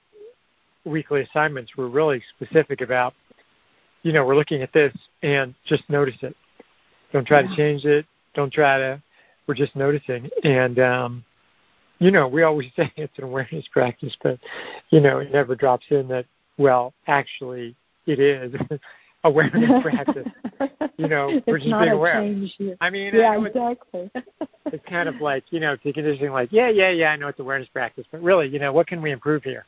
weekly 0.84 1.22
assignments 1.22 1.76
were 1.76 1.88
really 1.88 2.22
specific 2.36 2.80
about, 2.80 3.14
you 4.02 4.12
know, 4.12 4.24
we're 4.24 4.36
looking 4.36 4.62
at 4.62 4.72
this 4.72 4.94
and 5.22 5.54
just 5.66 5.88
notice 5.90 6.16
it. 6.22 6.34
Don't 7.12 7.26
try 7.26 7.40
yeah. 7.40 7.48
to 7.48 7.56
change 7.56 7.84
it. 7.84 8.06
Don't 8.34 8.52
try 8.52 8.78
to. 8.78 9.02
We're 9.46 9.54
just 9.54 9.74
noticing, 9.74 10.30
and 10.44 10.78
um, 10.78 11.24
you 11.98 12.12
know, 12.12 12.28
we 12.28 12.44
always 12.44 12.70
say 12.76 12.92
it's 12.96 13.18
an 13.18 13.24
awareness 13.24 13.66
practice, 13.72 14.16
but 14.22 14.38
you 14.90 15.00
know, 15.00 15.18
it 15.18 15.32
never 15.32 15.54
drops 15.54 15.86
in 15.90 16.08
that. 16.08 16.26
Well, 16.56 16.92
actually, 17.06 17.74
it 18.10 18.18
is 18.18 18.54
awareness 19.24 19.82
practice. 19.82 20.28
You 20.96 21.08
know, 21.08 21.40
we're 21.46 21.58
just 21.58 21.70
being 21.70 21.88
aware. 21.88 22.20
I 22.80 22.90
mean, 22.90 23.14
yeah, 23.14 23.30
I 23.30 23.46
exactly. 23.46 24.10
It's, 24.14 24.26
it's 24.66 24.84
kind 24.88 25.08
of 25.08 25.16
like 25.20 25.44
you 25.50 25.60
know, 25.60 25.76
to 25.76 25.92
conditioning, 25.92 26.32
like, 26.32 26.50
yeah, 26.52 26.68
yeah, 26.68 26.90
yeah, 26.90 27.10
I 27.10 27.16
know 27.16 27.28
it's 27.28 27.40
awareness 27.40 27.68
practice, 27.68 28.06
but 28.10 28.22
really, 28.22 28.48
you 28.48 28.58
know, 28.58 28.72
what 28.72 28.86
can 28.86 29.00
we 29.00 29.12
improve 29.12 29.42
here? 29.44 29.64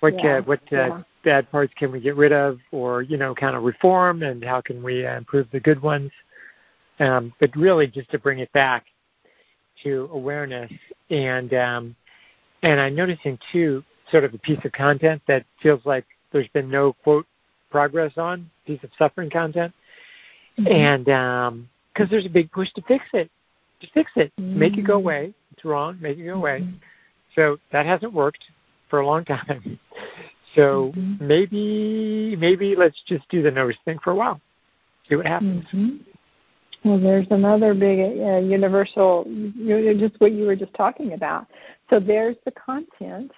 What 0.00 0.22
yeah, 0.22 0.38
uh, 0.38 0.42
what 0.42 0.60
uh, 0.72 0.76
yeah. 0.76 1.02
bad 1.24 1.50
parts 1.50 1.72
can 1.76 1.92
we 1.92 2.00
get 2.00 2.16
rid 2.16 2.32
of, 2.32 2.58
or 2.72 3.02
you 3.02 3.16
know, 3.16 3.34
kind 3.34 3.54
of 3.54 3.62
reform, 3.62 4.22
and 4.22 4.42
how 4.42 4.60
can 4.60 4.82
we 4.82 5.06
uh, 5.06 5.16
improve 5.16 5.46
the 5.52 5.60
good 5.60 5.80
ones? 5.82 6.10
Um, 6.98 7.32
but 7.40 7.54
really, 7.56 7.86
just 7.86 8.10
to 8.10 8.18
bring 8.18 8.38
it 8.38 8.52
back 8.52 8.86
to 9.82 10.08
awareness, 10.12 10.72
and 11.10 11.52
um, 11.54 11.96
and 12.62 12.80
I'm 12.80 12.94
noticing 12.94 13.38
too, 13.52 13.84
sort 14.10 14.24
of 14.24 14.34
a 14.34 14.38
piece 14.38 14.58
of 14.64 14.72
content 14.72 15.22
that 15.28 15.44
feels 15.62 15.80
like 15.84 16.06
there's 16.32 16.48
been 16.48 16.70
no 16.70 16.92
quote 16.92 17.26
progress 17.70 18.12
on, 18.16 18.50
piece 18.66 18.82
of 18.82 18.90
suffering 18.98 19.30
content, 19.30 19.72
mm-hmm. 20.58 20.72
and 20.72 21.04
because 21.04 22.06
um, 22.06 22.08
there's 22.10 22.26
a 22.26 22.30
big 22.30 22.50
push 22.50 22.70
to 22.72 22.82
fix 22.82 23.04
it, 23.12 23.30
to 23.80 23.86
fix 23.92 24.10
it, 24.16 24.32
mm-hmm. 24.38 24.58
make 24.58 24.76
it 24.76 24.82
go 24.82 24.94
mm-hmm. 24.94 25.06
away. 25.06 25.34
It's 25.52 25.64
wrong, 25.64 25.98
make 26.00 26.18
it 26.18 26.26
go 26.26 26.34
away. 26.34 26.60
Mm-hmm. 26.60 26.76
So 27.34 27.58
that 27.72 27.86
hasn't 27.86 28.12
worked 28.12 28.44
for 28.88 29.00
a 29.00 29.06
long 29.06 29.24
time. 29.26 29.78
So 30.54 30.92
mm-hmm. 30.96 31.26
maybe 31.26 32.36
maybe 32.36 32.74
let's 32.76 33.00
just 33.06 33.28
do 33.28 33.42
the 33.42 33.50
notice 33.50 33.76
thing 33.84 33.98
for 34.02 34.10
a 34.10 34.16
while, 34.16 34.40
see 35.08 35.16
what 35.16 35.26
happens. 35.26 35.64
Well, 36.84 36.98
there's 36.98 37.26
another 37.30 37.74
big 37.74 37.98
uh, 37.98 38.38
universal, 38.38 39.24
just 39.98 40.18
what 40.18 40.32
you 40.32 40.46
were 40.46 40.56
just 40.56 40.72
talking 40.74 41.12
about. 41.12 41.46
So 41.90 42.00
there's 42.00 42.36
the 42.46 42.52
content, 42.52 43.30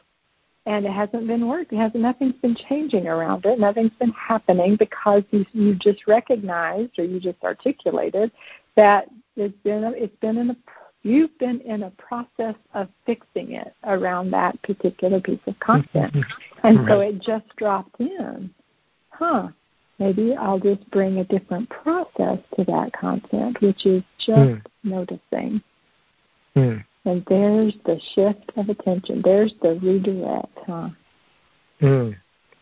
and 0.67 0.87
it 0.87 0.93
hasn't 0.93 1.27
been 1.27 1.49
working. 1.49 1.79
It 1.79 1.83
hasn't 1.83 2.03
nothing's 2.03 2.41
been 2.41 2.57
changing 2.69 3.07
around 3.07 3.45
it. 3.47 3.59
Nothing's 3.59 3.93
been 3.99 4.13
happening 4.13 4.77
because 4.77 5.23
you 5.31 5.45
you 5.53 5.75
just 5.75 6.07
recognized 6.07 6.99
or 6.99 7.05
you 7.05 7.19
just 7.21 7.43
articulated 7.43 8.31
that 8.77 9.09
it's 9.37 9.57
been 9.65 9.85
a, 9.85 9.91
it's 9.93 10.17
been 10.21 10.39
in 10.39 10.51
a 10.51 10.57
you've 11.03 11.37
been 11.39 11.61
in 11.63 11.85
a 11.85 11.91
process 11.93 12.55
of 12.75 12.89
fixing 13.07 13.53
it 13.53 13.75
around 13.85 14.31
that 14.31 14.61
particular 14.63 15.21
piece 15.21 15.41
of 15.47 15.59
content, 15.59 16.15
and 16.63 16.79
right. 16.81 16.89
so 16.89 17.01
it 17.01 17.21
just 17.21 17.45
dropped 17.57 18.01
in. 18.01 18.51
Huh? 19.11 19.49
Maybe 19.99 20.35
I'll 20.35 20.59
just 20.59 20.89
bring 20.91 21.19
a 21.19 21.25
different 21.25 21.69
process 21.69 22.39
to 22.57 22.65
that 22.65 22.91
content, 22.99 23.61
which 23.61 23.87
is 23.87 24.03
just 24.19 24.37
mm. 24.37 24.63
noticing. 24.83 25.63
Mm. 26.57 26.85
And 27.05 27.24
there's 27.28 27.74
the 27.84 28.00
shift 28.14 28.53
of 28.57 28.68
attention. 28.68 29.22
There's 29.24 29.55
the 29.61 29.74
redirect, 29.82 30.59
huh? 30.66 30.90
Mm. 31.80 32.16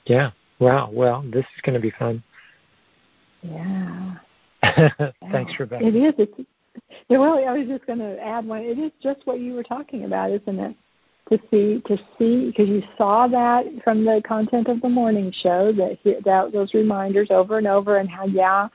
Yeah. 0.07 0.31
Wow. 0.59 0.91
Well, 0.93 1.25
this 1.31 1.45
is 1.57 1.63
going 1.63 1.75
to 1.75 1.81
be 1.81 1.93
fun. 1.99 2.23
Yeah. 3.43 4.15
Thanks, 5.33 5.53
Rebecca. 5.59 5.87
It 5.87 5.95
is. 5.95 6.15
It's, 6.19 6.49
well, 7.09 7.45
I 7.47 7.53
was 7.53 7.67
just 7.69 7.87
going 7.87 7.99
to 7.99 8.19
add 8.23 8.47
one. 8.47 8.63
It 8.63 8.79
is 8.79 8.93
just 9.03 9.21
what 9.27 9.41
you 9.41 9.55
were 9.55 9.63
talking 9.63 10.05
about, 10.05 10.31
isn't 10.31 10.59
it? 10.59 10.77
To 11.31 11.39
see, 11.51 11.81
to 11.87 11.97
see, 12.19 12.47
because 12.47 12.69
you 12.69 12.83
saw 12.99 13.29
that 13.29 13.65
from 13.85 14.05
the 14.05 14.21
content 14.27 14.67
of 14.69 14.81
the 14.81 14.89
morning 14.89 15.33
show 15.43 15.71
that 15.73 15.99
that 16.25 16.53
those 16.53 16.75
reminders 16.75 17.29
over 17.31 17.59
and 17.59 17.69
over, 17.69 17.99
and 17.99 18.09
how 18.09 18.27
yeah, 18.27 18.69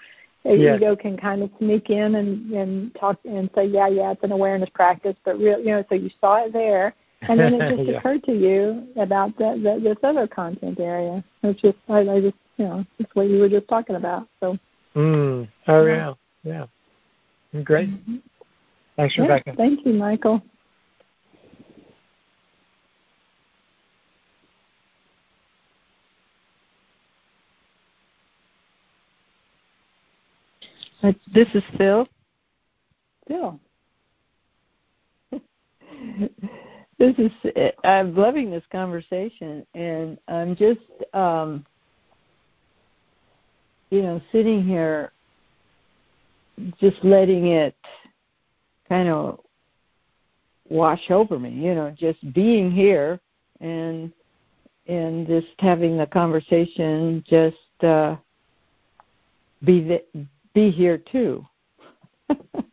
yes. 0.54 0.78
ego 0.78 0.96
can 0.96 1.18
kind 1.18 1.42
of 1.42 1.50
sneak 1.58 1.90
in 1.90 2.16
and 2.16 2.52
and 2.52 2.96
talk 2.96 3.18
and 3.26 3.50
say, 3.56 3.66
yeah, 3.66 3.88
yeah, 3.88 4.12
it's 4.12 4.24
an 4.24 4.32
awareness 4.32 4.70
practice, 4.74 5.16
but 5.26 5.38
real, 5.40 5.60
you 5.60 5.68
know, 5.68 5.84
so 5.90 5.96
you 5.96 6.10
saw 6.22 6.46
it 6.46 6.54
there, 6.54 6.94
and 7.22 7.40
then 7.40 7.56
it 7.56 7.70
just 7.76 7.90
yeah. 7.90 7.98
occurred 7.98 8.24
to 8.26 8.34
you 8.34 8.88
about 8.98 9.36
the, 9.38 9.60
the, 9.62 9.82
this 9.82 9.98
other 10.04 10.28
content 10.28 10.80
area. 10.80 11.24
It's 11.44 11.62
just, 11.62 11.78
I, 11.90 12.00
I 12.00 12.22
just, 12.22 12.36
you 12.58 12.66
know, 12.66 12.86
it's 13.00 13.14
what 13.16 13.28
you 13.28 13.40
were 13.40 13.50
just 13.50 13.68
talking 13.68 13.96
about. 13.96 14.28
So. 14.40 14.58
Mm. 14.96 15.48
Oh 15.68 15.86
yeah, 15.86 16.14
yeah, 16.44 16.66
great. 17.64 17.90
Mm-hmm. 17.90 18.18
Thanks, 18.96 19.18
Rebecca. 19.18 19.54
thank 19.58 19.86
you, 19.86 19.94
Michael. 19.94 20.42
This 31.02 31.48
is 31.54 31.64
Phil. 31.78 32.08
Phil. 33.28 33.60
this 36.98 37.14
is 37.18 37.32
I'm 37.84 38.16
loving 38.16 38.50
this 38.50 38.64
conversation 38.72 39.66
and 39.74 40.18
I'm 40.28 40.56
just 40.56 40.80
um 41.14 41.66
you 43.90 44.02
know 44.02 44.22
sitting 44.32 44.64
here 44.64 45.12
just 46.80 47.04
letting 47.04 47.48
it 47.48 47.76
kind 48.88 49.10
of 49.10 49.40
wash 50.70 51.12
over 51.12 51.38
me 51.38 51.50
you 51.50 51.76
know 51.76 51.94
just 51.98 52.34
being 52.34 52.72
here 52.72 53.20
and 53.60 54.12
and 54.88 55.28
just 55.28 55.48
having 55.60 55.98
the 55.98 56.06
conversation 56.06 57.24
just 57.28 57.84
uh 57.84 58.16
be 59.64 59.82
the, 59.82 60.28
be 60.56 60.72
here 60.72 60.98
too. 60.98 61.46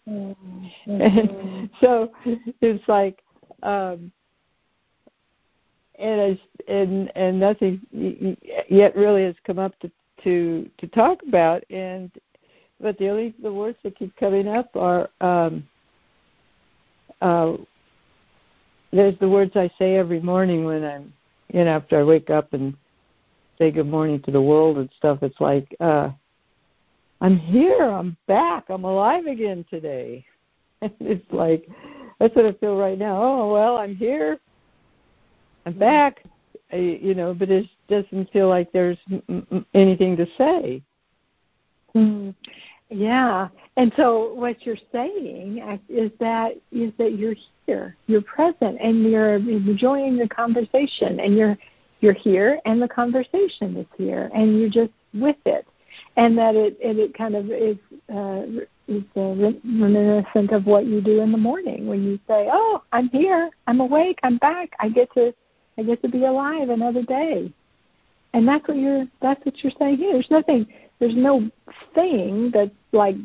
and 0.06 0.34
so 1.80 2.10
it's 2.62 2.88
like 2.88 3.18
um 3.62 4.10
and 5.98 6.20
I, 6.20 6.72
and 6.72 7.12
and 7.14 7.38
nothing 7.38 7.80
yet 8.70 8.96
really 8.96 9.24
has 9.24 9.34
come 9.46 9.58
up 9.58 9.78
to 9.80 9.90
to 10.24 10.70
to 10.78 10.86
talk 10.86 11.20
about 11.26 11.64
and 11.68 12.10
but 12.80 12.96
the 12.98 13.08
only 13.08 13.34
the 13.42 13.52
words 13.52 13.76
that 13.82 13.98
keep 13.98 14.16
coming 14.16 14.48
up 14.48 14.74
are 14.74 15.10
um 15.20 15.68
uh 17.20 17.54
there's 18.92 19.18
the 19.18 19.28
words 19.28 19.52
I 19.54 19.70
say 19.78 19.96
every 19.96 20.20
morning 20.20 20.64
when 20.64 20.84
I'm 20.84 21.12
you 21.52 21.64
know 21.64 21.70
after 21.70 21.98
I 21.98 22.04
wake 22.04 22.30
up 22.30 22.52
and 22.54 22.74
say 23.58 23.70
good 23.70 23.88
morning 23.88 24.20
to 24.22 24.30
the 24.30 24.40
world 24.40 24.78
and 24.78 24.88
stuff 24.96 25.18
it's 25.22 25.40
like 25.40 25.76
uh 25.78 26.10
I'm 27.22 27.38
here, 27.38 27.84
I'm 27.84 28.16
back, 28.26 28.64
I'm 28.68 28.82
alive 28.84 29.26
again 29.26 29.64
today. 29.70 30.26
And 30.82 30.92
it's 30.98 31.32
like 31.32 31.68
that's 32.18 32.34
what 32.34 32.44
I 32.44 32.52
feel 32.54 32.76
right 32.76 32.98
now. 32.98 33.22
Oh 33.22 33.52
well, 33.52 33.76
I'm 33.76 33.94
here, 33.94 34.40
I'm 35.64 35.78
back, 35.78 36.24
I, 36.72 36.76
you 36.76 37.14
know, 37.14 37.32
but 37.32 37.50
it 37.50 37.66
doesn't 37.88 38.32
feel 38.32 38.48
like 38.48 38.72
there's 38.72 38.98
m- 39.08 39.64
anything 39.74 40.16
to 40.16 40.26
say. 40.36 40.82
Mm. 41.94 42.34
Yeah, 42.90 43.46
and 43.76 43.92
so 43.96 44.34
what 44.34 44.66
you're 44.66 44.76
saying 44.90 45.80
is 45.88 46.10
that 46.18 46.54
is 46.72 46.92
that 46.98 47.16
you're 47.16 47.36
here, 47.64 47.96
you're 48.08 48.22
present, 48.22 48.78
and 48.80 49.04
you're 49.04 49.36
enjoying 49.36 50.18
the 50.18 50.28
conversation, 50.28 51.20
and 51.20 51.36
you're 51.36 51.56
you're 52.00 52.12
here, 52.12 52.60
and 52.64 52.82
the 52.82 52.88
conversation 52.88 53.76
is 53.76 53.86
here, 53.96 54.28
and 54.34 54.58
you're 54.58 54.68
just 54.68 54.92
with 55.14 55.36
it 55.46 55.64
and 56.16 56.36
that 56.38 56.54
it 56.54 56.78
and 56.84 56.98
it 56.98 57.14
kind 57.14 57.34
of 57.34 57.50
is 57.50 57.76
uh, 58.14 58.42
is 58.88 59.02
uh, 59.16 59.52
reminiscent 59.64 60.50
of 60.52 60.66
what 60.66 60.86
you 60.86 61.00
do 61.00 61.20
in 61.20 61.32
the 61.32 61.38
morning 61.38 61.86
when 61.86 62.02
you 62.02 62.18
say, 62.28 62.48
"Oh, 62.52 62.82
I'm 62.92 63.08
here, 63.08 63.50
I'm 63.66 63.80
awake, 63.80 64.18
I'm 64.22 64.38
back, 64.38 64.70
I 64.80 64.88
get 64.88 65.12
to 65.14 65.34
I 65.78 65.82
get 65.82 66.02
to 66.02 66.08
be 66.08 66.24
alive 66.24 66.68
another 66.68 67.02
day," 67.02 67.52
and 68.34 68.46
that's 68.46 68.66
what 68.68 68.76
you're 68.76 69.06
that's 69.20 69.44
what 69.44 69.62
you're 69.62 69.72
saying 69.78 69.98
here. 69.98 70.12
There's 70.12 70.30
nothing, 70.30 70.66
there's 70.98 71.16
no 71.16 71.50
thing 71.94 72.50
that's 72.52 72.70
like 72.92 73.16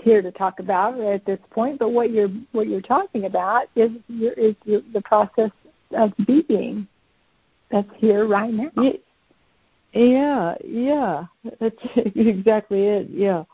here 0.00 0.20
to 0.20 0.32
talk 0.32 0.60
about 0.60 1.00
at 1.00 1.24
this 1.24 1.38
point, 1.50 1.78
but 1.78 1.90
what 1.90 2.10
you're 2.10 2.30
what 2.52 2.68
you're 2.68 2.80
talking 2.80 3.24
about 3.26 3.68
is 3.76 3.90
your, 4.08 4.32
is 4.32 4.54
your, 4.64 4.80
the 4.92 5.00
process 5.02 5.50
of 5.92 6.12
being 6.26 6.86
that's 7.70 7.88
here 7.96 8.26
right 8.26 8.52
now. 8.52 8.70
Yeah, 9.94 10.56
yeah, 10.64 11.26
that's 11.60 11.76
exactly 11.96 12.86
it. 12.86 13.08
Yeah, 13.10 13.44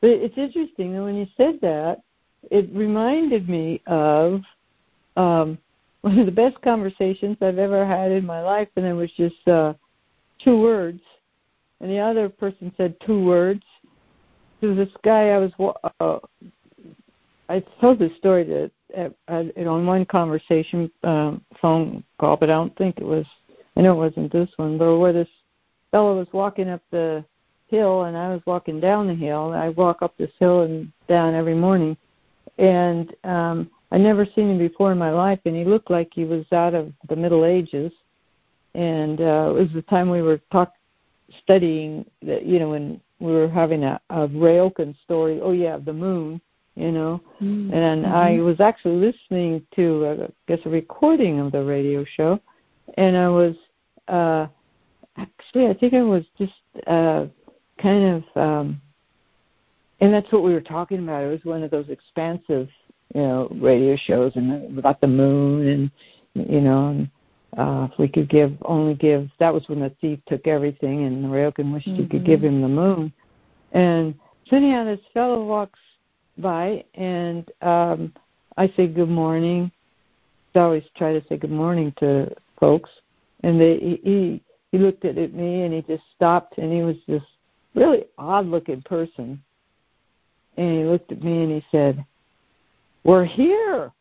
but 0.00 0.10
it's 0.10 0.38
interesting 0.38 0.94
that 0.94 1.02
when 1.02 1.14
you 1.14 1.26
said 1.36 1.60
that, 1.60 2.00
it 2.50 2.70
reminded 2.72 3.48
me 3.48 3.82
of 3.86 4.40
um, 5.16 5.58
one 6.00 6.18
of 6.18 6.24
the 6.24 6.32
best 6.32 6.60
conversations 6.62 7.36
I've 7.42 7.58
ever 7.58 7.86
had 7.86 8.10
in 8.10 8.24
my 8.24 8.40
life, 8.40 8.68
and 8.76 8.86
it 8.86 8.94
was 8.94 9.10
just 9.12 9.46
uh, 9.46 9.74
two 10.42 10.58
words, 10.60 11.02
and 11.80 11.90
the 11.90 11.98
other 11.98 12.30
person 12.30 12.72
said 12.78 12.96
two 13.04 13.22
words. 13.22 13.62
There 14.60 14.70
was 14.70 14.78
this 14.78 14.96
guy 15.04 15.28
I 15.28 15.38
was. 15.38 15.76
Uh, 16.00 16.18
I 17.50 17.62
told 17.80 17.98
this 17.98 18.16
story 18.16 18.44
to 18.46 18.70
uh, 18.96 19.10
on 19.28 19.86
one 19.86 20.06
conversation 20.06 20.90
um, 21.02 21.44
phone 21.60 22.02
call, 22.18 22.38
but 22.38 22.48
I 22.48 22.54
don't 22.54 22.76
think 22.78 22.96
it 22.96 23.04
was. 23.04 23.26
I 23.76 23.82
know 23.82 23.92
it 23.92 24.08
wasn't 24.08 24.32
this 24.32 24.50
one, 24.56 24.78
but 24.78 24.98
where 24.98 25.12
this 25.12 25.28
fellow 25.90 26.18
was 26.18 26.28
walking 26.32 26.68
up 26.68 26.82
the 26.90 27.24
hill 27.68 28.02
and 28.02 28.16
I 28.16 28.28
was 28.28 28.42
walking 28.46 28.80
down 28.80 29.06
the 29.06 29.14
hill. 29.14 29.52
I 29.52 29.70
walk 29.70 30.02
up 30.02 30.16
this 30.16 30.32
hill 30.38 30.62
and 30.62 30.92
down 31.08 31.34
every 31.34 31.54
morning. 31.54 31.96
And 32.58 33.14
um 33.24 33.70
I'd 33.92 34.00
never 34.00 34.24
seen 34.24 34.50
him 34.50 34.58
before 34.58 34.92
in 34.92 34.98
my 34.98 35.10
life 35.10 35.40
and 35.44 35.56
he 35.56 35.64
looked 35.64 35.90
like 35.90 36.10
he 36.12 36.24
was 36.24 36.44
out 36.52 36.74
of 36.74 36.92
the 37.08 37.16
Middle 37.16 37.44
Ages. 37.44 37.92
And 38.74 39.20
uh 39.20 39.48
it 39.50 39.60
was 39.60 39.72
the 39.72 39.82
time 39.82 40.10
we 40.10 40.22
were 40.22 40.40
talk 40.52 40.72
studying 41.42 42.04
that 42.22 42.44
you 42.44 42.58
know 42.58 42.70
when 42.70 43.00
we 43.20 43.32
were 43.32 43.48
having 43.48 43.84
a, 43.84 44.00
a 44.10 44.26
Ryokan 44.28 44.96
story, 45.04 45.40
oh 45.42 45.52
yeah, 45.52 45.76
the 45.76 45.92
moon, 45.92 46.40
you 46.74 46.90
know. 46.90 47.20
Mm-hmm. 47.40 47.72
And 47.74 48.06
I 48.06 48.38
was 48.40 48.60
actually 48.60 48.96
listening 48.96 49.64
to 49.76 50.06
uh, 50.06 50.26
I 50.26 50.30
guess 50.48 50.60
a 50.64 50.70
recording 50.70 51.38
of 51.38 51.52
the 51.52 51.62
radio 51.62 52.04
show 52.04 52.40
and 52.96 53.16
I 53.16 53.28
was 53.28 53.54
uh 54.08 54.46
actually 55.20 55.66
I 55.66 55.74
think 55.74 55.92
it 55.92 56.02
was 56.02 56.24
just 56.38 56.52
uh 56.86 57.26
kind 57.80 58.04
of 58.04 58.42
um 58.42 58.80
and 60.00 60.12
that's 60.12 60.32
what 60.32 60.42
we 60.42 60.54
were 60.54 60.62
talking 60.62 60.98
about. 61.00 61.22
It 61.22 61.28
was 61.28 61.44
one 61.44 61.62
of 61.62 61.70
those 61.70 61.90
expansive, 61.90 62.68
you 63.14 63.20
know, 63.20 63.48
radio 63.60 63.96
shows 63.96 64.32
and 64.36 64.78
about 64.78 65.00
the 65.02 65.06
moon 65.06 65.68
and 65.68 65.90
you 66.48 66.60
know, 66.60 66.88
and 66.88 67.10
uh 67.58 67.88
if 67.90 67.98
we 67.98 68.08
could 68.08 68.28
give 68.28 68.56
only 68.62 68.94
give 68.94 69.28
that 69.38 69.52
was 69.52 69.68
when 69.68 69.80
the 69.80 69.92
thief 70.00 70.18
took 70.26 70.46
everything 70.46 71.04
and 71.04 71.24
Ryokan 71.26 71.72
wished 71.72 71.88
mm-hmm. 71.88 72.02
he 72.02 72.08
could 72.08 72.24
give 72.24 72.42
him 72.42 72.62
the 72.62 72.68
moon. 72.68 73.12
And 73.72 74.14
so 74.46 74.56
anyhow 74.56 74.84
this 74.84 75.00
fellow 75.12 75.44
walks 75.44 75.78
by 76.38 76.84
and 76.94 77.50
um 77.62 78.12
I 78.56 78.72
say 78.76 78.86
good 78.86 79.08
morning. 79.08 79.70
I 80.54 80.58
always 80.60 80.84
try 80.96 81.12
to 81.12 81.26
say 81.28 81.36
good 81.36 81.50
morning 81.50 81.94
to 81.98 82.34
folks. 82.58 82.90
And 83.42 83.60
they 83.60 83.78
he 83.78 84.42
he 84.72 84.78
looked 84.78 85.04
at 85.04 85.16
me 85.16 85.62
and 85.62 85.74
he 85.74 85.82
just 85.82 86.04
stopped 86.14 86.58
and 86.58 86.72
he 86.72 86.82
was 86.82 86.96
this 87.08 87.22
really 87.74 88.04
odd 88.18 88.46
looking 88.46 88.82
person. 88.82 89.42
And 90.56 90.78
he 90.78 90.84
looked 90.84 91.10
at 91.12 91.22
me 91.22 91.42
and 91.42 91.52
he 91.52 91.64
said, 91.70 92.04
We're 93.04 93.24
here. 93.24 93.92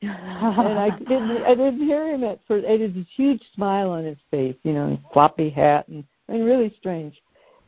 and 0.00 0.78
I 0.78 0.90
didn't 0.98 1.42
I 1.42 1.54
didn't 1.54 1.86
hear 1.86 2.08
him 2.08 2.24
at 2.24 2.40
first. 2.48 2.64
It 2.66 2.80
had 2.80 2.94
this 2.94 3.06
huge 3.14 3.42
smile 3.54 3.90
on 3.90 4.04
his 4.04 4.18
face, 4.30 4.56
you 4.62 4.72
know, 4.72 4.98
floppy 5.12 5.50
hat 5.50 5.88
and 5.88 6.04
and 6.28 6.44
really 6.44 6.74
strange. 6.78 7.20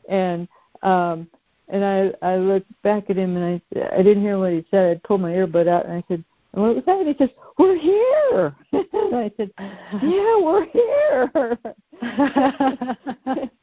And 0.09 0.47
um 0.81 1.27
and 1.67 1.83
I 1.85 2.11
I 2.21 2.37
looked 2.37 2.69
back 2.81 3.09
at 3.09 3.17
him 3.17 3.37
and 3.37 3.61
I 3.75 3.97
I 3.97 4.01
didn't 4.01 4.23
hear 4.23 4.39
what 4.39 4.53
he 4.53 4.65
said. 4.71 4.97
I 4.97 5.07
pulled 5.07 5.21
my 5.21 5.31
earbud 5.31 5.67
out 5.67 5.85
and 5.85 5.93
I 5.93 6.03
said, 6.07 6.23
and 6.55 6.63
what 6.63 6.75
was 6.75 6.85
that? 6.85 6.99
And 6.99 7.07
he 7.09 7.15
says, 7.17 7.29
We're 7.57 7.77
here 7.77 8.55
and 8.71 9.15
I 9.15 9.29
said, 9.35 9.51
Yeah, 10.01 10.39
we're 10.41 10.65
here 10.67 11.31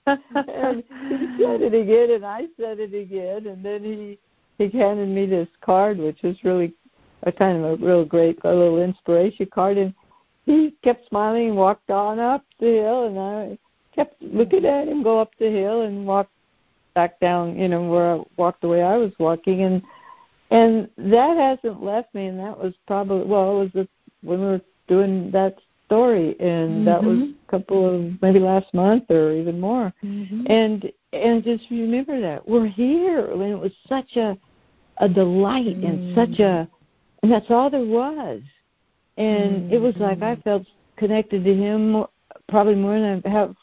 and 0.06 0.84
he 1.08 1.26
said 1.42 1.62
it 1.62 1.74
again 1.74 2.10
and 2.10 2.26
I 2.26 2.42
said 2.60 2.80
it 2.80 2.94
again 2.94 3.46
and 3.46 3.64
then 3.64 3.82
he 3.82 4.18
he 4.58 4.78
handed 4.78 5.08
me 5.08 5.26
this 5.26 5.48
card 5.62 5.98
which 5.98 6.22
was 6.22 6.36
really 6.44 6.74
a 7.22 7.32
kind 7.32 7.64
of 7.64 7.64
a 7.64 7.84
real 7.84 8.04
great 8.04 8.38
a 8.44 8.54
little 8.54 8.82
inspiration 8.82 9.46
card 9.52 9.78
and 9.78 9.94
he 10.44 10.74
kept 10.84 11.08
smiling 11.08 11.48
and 11.48 11.56
walked 11.56 11.90
on 11.90 12.18
up 12.18 12.44
the 12.60 12.66
hill 12.66 13.06
and 13.06 13.18
I 13.18 13.58
kept 13.94 14.20
looking 14.22 14.66
at 14.66 14.88
him 14.88 15.02
go 15.02 15.18
up 15.18 15.30
the 15.38 15.50
hill 15.50 15.82
and 15.82 16.06
walk 16.06 16.28
back 16.94 17.18
down, 17.20 17.58
you 17.58 17.68
know, 17.68 17.88
where 17.88 18.16
I 18.16 18.20
walked 18.36 18.60
the 18.60 18.68
way 18.68 18.82
I 18.82 18.98
was 18.98 19.12
walking 19.18 19.62
and 19.62 19.82
and 20.52 20.88
that 20.98 21.36
hasn't 21.38 21.82
left 21.82 22.14
me 22.14 22.26
and 22.26 22.38
that 22.38 22.58
was 22.58 22.74
probably 22.86 23.24
well, 23.24 23.62
it 23.62 23.64
was 23.64 23.70
the, 23.72 23.88
when 24.22 24.40
we 24.40 24.46
were 24.46 24.60
doing 24.86 25.30
that 25.30 25.56
story 25.86 26.36
and 26.40 26.70
mm-hmm. 26.70 26.84
that 26.84 27.02
was 27.02 27.18
a 27.18 27.50
couple 27.50 27.88
of 27.88 28.20
maybe 28.20 28.38
last 28.38 28.72
month 28.74 29.10
or 29.10 29.32
even 29.32 29.58
more. 29.58 29.92
Mm-hmm. 30.04 30.44
And 30.48 30.92
and 31.14 31.42
just 31.42 31.64
remember 31.70 32.20
that. 32.20 32.46
We're 32.46 32.66
here 32.66 33.32
and 33.32 33.42
it 33.42 33.58
was 33.58 33.72
such 33.88 34.16
a 34.16 34.36
a 34.98 35.08
delight 35.08 35.78
mm-hmm. 35.78 35.86
and 35.86 36.14
such 36.14 36.38
a 36.38 36.68
and 37.22 37.32
that's 37.32 37.50
all 37.50 37.70
there 37.70 37.80
was. 37.80 38.42
And 39.16 39.52
mm-hmm. 39.52 39.74
it 39.74 39.80
was 39.80 39.94
like 39.96 40.20
I 40.20 40.34
mm-hmm. 40.34 40.42
felt 40.42 40.66
connected 40.96 41.44
to 41.44 41.54
him 41.54 42.04
probably 42.50 42.74
more 42.74 43.00
than 43.00 43.22
I 43.24 43.28
have 43.30 43.56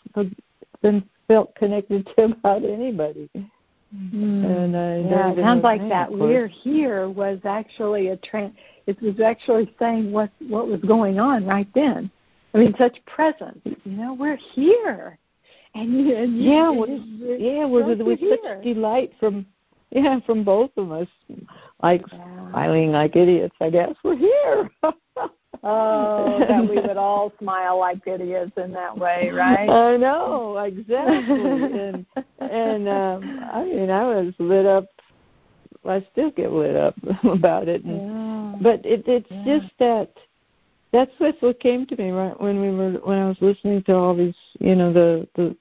been 0.82 1.04
felt 1.28 1.54
connected 1.54 2.10
to 2.18 2.24
about 2.24 2.66
anybody. 2.66 3.30
Mm. 3.96 4.46
And 4.46 4.78
I 4.78 4.98
yeah, 5.00 5.32
it 5.32 5.38
sounds 5.38 5.64
like 5.64 5.88
that. 5.90 6.12
We're 6.12 6.48
here 6.48 7.10
was 7.10 7.40
actually 7.44 8.10
a 8.10 8.18
trans. 8.18 8.54
It 8.86 9.02
was 9.02 9.20
actually 9.20 9.74
saying 9.80 10.12
what 10.12 10.30
what 10.48 10.68
was 10.68 10.80
going 10.82 11.20
on 11.20 11.46
right 11.46 11.68
then. 11.74 12.12
I 12.54 12.60
mean, 12.60 12.76
such 12.78 12.98
presence. 13.06 13.60
You 13.66 13.92
know, 13.92 14.14
we're 14.14 14.38
here. 14.54 15.18
And, 15.76 16.08
and 16.10 16.42
yeah, 16.42 16.70
with, 16.70 16.90
yeah, 17.40 17.66
with, 17.66 18.02
with 18.02 18.20
such 18.20 18.64
delight 18.64 19.12
from 19.20 19.46
yeah, 19.92 20.20
from 20.26 20.44
both 20.44 20.72
of 20.78 20.92
us, 20.92 21.08
like 21.82 22.04
yeah. 22.12 22.50
smiling 22.50 22.92
like 22.92 23.16
idiots. 23.16 23.56
I 23.60 23.70
guess 23.70 23.94
we're 24.04 24.18
here. 24.18 24.70
oh, 25.64 26.40
that 26.48 26.68
we 26.68 26.76
would 26.76 26.98
all 26.98 27.34
smile 27.40 27.80
like 27.80 28.06
idiots 28.06 28.52
in 28.58 28.72
that 28.74 28.98
way, 28.98 29.30
right? 29.30 29.70
I 29.70 29.98
know 29.98 30.58
exactly, 30.58 31.80
and 31.80 32.06
and 32.40 32.90
um, 32.90 33.40
I 33.52 33.64
mean, 33.64 33.90
I 33.90 34.04
was 34.04 34.34
lit 34.40 34.66
up. 34.66 34.86
I 35.86 36.06
still 36.12 36.32
get 36.32 36.52
lit 36.52 36.76
up 36.76 36.96
about 37.24 37.68
it, 37.68 37.84
and, 37.84 38.02
yeah. 38.02 38.56
but 38.62 38.86
it, 38.86 39.04
it's 39.08 39.28
yeah. 39.30 39.60
just 39.60 39.74
that. 39.80 40.12
That's 40.92 41.12
what 41.20 41.60
came 41.60 41.86
to 41.86 41.96
me 41.98 42.10
right 42.10 42.40
when 42.42 42.60
we 42.60 42.72
were 42.72 42.94
when 43.04 43.20
I 43.20 43.28
was 43.28 43.38
listening 43.42 43.84
to 43.84 43.96
all 43.96 44.16
these, 44.16 44.34
you 44.60 44.76
know, 44.76 44.92
the 44.92 45.28
the 45.36 45.56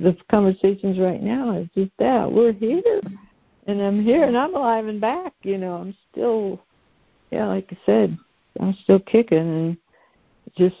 the 0.00 0.16
conversations 0.30 0.98
right 0.98 1.22
now 1.22 1.56
is 1.56 1.68
just 1.74 1.92
that 1.98 2.30
we're 2.30 2.52
here 2.52 3.00
and 3.66 3.80
I'm 3.80 4.02
here 4.02 4.24
and 4.24 4.36
I'm 4.36 4.54
alive 4.54 4.86
and 4.86 5.00
back. 5.00 5.32
You 5.42 5.58
know, 5.58 5.76
I'm 5.76 5.96
still, 6.10 6.60
yeah, 7.30 7.46
like 7.46 7.68
I 7.70 7.78
said, 7.84 8.18
I'm 8.60 8.76
still 8.82 9.00
kicking 9.00 9.38
and 9.38 9.76
just 10.56 10.76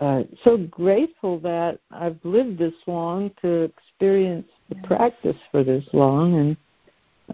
uh, 0.00 0.22
so 0.44 0.56
grateful 0.56 1.38
that 1.40 1.80
I've 1.90 2.18
lived 2.22 2.58
this 2.58 2.74
long 2.86 3.30
to 3.42 3.62
experience 3.62 4.46
the 4.68 4.76
practice 4.86 5.36
for 5.50 5.64
this 5.64 5.84
long 5.92 6.34
and 6.36 6.56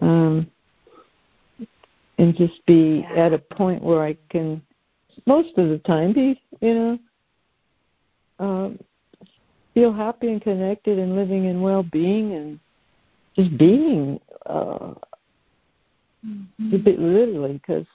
um 0.00 0.50
and 2.18 2.34
just 2.36 2.64
be 2.66 3.04
at 3.16 3.32
a 3.32 3.38
point 3.38 3.82
where 3.82 4.02
I 4.02 4.16
can 4.30 4.62
most 5.26 5.56
of 5.58 5.68
the 5.68 5.78
time 5.78 6.12
be, 6.12 6.40
you 6.60 6.74
know, 6.74 6.98
um 8.38 8.78
feel 9.74 9.92
happy 9.92 10.28
and 10.28 10.40
connected 10.40 10.98
and 10.98 11.16
living 11.16 11.46
in 11.46 11.60
well 11.60 11.82
being 11.82 12.32
and 12.32 12.60
just 13.36 13.56
being 13.58 14.20
uh 14.46 14.94
mm-hmm. 16.24 16.70
literally 16.70 17.54
because 17.54 17.86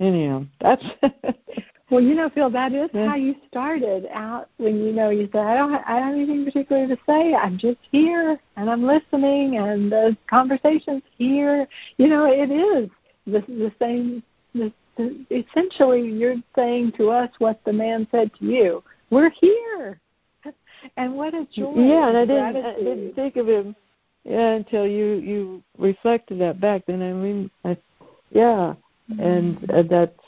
anyhow 0.00 0.44
that's 0.60 0.84
well 1.90 2.00
you 2.00 2.14
know 2.14 2.28
phil 2.30 2.50
that 2.50 2.72
is 2.72 2.90
yeah. 2.92 3.06
how 3.08 3.14
you 3.14 3.34
started 3.48 4.06
out 4.12 4.48
when 4.58 4.76
you 4.84 4.92
know 4.92 5.10
you 5.10 5.28
said 5.32 5.42
i 5.42 5.54
don't 5.54 5.74
i 5.74 5.98
don't 5.98 6.08
have 6.08 6.14
anything 6.14 6.44
particular 6.44 6.86
to 6.86 6.96
say 7.06 7.34
i'm 7.34 7.58
just 7.58 7.78
here 7.90 8.38
and 8.56 8.70
i'm 8.70 8.82
listening 8.82 9.56
and 9.58 9.90
the 9.90 10.16
conversation's 10.28 11.02
here 11.16 11.66
you 11.96 12.08
know 12.08 12.26
it 12.26 12.50
is 12.50 12.90
the 13.26 13.40
the 13.52 13.72
same 13.80 14.22
the, 14.54 14.72
the, 14.96 15.26
essentially 15.30 16.08
you're 16.08 16.36
saying 16.54 16.92
to 16.92 17.10
us 17.10 17.30
what 17.38 17.60
the 17.64 17.72
man 17.72 18.06
said 18.10 18.30
to 18.38 18.44
you 18.44 18.82
we're 19.10 19.30
here 19.30 20.00
and 20.96 21.14
what 21.14 21.34
a 21.34 21.46
joy! 21.52 21.74
Yeah, 21.76 22.08
and 22.08 22.16
I 22.16 22.24
didn't, 22.24 22.64
I 22.64 22.74
didn't 22.76 23.14
think 23.14 23.36
of 23.36 23.48
him, 23.48 23.76
yeah, 24.24 24.52
until 24.52 24.86
you 24.86 25.14
you 25.14 25.62
reflected 25.78 26.40
that 26.40 26.60
back. 26.60 26.82
Then 26.86 27.02
I 27.02 27.12
mean, 27.12 27.50
I, 27.64 27.76
yeah. 28.30 28.74
And 29.08 29.70
uh, 29.70 29.82
that's 29.88 30.20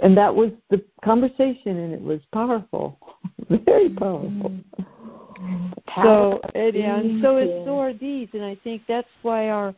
and 0.00 0.16
that 0.16 0.34
was 0.34 0.50
the 0.70 0.82
conversation, 1.04 1.78
and 1.78 1.92
it 1.92 2.02
was 2.02 2.20
powerful, 2.32 2.98
very 3.50 3.90
powerful. 3.90 4.52
Mm-hmm. 4.80 6.02
So 6.02 6.40
yeah, 6.54 6.98
and 6.98 7.22
so 7.22 7.36
it's 7.36 7.66
so 7.66 7.78
are 7.78 7.92
these, 7.92 8.28
and 8.32 8.44
I 8.44 8.56
think 8.64 8.82
that's 8.88 9.08
why 9.22 9.50
our, 9.50 9.74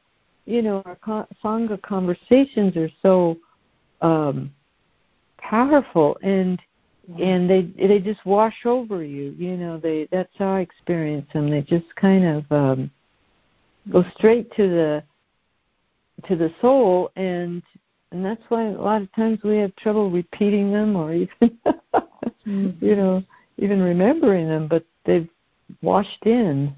you 0.46 0.62
know, 0.62 0.82
our 1.06 1.26
sangha 1.44 1.80
conversations 1.82 2.76
are 2.76 2.90
so 3.02 3.36
um, 4.00 4.52
powerful 5.38 6.18
and 6.22 6.60
and 7.18 7.50
they 7.50 7.62
they 7.76 7.98
just 7.98 8.24
wash 8.24 8.64
over 8.64 9.02
you 9.02 9.34
you 9.36 9.56
know 9.56 9.78
they 9.78 10.06
that's 10.12 10.32
how 10.38 10.54
i 10.54 10.60
experience 10.60 11.26
them 11.32 11.50
they 11.50 11.60
just 11.62 11.86
kind 11.96 12.24
of 12.24 12.52
um 12.52 12.90
go 13.90 14.04
straight 14.16 14.52
to 14.54 14.68
the 14.68 15.02
to 16.20 16.36
the 16.36 16.52
soul 16.60 17.10
and 17.16 17.62
and 18.12 18.24
that's 18.24 18.42
why 18.48 18.64
a 18.64 18.70
lot 18.72 19.02
of 19.02 19.12
times 19.14 19.38
we 19.44 19.56
have 19.58 19.74
trouble 19.76 20.10
repeating 20.10 20.72
them 20.72 20.96
or 20.96 21.12
even 21.12 21.28
mm-hmm. 21.64 22.70
you 22.84 22.96
know 22.96 23.22
even 23.58 23.82
remembering 23.82 24.48
them 24.48 24.66
but 24.68 24.84
they've 25.04 25.28
washed 25.82 26.26
in. 26.26 26.74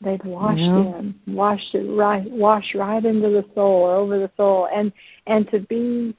They've 0.00 0.24
washed 0.24 0.60
you 0.60 0.70
know? 0.70 0.96
in. 0.98 1.34
Washed 1.34 1.74
it 1.74 1.88
right 1.90 2.28
wash 2.30 2.74
right 2.74 3.04
into 3.04 3.28
the 3.28 3.44
soul 3.54 3.82
or 3.82 3.96
over 3.96 4.18
the 4.18 4.30
soul 4.36 4.68
and 4.72 4.92
and 5.26 5.50
to 5.50 5.60
be 5.60 6.14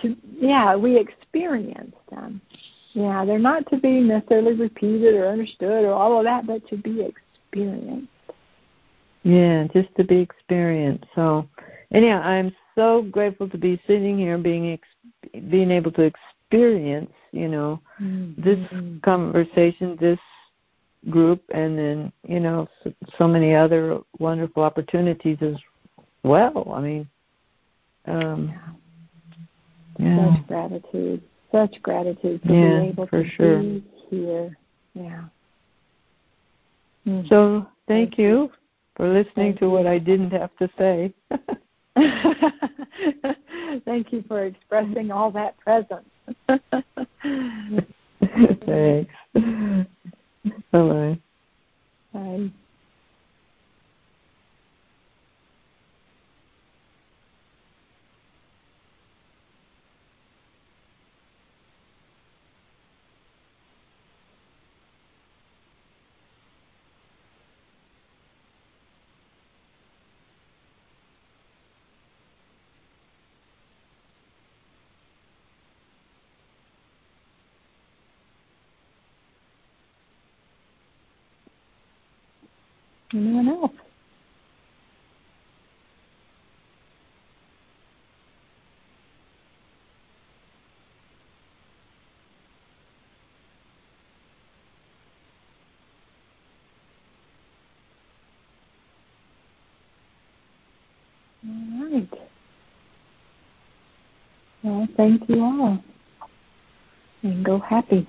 to 0.00 0.16
yeah 0.38 0.76
we 0.76 0.98
experience 0.98 1.94
them. 2.10 2.40
Yeah 2.92 3.24
they're 3.24 3.38
not 3.38 3.68
to 3.70 3.76
be 3.76 4.00
necessarily 4.00 4.54
repeated 4.54 5.14
or 5.14 5.28
understood 5.28 5.84
or 5.84 5.92
all 5.92 6.18
of 6.18 6.24
that 6.24 6.46
but 6.46 6.66
to 6.68 6.76
be 6.76 7.02
experienced. 7.02 8.08
Yeah 9.24 9.66
just 9.74 9.94
to 9.96 10.04
be 10.04 10.18
experienced. 10.18 11.04
So 11.14 11.48
anyhow 11.92 12.20
i'm 12.22 12.54
so 12.74 13.02
grateful 13.10 13.48
to 13.48 13.58
be 13.58 13.80
sitting 13.86 14.18
here 14.18 14.38
being 14.38 14.72
ex- 14.72 15.42
being 15.50 15.70
able 15.70 15.92
to 15.92 16.02
experience 16.02 17.12
you 17.32 17.48
know 17.48 17.80
mm-hmm. 18.00 18.40
this 18.42 18.58
conversation 19.02 19.96
this 20.00 20.18
group 21.10 21.42
and 21.52 21.76
then 21.76 22.12
you 22.26 22.38
know 22.40 22.68
so, 22.82 22.92
so 23.18 23.26
many 23.26 23.54
other 23.54 23.98
wonderful 24.18 24.62
opportunities 24.62 25.38
as 25.40 25.56
well 26.22 26.72
i 26.74 26.80
mean 26.80 27.08
um 28.06 28.54
yeah. 29.98 30.34
Such 30.36 30.46
gratitude. 30.46 31.22
Such 31.50 31.82
gratitude 31.82 32.42
to 32.44 32.52
yeah, 32.54 32.80
be 32.80 32.86
able 32.88 33.06
to 33.08 33.28
sure. 33.30 33.58
be 33.60 33.84
here. 34.10 34.56
Yeah. 34.94 35.24
Mm. 37.06 37.28
So 37.28 37.66
thank, 37.86 38.10
thank 38.10 38.18
you, 38.18 38.28
you 38.28 38.52
for 38.96 39.08
listening 39.08 39.34
thank 39.34 39.58
to 39.58 39.66
you. 39.66 39.70
what 39.70 39.86
I 39.86 39.98
didn't 39.98 40.30
have 40.30 40.56
to 40.58 40.70
say. 40.78 41.12
thank 43.84 44.12
you 44.12 44.24
for 44.26 44.44
expressing 44.44 45.10
all 45.10 45.30
that 45.30 45.58
presence. 45.58 46.08
Thanks. 48.66 49.14
Bye-bye. 50.72 51.18
Bye. 52.12 52.50
Anyone 83.14 83.48
else? 83.48 83.72
All 101.48 101.90
right. 101.92 102.10
Well, 104.64 104.88
thank 104.96 105.28
you 105.28 105.42
all. 105.42 105.84
And 107.22 107.44
go 107.44 107.60
happy. 107.60 108.06